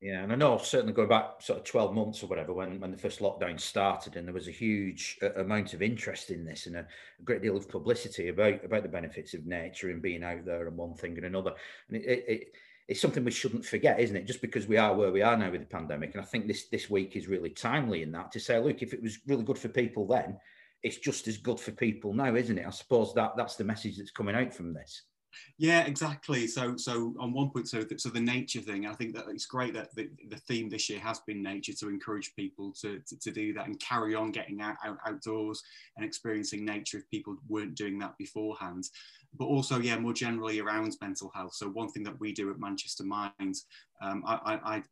Yeah, 0.00 0.22
and 0.22 0.32
I 0.32 0.36
know 0.36 0.56
certainly 0.56 0.94
going 0.94 1.10
back 1.10 1.42
sort 1.42 1.58
of 1.58 1.64
12 1.66 1.94
months 1.94 2.22
or 2.22 2.26
whatever 2.26 2.54
when, 2.54 2.80
when 2.80 2.90
the 2.90 2.96
first 2.96 3.20
lockdown 3.20 3.60
started, 3.60 4.16
and 4.16 4.26
there 4.26 4.34
was 4.34 4.48
a 4.48 4.52
huge 4.52 5.18
uh, 5.22 5.34
amount 5.34 5.74
of 5.74 5.82
interest 5.82 6.30
in 6.30 6.42
this 6.42 6.66
and 6.66 6.76
a, 6.76 6.80
a, 6.80 7.22
great 7.22 7.42
deal 7.42 7.54
of 7.54 7.68
publicity 7.68 8.28
about 8.28 8.64
about 8.64 8.82
the 8.82 8.88
benefits 8.88 9.34
of 9.34 9.44
nature 9.44 9.90
and 9.90 10.00
being 10.00 10.24
out 10.24 10.46
there 10.46 10.68
and 10.68 10.76
one 10.76 10.94
thing 10.94 11.18
and 11.18 11.26
another. 11.26 11.52
And 11.88 11.98
it, 11.98 12.06
it, 12.06 12.24
it, 12.28 12.44
it's 12.88 13.00
something 13.00 13.24
we 13.24 13.30
shouldn't 13.30 13.66
forget, 13.66 14.00
isn't 14.00 14.16
it? 14.16 14.26
Just 14.26 14.40
because 14.40 14.66
we 14.66 14.78
are 14.78 14.94
where 14.94 15.12
we 15.12 15.20
are 15.20 15.36
now 15.36 15.50
with 15.50 15.60
the 15.60 15.66
pandemic, 15.66 16.14
and 16.14 16.22
I 16.22 16.26
think 16.26 16.46
this 16.46 16.68
this 16.68 16.88
week 16.88 17.14
is 17.14 17.28
really 17.28 17.50
timely 17.50 18.02
in 18.02 18.10
that 18.12 18.32
to 18.32 18.40
say, 18.40 18.58
look, 18.58 18.80
if 18.80 18.94
it 18.94 19.02
was 19.02 19.18
really 19.26 19.44
good 19.44 19.58
for 19.58 19.68
people 19.68 20.06
then, 20.06 20.38
it's 20.82 20.98
just 20.98 21.28
as 21.28 21.36
good 21.36 21.60
for 21.60 21.72
people 21.72 22.12
now, 22.12 22.34
isn't 22.34 22.58
it? 22.58 22.66
I 22.66 22.70
suppose 22.70 23.14
that 23.14 23.36
that's 23.36 23.56
the 23.56 23.64
message 23.64 23.98
that's 23.98 24.10
coming 24.10 24.34
out 24.34 24.52
from 24.52 24.72
this. 24.72 25.02
Yeah, 25.58 25.82
exactly. 25.82 26.46
So, 26.46 26.76
so 26.76 27.14
on 27.18 27.32
one 27.32 27.50
point, 27.50 27.68
so 27.68 27.82
the, 27.82 27.98
so 27.98 28.08
the 28.08 28.20
nature 28.20 28.60
thing, 28.60 28.86
I 28.86 28.94
think 28.94 29.14
that 29.14 29.26
it's 29.28 29.46
great 29.46 29.74
that 29.74 29.94
the, 29.94 30.10
the 30.28 30.36
theme 30.36 30.68
this 30.68 30.88
year 30.88 30.98
has 31.00 31.20
been 31.20 31.42
nature 31.42 31.72
to 31.74 31.88
encourage 31.88 32.34
people 32.34 32.72
to, 32.80 33.00
to, 33.06 33.18
to 33.18 33.30
do 33.30 33.52
that 33.54 33.66
and 33.66 33.78
carry 33.78 34.14
on 34.14 34.32
getting 34.32 34.60
out, 34.60 34.76
out 34.84 34.98
outdoors 35.06 35.62
and 35.96 36.04
experiencing 36.04 36.64
nature 36.64 36.98
if 36.98 37.10
people 37.10 37.36
weren't 37.48 37.74
doing 37.74 37.98
that 37.98 38.16
beforehand 38.18 38.88
but 39.38 39.44
also, 39.44 39.78
yeah, 39.78 39.96
more 39.96 40.12
generally 40.12 40.60
around 40.60 40.96
mental 41.00 41.30
health. 41.34 41.54
So 41.54 41.68
one 41.68 41.88
thing 41.88 42.02
that 42.02 42.18
we 42.18 42.32
do 42.32 42.50
at 42.50 42.58
Manchester 42.58 43.04
Minds 43.04 43.66
Um, 44.02 44.24
I, 44.26 44.82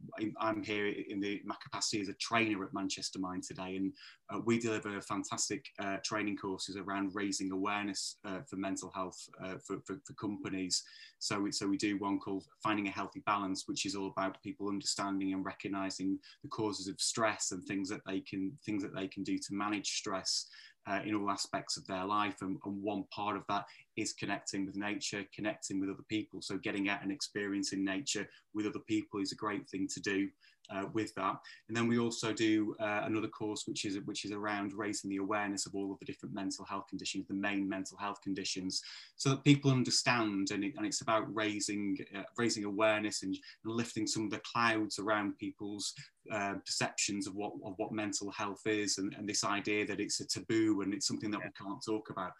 am 0.41 0.63
here 0.63 0.87
in 0.87 1.19
the, 1.19 1.41
my 1.45 1.57
capacity 1.63 2.03
as 2.03 2.09
a 2.09 2.15
trainer 2.15 2.63
at 2.63 2.75
Manchester 2.75 3.19
Mind 3.19 3.43
today, 3.43 3.77
and 3.77 3.93
uh, 4.31 4.41
we 4.45 4.59
deliver 4.59 5.01
fantastic 5.01 5.65
uh, 5.79 5.97
training 6.05 6.37
courses 6.37 6.77
around 6.77 7.15
raising 7.15 7.51
awareness 7.51 8.17
uh, 8.27 8.41
for 8.47 8.57
mental 8.57 8.91
health 8.91 9.19
uh, 9.43 9.57
for, 9.67 9.79
for, 9.87 9.97
for, 10.05 10.13
companies. 10.15 10.85
So 11.21 11.41
we, 11.41 11.53
so 11.53 11.67
we 11.67 11.79
do 11.79 11.99
one 11.99 12.19
called 12.19 12.45
Finding 12.63 12.87
a 12.87 12.91
Healthy 12.91 13.23
Balance, 13.25 13.65
which 13.67 13.87
is 13.87 13.97
all 13.97 14.09
about 14.09 14.43
people 14.43 14.69
understanding 14.69 15.33
and 15.33 15.45
recognizing 15.45 16.19
the 16.43 16.51
causes 16.51 16.87
of 16.87 17.01
stress 17.01 17.51
and 17.51 17.65
things 17.65 17.89
that 17.89 18.03
they 18.07 18.21
can 18.21 18.53
things 18.65 18.83
that 18.83 18.95
they 18.95 19.09
can 19.09 19.25
do 19.25 19.39
to 19.39 19.55
manage 19.55 19.89
stress 19.89 20.49
uh, 20.89 21.01
in 21.05 21.15
all 21.15 21.31
aspects 21.31 21.77
of 21.77 21.87
their 21.87 22.05
life. 22.05 22.37
And, 22.41 22.59
and, 22.65 22.83
one 22.83 23.05
part 23.15 23.37
of 23.37 23.45
that 23.49 23.65
is 23.99 24.13
connecting 24.13 24.65
with 24.65 24.77
nature, 24.77 25.25
connecting 25.35 25.81
with 25.81 25.91
other 25.91 26.05
people. 26.09 26.41
So 26.41 26.57
getting 26.57 26.89
out 26.89 27.03
and 27.03 27.11
experiencing 27.11 27.85
nature 27.85 28.29
with 28.55 28.67
other 28.67 28.79
people 28.87 29.21
is 29.21 29.33
a 29.33 29.37
great 29.37 29.69
thing 29.69 29.89
to 29.89 30.01
do 30.01 30.29
uh, 30.71 30.85
with 30.93 31.15
that. 31.15 31.37
And 31.69 31.77
then 31.77 31.89
we 31.89 31.99
also 31.99 32.33
do 32.33 32.75
uh, 32.81 33.03
another 33.05 33.29
course 33.29 33.65
which 33.67 33.85
is 33.85 33.99
which 34.05 34.25
is 34.25 34.33
around 34.33 34.73
raising 34.75 35.11
the 35.11 35.17
awareness 35.17 35.67
of 35.67 35.75
all 35.75 35.93
of 35.93 35.99
the 35.99 36.05
different 36.05 36.35
mental 36.35 36.65
health 36.65 36.85
conditions, 36.89 37.27
the 37.27 37.35
main 37.35 37.69
mental 37.69 37.97
health 37.97 38.21
conditions, 38.23 38.83
so 39.17 39.31
that 39.31 39.45
people 39.45 39.71
understand. 39.71 40.51
And, 40.51 40.65
it, 40.65 40.75
and 40.77 40.87
it's 40.87 41.01
about 41.01 41.35
raising 41.35 41.97
uh, 42.17 42.23
raising 42.37 42.65
awareness 42.65 43.23
and, 43.23 43.37
and, 43.65 43.75
lifting 43.75 44.07
some 44.07 44.25
of 44.25 44.31
the 44.31 44.41
clouds 44.41 44.99
around 44.99 45.39
people's 45.39 45.95
uh, 46.31 46.55
perceptions 46.65 47.27
of 47.27 47.35
what 47.35 47.53
of 47.65 47.75
what 47.79 47.93
mental 47.93 48.31
health 48.31 48.67
is, 48.67 48.99
and, 48.99 49.15
and, 49.15 49.29
this 49.29 49.45
idea 49.45 49.87
that 49.87 50.01
it's 50.01 50.21
a 50.21 50.27
taboo 50.27 50.83
and 50.83 50.93
it's 50.93 51.07
something 51.07 51.31
that 51.31 51.41
yeah. 51.41 51.49
we 51.49 51.67
can't 51.67 51.83
talk 51.85 52.11
about 52.11 52.33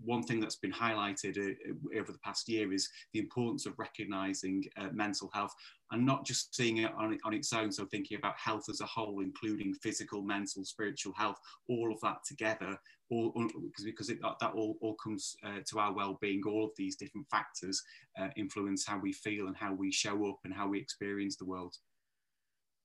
one 0.00 0.22
thing 0.22 0.40
that's 0.40 0.56
been 0.56 0.72
highlighted 0.72 1.38
uh, 1.38 1.98
over 1.98 2.12
the 2.12 2.18
past 2.18 2.48
year 2.48 2.72
is 2.72 2.88
the 3.12 3.20
importance 3.20 3.66
of 3.66 3.78
recognizing 3.78 4.64
uh, 4.76 4.88
mental 4.92 5.30
health 5.32 5.54
and 5.90 6.04
not 6.04 6.24
just 6.24 6.54
seeing 6.54 6.78
it 6.78 6.92
on, 6.96 7.18
on 7.24 7.34
its 7.34 7.52
own. 7.52 7.70
So 7.70 7.86
thinking 7.86 8.18
about 8.18 8.36
health 8.36 8.64
as 8.68 8.80
a 8.80 8.86
whole, 8.86 9.20
including 9.20 9.74
physical, 9.74 10.22
mental, 10.22 10.64
spiritual 10.64 11.12
health, 11.16 11.38
all 11.68 11.92
of 11.92 12.00
that 12.00 12.18
together, 12.26 12.78
all, 13.10 13.32
because, 13.32 13.84
because 13.84 14.10
it, 14.10 14.20
that, 14.22 14.36
that 14.40 14.52
all, 14.52 14.76
all 14.80 14.94
comes 14.94 15.36
uh, 15.44 15.60
to 15.70 15.78
our 15.78 15.92
well-being. 15.92 16.42
All 16.46 16.64
of 16.64 16.72
these 16.76 16.96
different 16.96 17.28
factors 17.30 17.82
uh, 18.18 18.28
influence 18.36 18.86
how 18.86 18.98
we 18.98 19.12
feel 19.12 19.46
and 19.46 19.56
how 19.56 19.74
we 19.74 19.92
show 19.92 20.28
up 20.28 20.38
and 20.44 20.52
how 20.52 20.68
we 20.68 20.78
experience 20.78 21.36
the 21.36 21.44
world 21.44 21.76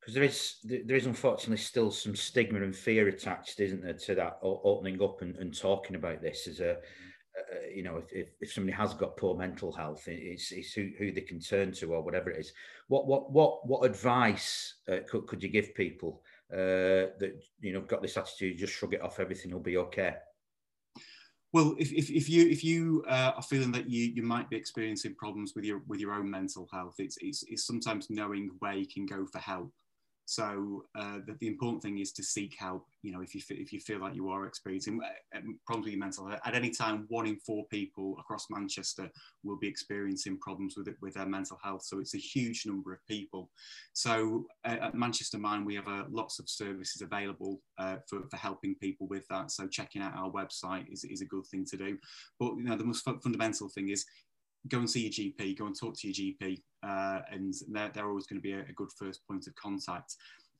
because 0.10 0.15
there 0.63 0.78
is 0.78 0.86
there 0.88 0.98
is 0.98 1.06
unfortunately 1.06 1.58
still 1.58 1.91
some 1.91 2.15
stigma 2.15 2.62
and 2.62 2.76
fear 2.76 3.08
attached, 3.08 3.60
isn't 3.60 3.84
there, 3.84 3.93
to 3.93 4.15
that 4.15 4.39
opening 4.41 5.02
up 5.02 5.22
and, 5.22 5.36
and 5.38 5.58
talking 5.58 5.95
about 5.95 6.22
this 6.22 6.48
as 6.48 6.60
a, 6.60 6.72
a 6.72 7.76
you 7.76 7.84
know 7.84 8.02
if, 8.12 8.30
if 8.39 8.52
somebody 8.52 8.76
has 8.76 8.93
got 8.93 9.17
poor 9.17 9.38
mental 9.38 9.72
health, 9.72 10.04
it's, 10.08 10.52
it's 10.52 10.74
who, 10.74 10.89
who 10.98 11.12
they 11.12 11.22
can 11.22 11.39
turn 11.39 11.72
to 11.74 11.93
or 11.93 12.02
whatever 12.02 12.32
it 12.32 12.39
is. 12.39 12.54
What 12.88 13.08
what 13.08 13.32
what 13.32 13.67
what 13.67 13.86
advice 13.86 14.76
uh, 14.91 15.00
could 15.08 15.28
could 15.28 15.43
you 15.43 15.50
give 15.50 15.76
people 15.76 16.22
uh, 16.52 17.13
that 17.19 17.39
you 17.60 17.74
know 17.74 17.82
got 17.82 18.02
this 18.02 18.17
attitude, 18.17 18.58
just 18.58 18.74
shrug 18.74 18.93
it 18.93 19.02
off, 19.02 19.19
everything 19.19 19.52
will 19.52 19.60
be 19.60 19.78
okay? 19.78 20.15
Well, 21.52 21.76
if, 21.80 21.91
if, 21.91 22.12
if 22.12 22.30
you 22.30 22.48
if 22.48 22.63
you 22.63 23.04
uh, 23.08 23.34
are 23.36 23.43
feeling 23.43 23.72
that 23.74 23.89
you, 23.89 24.06
you 24.06 24.24
might 24.24 24.50
be 24.50 24.56
experiencing 24.56 25.15
problems 25.15 25.54
with 25.56 25.65
your 25.65 25.82
with 25.88 26.00
your 26.00 26.13
own 26.13 26.30
mental 26.30 26.67
health, 26.72 26.95
it's, 27.00 27.17
it's, 27.22 27.43
it's 27.48 27.65
sometimes 27.65 28.10
knowing 28.10 28.52
where 28.60 28.74
you 28.74 28.88
can 28.88 29.06
go 29.06 29.26
for 29.26 29.39
help. 29.39 29.72
So 30.29 30.85
uh, 30.93 31.17
the, 31.25 31.35
the, 31.39 31.47
important 31.47 31.81
thing 31.81 31.97
is 31.97 32.11
to 32.11 32.21
seek 32.21 32.55
help. 32.59 32.85
You 33.01 33.11
know, 33.11 33.21
if 33.21 33.33
you 33.33 33.41
if 33.49 33.73
you 33.73 33.79
feel 33.79 33.99
like 33.99 34.13
you 34.13 34.29
are 34.29 34.45
experiencing 34.45 34.99
uh, 35.03 35.39
problems 35.65 35.85
with 35.85 35.93
your 35.93 35.99
mental 35.99 36.27
health, 36.27 36.39
at 36.45 36.53
any 36.53 36.69
time, 36.69 37.07
one 37.09 37.25
in 37.25 37.37
four 37.37 37.65
people 37.71 38.15
across 38.19 38.45
Manchester 38.51 39.09
will 39.43 39.57
be 39.57 39.67
experiencing 39.67 40.37
problems 40.37 40.75
with 40.77 40.87
it 40.87 40.97
with 41.01 41.15
their 41.15 41.25
mental 41.25 41.57
health. 41.63 41.81
So 41.81 41.97
it's 41.97 42.13
a 42.13 42.19
huge 42.19 42.67
number 42.67 42.93
of 42.93 42.99
people. 43.07 43.49
So 43.93 44.45
uh, 44.65 44.77
at 44.81 44.93
Manchester 44.93 45.39
Mind, 45.39 45.65
we 45.65 45.73
have 45.73 45.87
uh, 45.87 46.03
lots 46.11 46.37
of 46.37 46.47
services 46.47 47.01
available 47.01 47.59
uh, 47.79 47.95
for, 48.07 48.21
for 48.29 48.37
helping 48.37 48.75
people 48.75 49.07
with 49.07 49.27
that. 49.31 49.49
So 49.49 49.67
checking 49.67 50.03
out 50.03 50.15
our 50.15 50.29
website 50.29 50.93
is, 50.93 51.05
is 51.05 51.21
a 51.21 51.25
good 51.25 51.47
thing 51.47 51.65
to 51.71 51.75
do. 51.77 51.97
But 52.39 52.55
you 52.57 52.65
know, 52.65 52.77
the 52.77 52.83
most 52.83 53.03
fundamental 53.23 53.67
thing 53.67 53.89
is 53.89 54.05
go 54.67 54.80
and 54.80 54.89
see 54.89 55.02
your 55.02 55.12
GP, 55.12 55.58
go 55.58 55.65
and 55.65 55.80
talk 55.80 55.98
to 55.98 56.08
your 56.08 56.34
GP, 56.34 56.62
uh, 56.84 57.22
and 57.32 57.54
they're, 57.69 57.89
they're 57.93 58.08
always 58.08 58.28
going 58.28 58.41
to 58.41 58.43
be 58.43 58.54
a, 58.54 58.62
a, 58.62 58.74
good 58.74 58.89
first 58.98 59.26
point 59.28 59.48
of 59.48 59.56
contact. 59.56 60.15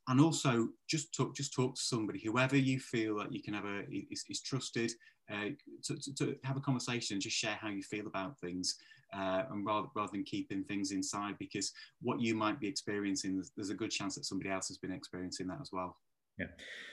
And 0.08 0.20
also, 0.20 0.70
just 0.88 1.14
talk, 1.14 1.36
just 1.36 1.54
talk 1.54 1.76
to 1.76 1.82
somebody, 1.82 2.20
whoever 2.24 2.58
you 2.58 2.80
feel 2.80 3.18
that 3.18 3.32
you 3.32 3.42
can 3.42 3.54
have 3.54 3.66
a 3.66 3.84
is, 3.92 4.24
is 4.30 4.42
trusted, 4.42 4.92
uh, 5.32 5.50
to, 5.84 5.96
to, 5.96 6.16
to, 6.16 6.36
have 6.44 6.58
a 6.58 6.62
conversation 6.62 7.16
and 7.16 7.22
just 7.22 7.38
share 7.38 7.58
how 7.62 7.70
you 7.70 7.84
feel 7.84 8.08
about 8.08 8.40
things, 8.40 8.76
uh, 9.14 9.44
and 9.52 9.66
rather 9.66 9.88
rather 9.96 10.12
than 10.12 10.24
keeping 10.24 10.64
things 10.64 10.92
inside, 10.92 11.36
because 11.38 11.72
what 12.02 12.22
you 12.22 12.34
might 12.34 12.60
be 12.60 12.68
experiencing, 12.68 13.36
there's, 13.36 13.52
there's 13.56 13.70
a 13.70 13.76
good 13.76 13.92
chance 13.92 14.16
that 14.16 14.26
somebody 14.26 14.50
else 14.50 14.68
has 14.68 14.78
been 14.78 14.92
experiencing 14.92 15.48
that 15.48 15.62
as 15.62 15.70
well. 15.72 15.98
Yeah. 16.39 16.47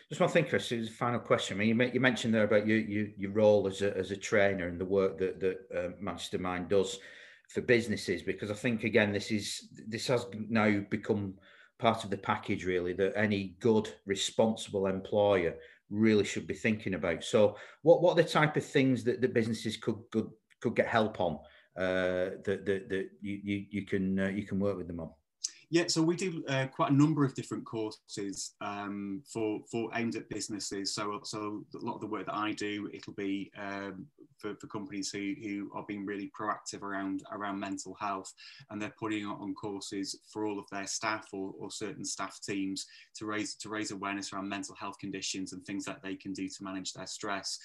Just 0.08 0.20
one 0.20 0.30
thing, 0.30 0.46
Chris, 0.46 0.70
is 0.70 0.88
a 0.88 0.92
final 0.92 1.18
question. 1.18 1.56
I 1.56 1.58
mean, 1.58 1.80
you, 1.80 1.90
you 1.94 2.00
mentioned 2.00 2.32
there 2.32 2.44
about 2.44 2.66
your, 2.66 2.78
your, 2.78 3.06
your 3.16 3.32
role 3.32 3.66
as 3.66 3.82
a, 3.82 3.96
as 3.96 4.10
a 4.10 4.16
trainer 4.16 4.68
and 4.68 4.80
the 4.80 4.84
work 4.84 5.18
that, 5.18 5.40
that 5.40 5.58
uh, 5.76 5.88
Manchester 6.00 6.38
Mind 6.38 6.68
does 6.68 6.98
for 7.48 7.60
businesses, 7.60 8.22
because 8.22 8.50
I 8.50 8.54
think, 8.54 8.84
again, 8.84 9.12
this 9.12 9.30
is 9.30 9.68
this 9.86 10.08
has 10.08 10.26
now 10.48 10.80
become 10.90 11.34
part 11.78 12.04
of 12.04 12.10
the 12.10 12.18
package, 12.18 12.64
really, 12.64 12.92
that 12.94 13.16
any 13.16 13.56
good, 13.60 13.92
responsible 14.04 14.86
employer 14.86 15.54
really 15.90 16.24
should 16.24 16.46
be 16.46 16.54
thinking 16.54 16.94
about. 16.94 17.22
So, 17.22 17.56
what, 17.82 18.02
what 18.02 18.12
are 18.12 18.22
the 18.22 18.28
type 18.28 18.56
of 18.56 18.64
things 18.64 19.04
that 19.04 19.20
the 19.20 19.28
businesses 19.28 19.76
could, 19.76 19.98
could, 20.10 20.30
could 20.60 20.74
get 20.74 20.88
help 20.88 21.20
on 21.20 21.38
uh, 21.76 22.38
that, 22.44 22.64
that, 22.64 22.88
that 22.88 23.08
you, 23.20 23.40
you, 23.42 23.66
you, 23.70 23.86
can, 23.86 24.18
uh, 24.18 24.28
you 24.28 24.44
can 24.44 24.58
work 24.58 24.76
with 24.76 24.86
them 24.86 25.00
on? 25.00 25.10
Yeah, 25.68 25.88
so 25.88 26.00
we 26.00 26.14
do 26.14 26.44
uh, 26.48 26.66
quite 26.68 26.92
a 26.92 26.94
number 26.94 27.24
of 27.24 27.34
different 27.34 27.64
courses 27.64 28.54
um, 28.60 29.22
for 29.26 29.60
for 29.68 29.90
aimed 29.94 30.14
at 30.14 30.28
businesses. 30.28 30.94
So 30.94 31.20
so 31.24 31.64
a 31.74 31.84
lot 31.84 31.96
of 31.96 32.00
the 32.00 32.06
work 32.06 32.26
that 32.26 32.36
I 32.36 32.52
do, 32.52 32.88
it'll 32.94 33.14
be 33.14 33.50
um, 33.58 34.06
for, 34.38 34.54
for 34.60 34.68
companies 34.68 35.10
who, 35.10 35.34
who 35.42 35.70
are 35.74 35.84
being 35.88 36.06
really 36.06 36.30
proactive 36.38 36.82
around 36.82 37.24
around 37.32 37.58
mental 37.58 37.96
health, 37.98 38.32
and 38.70 38.80
they're 38.80 38.94
putting 38.96 39.26
on 39.26 39.54
courses 39.54 40.16
for 40.32 40.46
all 40.46 40.60
of 40.60 40.70
their 40.70 40.86
staff 40.86 41.26
or, 41.32 41.52
or 41.58 41.68
certain 41.68 42.04
staff 42.04 42.38
teams 42.46 42.86
to 43.16 43.26
raise 43.26 43.56
to 43.56 43.68
raise 43.68 43.90
awareness 43.90 44.32
around 44.32 44.48
mental 44.48 44.76
health 44.76 44.98
conditions 45.00 45.52
and 45.52 45.64
things 45.64 45.84
that 45.84 46.00
they 46.00 46.14
can 46.14 46.32
do 46.32 46.48
to 46.48 46.62
manage 46.62 46.92
their 46.92 47.08
stress. 47.08 47.58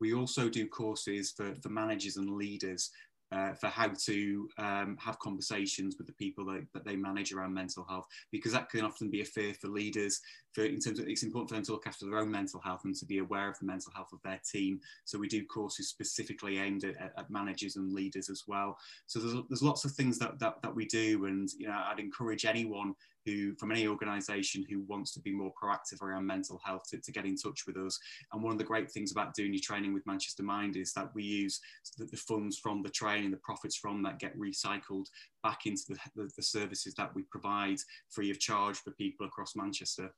We 0.00 0.14
also 0.14 0.48
do 0.48 0.66
courses 0.66 1.30
for, 1.30 1.54
for 1.56 1.68
managers 1.68 2.16
and 2.16 2.30
leaders 2.30 2.90
uh, 3.32 3.54
for 3.54 3.68
how 3.68 3.88
to 3.88 4.48
um, 4.58 4.96
have 5.00 5.18
conversations 5.18 5.96
with 5.96 6.06
the 6.06 6.12
people 6.14 6.44
that, 6.44 6.66
that, 6.74 6.84
they 6.84 6.96
manage 6.96 7.32
around 7.32 7.54
mental 7.54 7.84
health, 7.88 8.06
because 8.30 8.52
that 8.52 8.68
can 8.68 8.84
often 8.84 9.10
be 9.10 9.22
a 9.22 9.24
fear 9.24 9.54
for 9.54 9.68
leaders. 9.68 10.20
For 10.52 10.64
in 10.64 10.80
terms 10.80 10.98
of 10.98 11.08
it's 11.08 11.22
important 11.22 11.48
for 11.48 11.54
them 11.54 11.64
to 11.64 11.72
look 11.72 11.86
after 11.86 12.04
their 12.04 12.18
own 12.18 12.30
mental 12.30 12.60
health 12.60 12.82
and 12.84 12.94
to 12.96 13.06
be 13.06 13.18
aware 13.18 13.48
of 13.48 13.58
the 13.58 13.64
mental 13.64 13.90
health 13.94 14.12
of 14.12 14.20
their 14.22 14.40
team. 14.50 14.80
So 15.04 15.18
we 15.18 15.28
do 15.28 15.46
courses 15.46 15.88
specifically 15.88 16.58
aimed 16.58 16.84
at, 16.84 16.96
at 17.00 17.30
managers 17.30 17.76
and 17.76 17.92
leaders 17.92 18.28
as 18.28 18.44
well. 18.46 18.76
So 19.06 19.18
there's, 19.18 19.44
there's 19.48 19.62
lots 19.62 19.84
of 19.84 19.92
things 19.92 20.18
that, 20.18 20.38
that 20.40 20.60
that 20.62 20.74
we 20.74 20.84
do, 20.86 21.24
and 21.24 21.48
you 21.56 21.68
know 21.68 21.82
I'd 21.86 22.00
encourage 22.00 22.44
anyone 22.44 22.94
who 23.24 23.54
from 23.56 23.72
any 23.72 23.86
organization 23.86 24.64
who 24.68 24.82
wants 24.88 25.12
to 25.14 25.20
be 25.20 25.32
more 25.32 25.52
proactive 25.60 26.02
around 26.02 26.26
mental 26.26 26.60
health 26.64 26.82
to, 26.90 26.98
to, 26.98 27.12
get 27.12 27.26
in 27.26 27.36
touch 27.36 27.66
with 27.66 27.76
us. 27.76 27.98
And 28.32 28.42
one 28.42 28.52
of 28.52 28.58
the 28.58 28.64
great 28.64 28.90
things 28.90 29.12
about 29.12 29.34
doing 29.34 29.52
your 29.52 29.62
training 29.62 29.92
with 29.92 30.06
Manchester 30.06 30.42
Mind 30.42 30.76
is 30.76 30.92
that 30.94 31.14
we 31.14 31.22
use 31.22 31.60
the, 31.98 32.06
the 32.06 32.16
funds 32.16 32.58
from 32.58 32.82
the 32.82 32.90
training, 32.90 33.30
the 33.30 33.36
profits 33.38 33.76
from 33.76 34.02
that 34.02 34.18
get 34.18 34.38
recycled 34.38 35.06
back 35.42 35.66
into 35.66 35.82
the, 35.88 35.98
the, 36.16 36.30
the 36.36 36.42
services 36.42 36.94
that 36.94 37.14
we 37.14 37.22
provide 37.30 37.78
free 38.10 38.30
of 38.30 38.38
charge 38.38 38.78
for 38.78 38.92
people 38.92 39.26
across 39.26 39.54
Manchester. 39.56 40.10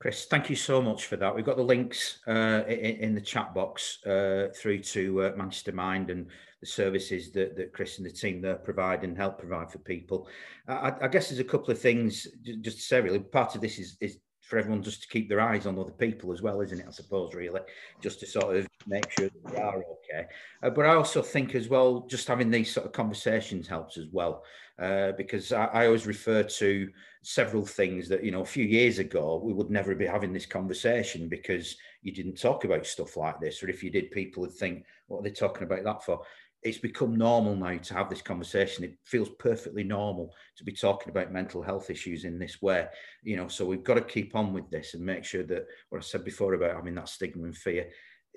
Chris, 0.00 0.26
thank 0.26 0.48
you 0.48 0.54
so 0.54 0.80
much 0.80 1.06
for 1.06 1.16
that. 1.16 1.34
We've 1.34 1.44
got 1.44 1.56
the 1.56 1.62
links 1.64 2.20
uh, 2.28 2.62
in, 2.68 2.96
in, 2.96 3.14
the 3.16 3.20
chat 3.20 3.52
box 3.52 3.98
uh, 4.06 4.46
through 4.54 4.78
to 4.80 5.24
uh, 5.24 5.32
Manchester 5.36 5.72
Mind 5.72 6.10
and 6.10 6.28
the 6.60 6.66
services 6.66 7.32
that, 7.32 7.56
that 7.56 7.72
Chris 7.72 7.98
and 7.98 8.06
the 8.06 8.12
team 8.12 8.40
there 8.40 8.54
provide 8.54 9.02
and 9.02 9.16
help 9.16 9.40
provide 9.40 9.72
for 9.72 9.78
people. 9.78 10.28
I, 10.68 10.92
I 11.02 11.08
guess 11.08 11.28
there's 11.28 11.40
a 11.40 11.44
couple 11.44 11.72
of 11.72 11.80
things 11.80 12.28
just 12.60 12.76
to 12.76 12.82
say, 12.82 13.00
really. 13.00 13.18
Part 13.18 13.56
of 13.56 13.60
this 13.60 13.80
is, 13.80 13.96
is 14.00 14.18
for 14.48 14.58
everyone 14.58 14.82
just 14.82 15.02
to 15.02 15.08
keep 15.08 15.28
their 15.28 15.40
eyes 15.40 15.66
on 15.66 15.78
other 15.78 15.92
people 15.92 16.32
as 16.32 16.42
well, 16.42 16.60
isn't 16.60 16.80
it? 16.80 16.86
I 16.88 16.90
suppose, 16.90 17.34
really, 17.34 17.60
just 18.00 18.20
to 18.20 18.26
sort 18.26 18.56
of 18.56 18.68
make 18.86 19.10
sure 19.10 19.28
that 19.28 19.52
they 19.52 19.60
are 19.60 19.76
okay. 19.76 20.28
Uh, 20.62 20.70
but 20.70 20.86
I 20.86 20.94
also 20.94 21.22
think 21.22 21.54
as 21.54 21.68
well, 21.68 22.06
just 22.08 22.26
having 22.26 22.50
these 22.50 22.72
sort 22.72 22.86
of 22.86 22.92
conversations 22.92 23.68
helps 23.68 23.98
as 23.98 24.06
well, 24.10 24.42
uh, 24.78 25.12
because 25.18 25.52
I, 25.52 25.66
I, 25.66 25.86
always 25.86 26.06
refer 26.06 26.44
to 26.44 26.88
several 27.28 27.66
things 27.66 28.08
that 28.08 28.24
you 28.24 28.30
know 28.30 28.40
a 28.40 28.54
few 28.56 28.64
years 28.64 28.98
ago 28.98 29.38
we 29.44 29.52
would 29.52 29.70
never 29.70 29.94
be 29.94 30.06
having 30.06 30.32
this 30.32 30.46
conversation 30.46 31.28
because 31.28 31.76
you 32.00 32.10
didn't 32.10 32.40
talk 32.40 32.64
about 32.64 32.86
stuff 32.86 33.18
like 33.18 33.38
this, 33.38 33.62
or 33.62 33.68
if 33.68 33.84
you 33.84 33.90
did, 33.90 34.10
people 34.10 34.40
would 34.40 34.52
think, 34.52 34.86
"What 35.08 35.18
are 35.18 35.22
they 35.24 35.30
talking 35.30 35.64
about 35.64 35.84
that 35.84 36.02
for?" 36.02 36.22
It's 36.62 36.78
become 36.78 37.16
normal 37.16 37.54
now 37.54 37.76
to 37.76 37.94
have 37.94 38.08
this 38.08 38.22
conversation. 38.22 38.82
It 38.82 38.96
feels 39.04 39.28
perfectly 39.38 39.84
normal 39.84 40.34
to 40.56 40.64
be 40.64 40.72
talking 40.72 41.10
about 41.10 41.30
mental 41.30 41.62
health 41.62 41.90
issues 41.90 42.24
in 42.24 42.38
this 42.38 42.62
way, 42.62 42.88
you 43.22 43.36
know. 43.36 43.46
So 43.46 43.66
we've 43.66 43.84
got 43.84 43.94
to 43.94 44.00
keep 44.00 44.34
on 44.34 44.54
with 44.54 44.70
this 44.70 44.94
and 44.94 45.04
make 45.04 45.24
sure 45.24 45.44
that 45.44 45.66
what 45.90 45.98
I 45.98 46.00
said 46.00 46.24
before 46.24 46.54
about 46.54 46.76
having 46.76 46.94
that 46.94 47.10
stigma 47.10 47.44
and 47.44 47.56
fear 47.56 47.90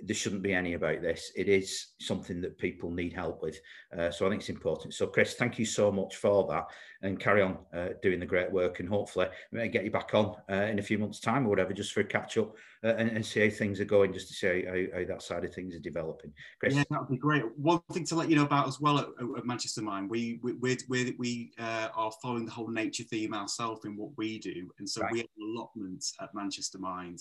there 0.04 0.16
shouldn't 0.16 0.42
be 0.42 0.54
any 0.54 0.74
about 0.74 1.02
this. 1.02 1.32
It 1.36 1.48
is 1.48 1.88
something 2.00 2.42
that 2.42 2.58
people 2.58 2.90
need 2.92 3.14
help 3.14 3.42
with. 3.42 3.60
Uh, 3.98 4.12
so 4.12 4.26
I 4.26 4.30
think 4.30 4.42
it's 4.42 4.50
important. 4.50 4.94
So, 4.94 5.08
Chris, 5.08 5.36
thank 5.36 5.60
you 5.60 5.66
so 5.66 5.92
much 5.92 6.16
for 6.16 6.48
that 6.48 6.68
and 7.04 7.20
carry 7.20 7.42
on 7.42 7.58
uh, 7.74 7.90
doing 8.02 8.20
the 8.20 8.26
great 8.26 8.52
work. 8.52 8.80
And 8.80 8.88
hopefully, 8.88 9.28
we 9.52 9.60
may 9.60 9.68
get 9.68 9.84
you 9.84 9.92
back 9.92 10.14
on 10.14 10.36
uh, 10.50 10.66
in 10.66 10.80
a 10.80 10.84
few 10.84 10.98
months' 10.98 11.20
time 11.20 11.46
or 11.46 11.50
whatever, 11.50 11.74
just 11.74 11.94
for 11.94 12.02
a 12.02 12.06
catch 12.06 12.38
up 12.38 12.56
uh, 12.84 12.96
and, 12.96 13.10
and, 13.10 13.26
see 13.26 13.42
how 13.42 13.50
things 13.50 13.80
are 13.80 13.86
going, 13.86 14.14
just 14.14 14.28
to 14.28 14.34
see 14.34 14.66
how, 14.66 15.00
how, 15.00 15.06
that 15.06 15.22
side 15.22 15.44
of 15.44 15.54
things 15.54 15.76
are 15.76 15.80
developing. 15.80 16.32
Chris? 16.60 16.76
Yeah, 16.76 16.84
that 16.90 17.00
would 17.00 17.10
be 17.10 17.18
great. 17.18 17.44
One 17.58 17.82
thing 17.92 18.06
to 18.06 18.16
let 18.16 18.30
you 18.30 18.36
know 18.36 18.46
about 18.46 18.68
as 18.68 18.80
well 18.80 19.00
at, 19.00 19.08
at 19.38 19.46
Manchester 19.46 19.82
Mind, 19.82 20.10
we, 20.10 20.40
we, 20.44 20.78
we, 20.88 21.16
we 21.18 21.52
uh, 21.60 21.90
are 21.96 22.12
following 22.22 22.46
the 22.46 22.52
whole 22.52 22.70
nature 22.70 23.04
theme 23.04 23.34
ourselves 23.34 23.86
in 23.86 23.96
what 23.96 24.12
we 24.18 24.40
do. 24.40 24.72
And 24.80 24.90
so 24.90 25.02
right. 25.02 25.12
we 25.12 25.20
have 25.20 25.28
allotments 25.40 26.14
at 26.22 26.34
Manchester 26.34 26.80
Mind 26.80 27.20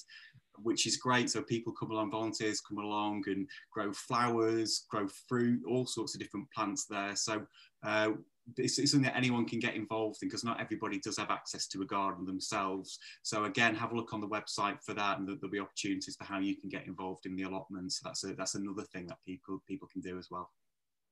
which 0.62 0.86
is 0.86 0.96
great. 0.96 1.30
So 1.30 1.42
people 1.42 1.72
come 1.72 1.90
along, 1.90 2.11
volunteers 2.11 2.61
come 2.61 2.78
along 2.78 3.24
and 3.26 3.48
grow 3.72 3.92
flowers, 3.92 4.86
grow 4.90 5.06
fruit, 5.28 5.62
all 5.68 5.86
sorts 5.86 6.14
of 6.14 6.20
different 6.20 6.50
plants 6.52 6.86
there. 6.86 7.16
So 7.16 7.46
uh, 7.84 8.11
it's, 8.56 8.78
it's, 8.78 8.92
something 8.92 9.06
that 9.06 9.16
anyone 9.16 9.46
can 9.46 9.61
get 9.61 9.74
involved 9.74 10.18
in 10.22 10.28
because 10.28 10.44
not 10.44 10.61
everybody 10.61 10.98
does 10.98 11.18
have 11.18 11.30
access 11.30 11.66
to 11.68 11.82
a 11.82 11.86
garden 11.86 12.24
themselves. 12.24 12.98
So 13.22 13.44
again, 13.44 13.74
have 13.74 13.92
a 13.92 13.96
look 13.96 14.12
on 14.12 14.20
the 14.20 14.28
website 14.28 14.78
for 14.84 14.94
that, 14.94 15.18
and 15.18 15.28
there'll 15.28 15.50
be 15.50 15.61
opportunities 15.61 16.16
for 16.16 16.24
how 16.24 16.38
you 16.38 16.56
can 16.56 16.68
get 16.68 16.86
involved 16.86 17.26
in 17.26 17.36
the 17.36 17.44
allotments. 17.44 18.00
So 18.00 18.08
that's 18.08 18.24
a, 18.24 18.34
that's 18.34 18.54
another 18.54 18.84
thing 18.92 19.06
that 19.06 19.18
people 19.26 19.62
people 19.66 19.88
can 19.88 20.00
do 20.00 20.18
as 20.18 20.28
well. 20.30 20.50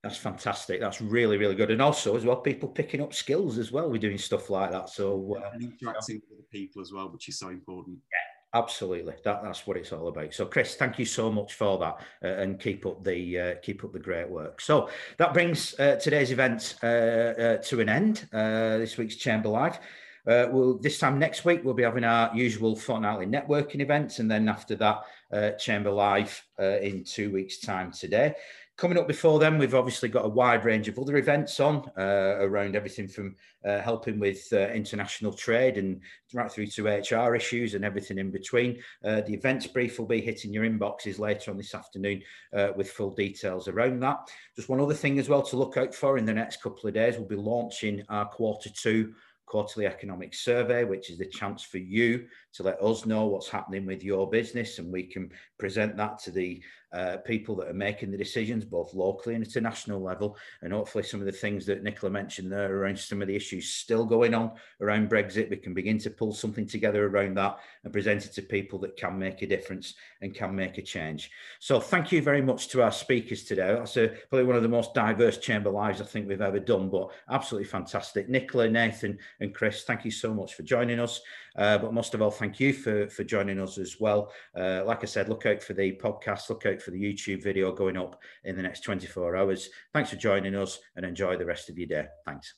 That's 0.02 0.16
fantastic. 0.16 0.80
That's 0.80 1.00
really, 1.00 1.38
really 1.38 1.56
good. 1.56 1.72
And 1.72 1.82
also, 1.82 2.16
as 2.16 2.24
well, 2.24 2.36
people 2.36 2.68
picking 2.68 3.02
up 3.02 3.12
skills 3.12 3.58
as 3.58 3.72
well. 3.72 3.90
We're 3.90 3.98
doing 3.98 4.18
stuff 4.18 4.48
like 4.48 4.70
that. 4.70 4.90
So, 4.90 5.36
uh, 5.36 5.50
and 5.52 5.62
interacting 5.64 6.22
with 6.30 6.38
the 6.38 6.46
people 6.52 6.80
as 6.80 6.92
well, 6.92 7.08
which 7.08 7.28
is 7.28 7.38
so 7.38 7.48
important. 7.48 7.98
Yeah, 8.12 8.37
Absolutely, 8.54 9.12
that, 9.24 9.42
that's 9.42 9.66
what 9.66 9.76
it's 9.76 9.92
all 9.92 10.08
about. 10.08 10.32
So, 10.32 10.46
Chris, 10.46 10.74
thank 10.74 10.98
you 10.98 11.04
so 11.04 11.30
much 11.30 11.52
for 11.52 11.78
that, 11.78 12.00
uh, 12.24 12.40
and 12.40 12.58
keep 12.58 12.86
up 12.86 13.04
the 13.04 13.38
uh, 13.38 13.54
keep 13.62 13.84
up 13.84 13.92
the 13.92 13.98
great 13.98 14.28
work. 14.28 14.62
So 14.62 14.88
that 15.18 15.34
brings 15.34 15.78
uh, 15.78 15.96
today's 15.96 16.30
event 16.30 16.76
uh, 16.82 16.86
uh, 16.86 17.56
to 17.58 17.80
an 17.80 17.90
end. 17.90 18.26
Uh, 18.32 18.78
this 18.78 18.96
week's 18.96 19.16
Chamber 19.16 19.50
Live. 19.50 19.78
we'll 20.24 20.78
this 20.78 20.98
time 20.98 21.18
next 21.18 21.44
week 21.44 21.60
we'll 21.62 21.74
be 21.74 21.82
having 21.82 22.04
our 22.04 22.34
usual 22.34 22.74
fortnightly 22.74 23.26
networking 23.26 23.80
events, 23.80 24.18
and 24.18 24.30
then 24.30 24.48
after 24.48 24.74
that, 24.76 25.58
Chamber 25.58 25.90
Live 25.90 26.42
in 26.58 27.04
two 27.04 27.30
weeks' 27.30 27.58
time 27.58 27.92
today. 27.92 28.34
Coming 28.78 28.96
up 28.96 29.08
before 29.08 29.40
then, 29.40 29.58
we've 29.58 29.74
obviously 29.74 30.08
got 30.08 30.24
a 30.24 30.28
wide 30.28 30.64
range 30.64 30.86
of 30.86 31.00
other 31.00 31.16
events 31.16 31.58
on 31.58 31.90
uh, 31.98 32.36
around 32.38 32.76
everything 32.76 33.08
from 33.08 33.34
uh, 33.64 33.80
helping 33.80 34.20
with 34.20 34.46
uh, 34.52 34.68
international 34.68 35.32
trade 35.32 35.78
and 35.78 36.00
right 36.32 36.48
through 36.48 36.68
to 36.68 36.86
HR 36.86 37.34
issues 37.34 37.74
and 37.74 37.84
everything 37.84 38.18
in 38.18 38.30
between. 38.30 38.80
Uh, 39.04 39.20
the 39.22 39.34
events 39.34 39.66
brief 39.66 39.98
will 39.98 40.06
be 40.06 40.20
hitting 40.20 40.52
your 40.52 40.62
inboxes 40.62 41.18
later 41.18 41.50
on 41.50 41.56
this 41.56 41.74
afternoon 41.74 42.22
uh, 42.56 42.68
with 42.76 42.88
full 42.88 43.10
details 43.10 43.66
around 43.66 43.98
that. 43.98 44.30
Just 44.54 44.68
one 44.68 44.80
other 44.80 44.94
thing 44.94 45.18
as 45.18 45.28
well 45.28 45.42
to 45.42 45.56
look 45.56 45.76
out 45.76 45.92
for 45.92 46.16
in 46.16 46.24
the 46.24 46.32
next 46.32 46.62
couple 46.62 46.86
of 46.86 46.94
days, 46.94 47.16
we'll 47.16 47.26
be 47.26 47.34
launching 47.34 48.04
our 48.08 48.26
quarter 48.26 48.70
two 48.70 49.12
quarterly 49.48 49.86
economic 49.86 50.34
survey, 50.34 50.84
which 50.84 51.10
is 51.10 51.18
the 51.18 51.26
chance 51.26 51.62
for 51.62 51.78
you 51.78 52.26
to 52.52 52.62
let 52.62 52.80
us 52.82 53.06
know 53.06 53.26
what's 53.26 53.48
happening 53.48 53.86
with 53.86 54.04
your 54.04 54.28
business 54.28 54.78
and 54.78 54.92
we 54.92 55.02
can 55.02 55.30
present 55.58 55.96
that 55.96 56.18
to 56.18 56.30
the 56.30 56.62
uh, 56.92 57.18
people 57.18 57.54
that 57.56 57.68
are 57.68 57.74
making 57.74 58.10
the 58.10 58.16
decisions, 58.16 58.64
both 58.64 58.94
locally 58.94 59.34
and 59.34 59.46
at 59.46 59.56
a 59.56 59.60
national 59.60 60.00
level. 60.00 60.36
And 60.62 60.72
hopefully, 60.72 61.04
some 61.04 61.20
of 61.20 61.26
the 61.26 61.32
things 61.32 61.66
that 61.66 61.82
Nicola 61.82 62.10
mentioned 62.10 62.50
there 62.50 62.74
around 62.74 62.98
some 62.98 63.20
of 63.22 63.28
the 63.28 63.36
issues 63.36 63.68
still 63.68 64.04
going 64.04 64.34
on 64.34 64.52
around 64.80 65.10
Brexit, 65.10 65.50
we 65.50 65.56
can 65.56 65.74
begin 65.74 65.98
to 65.98 66.10
pull 66.10 66.32
something 66.32 66.66
together 66.66 67.06
around 67.06 67.36
that 67.36 67.58
and 67.84 67.92
present 67.92 68.24
it 68.24 68.32
to 68.34 68.42
people 68.42 68.78
that 68.80 68.96
can 68.96 69.18
make 69.18 69.42
a 69.42 69.46
difference 69.46 69.94
and 70.22 70.34
can 70.34 70.54
make 70.54 70.78
a 70.78 70.82
change. 70.82 71.30
So, 71.58 71.80
thank 71.80 72.12
you 72.12 72.22
very 72.22 72.42
much 72.42 72.68
to 72.68 72.82
our 72.82 72.92
speakers 72.92 73.44
today. 73.44 73.74
That's 73.74 73.96
a, 73.96 74.08
probably 74.28 74.46
one 74.46 74.56
of 74.56 74.62
the 74.62 74.68
most 74.68 74.94
diverse 74.94 75.38
chamber 75.38 75.70
lives 75.70 76.00
I 76.00 76.04
think 76.04 76.28
we've 76.28 76.40
ever 76.40 76.60
done, 76.60 76.88
but 76.88 77.10
absolutely 77.30 77.68
fantastic. 77.68 78.28
Nicola, 78.28 78.68
Nathan, 78.68 79.18
and 79.40 79.54
Chris, 79.54 79.84
thank 79.84 80.04
you 80.04 80.10
so 80.10 80.32
much 80.32 80.54
for 80.54 80.62
joining 80.62 81.00
us. 81.00 81.20
Uh, 81.58 81.76
but 81.76 81.92
most 81.92 82.14
of 82.14 82.22
all, 82.22 82.30
thank 82.30 82.60
you 82.60 82.72
for, 82.72 83.08
for 83.08 83.24
joining 83.24 83.60
us 83.60 83.76
as 83.76 83.96
well. 83.98 84.32
Uh, 84.56 84.82
like 84.86 85.02
I 85.02 85.06
said, 85.06 85.28
look 85.28 85.44
out 85.44 85.62
for 85.62 85.74
the 85.74 85.92
podcast, 86.02 86.48
look 86.48 86.64
out 86.64 86.80
for 86.80 86.92
the 86.92 87.02
YouTube 87.02 87.42
video 87.42 87.72
going 87.72 87.96
up 87.96 88.20
in 88.44 88.56
the 88.56 88.62
next 88.62 88.80
24 88.80 89.36
hours. 89.36 89.68
Thanks 89.92 90.10
for 90.10 90.16
joining 90.16 90.54
us 90.54 90.78
and 90.96 91.04
enjoy 91.04 91.36
the 91.36 91.44
rest 91.44 91.68
of 91.68 91.76
your 91.76 91.88
day. 91.88 92.06
Thanks. 92.24 92.54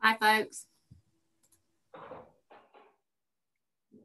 Bye, 0.00 0.16
folks. 0.20 0.66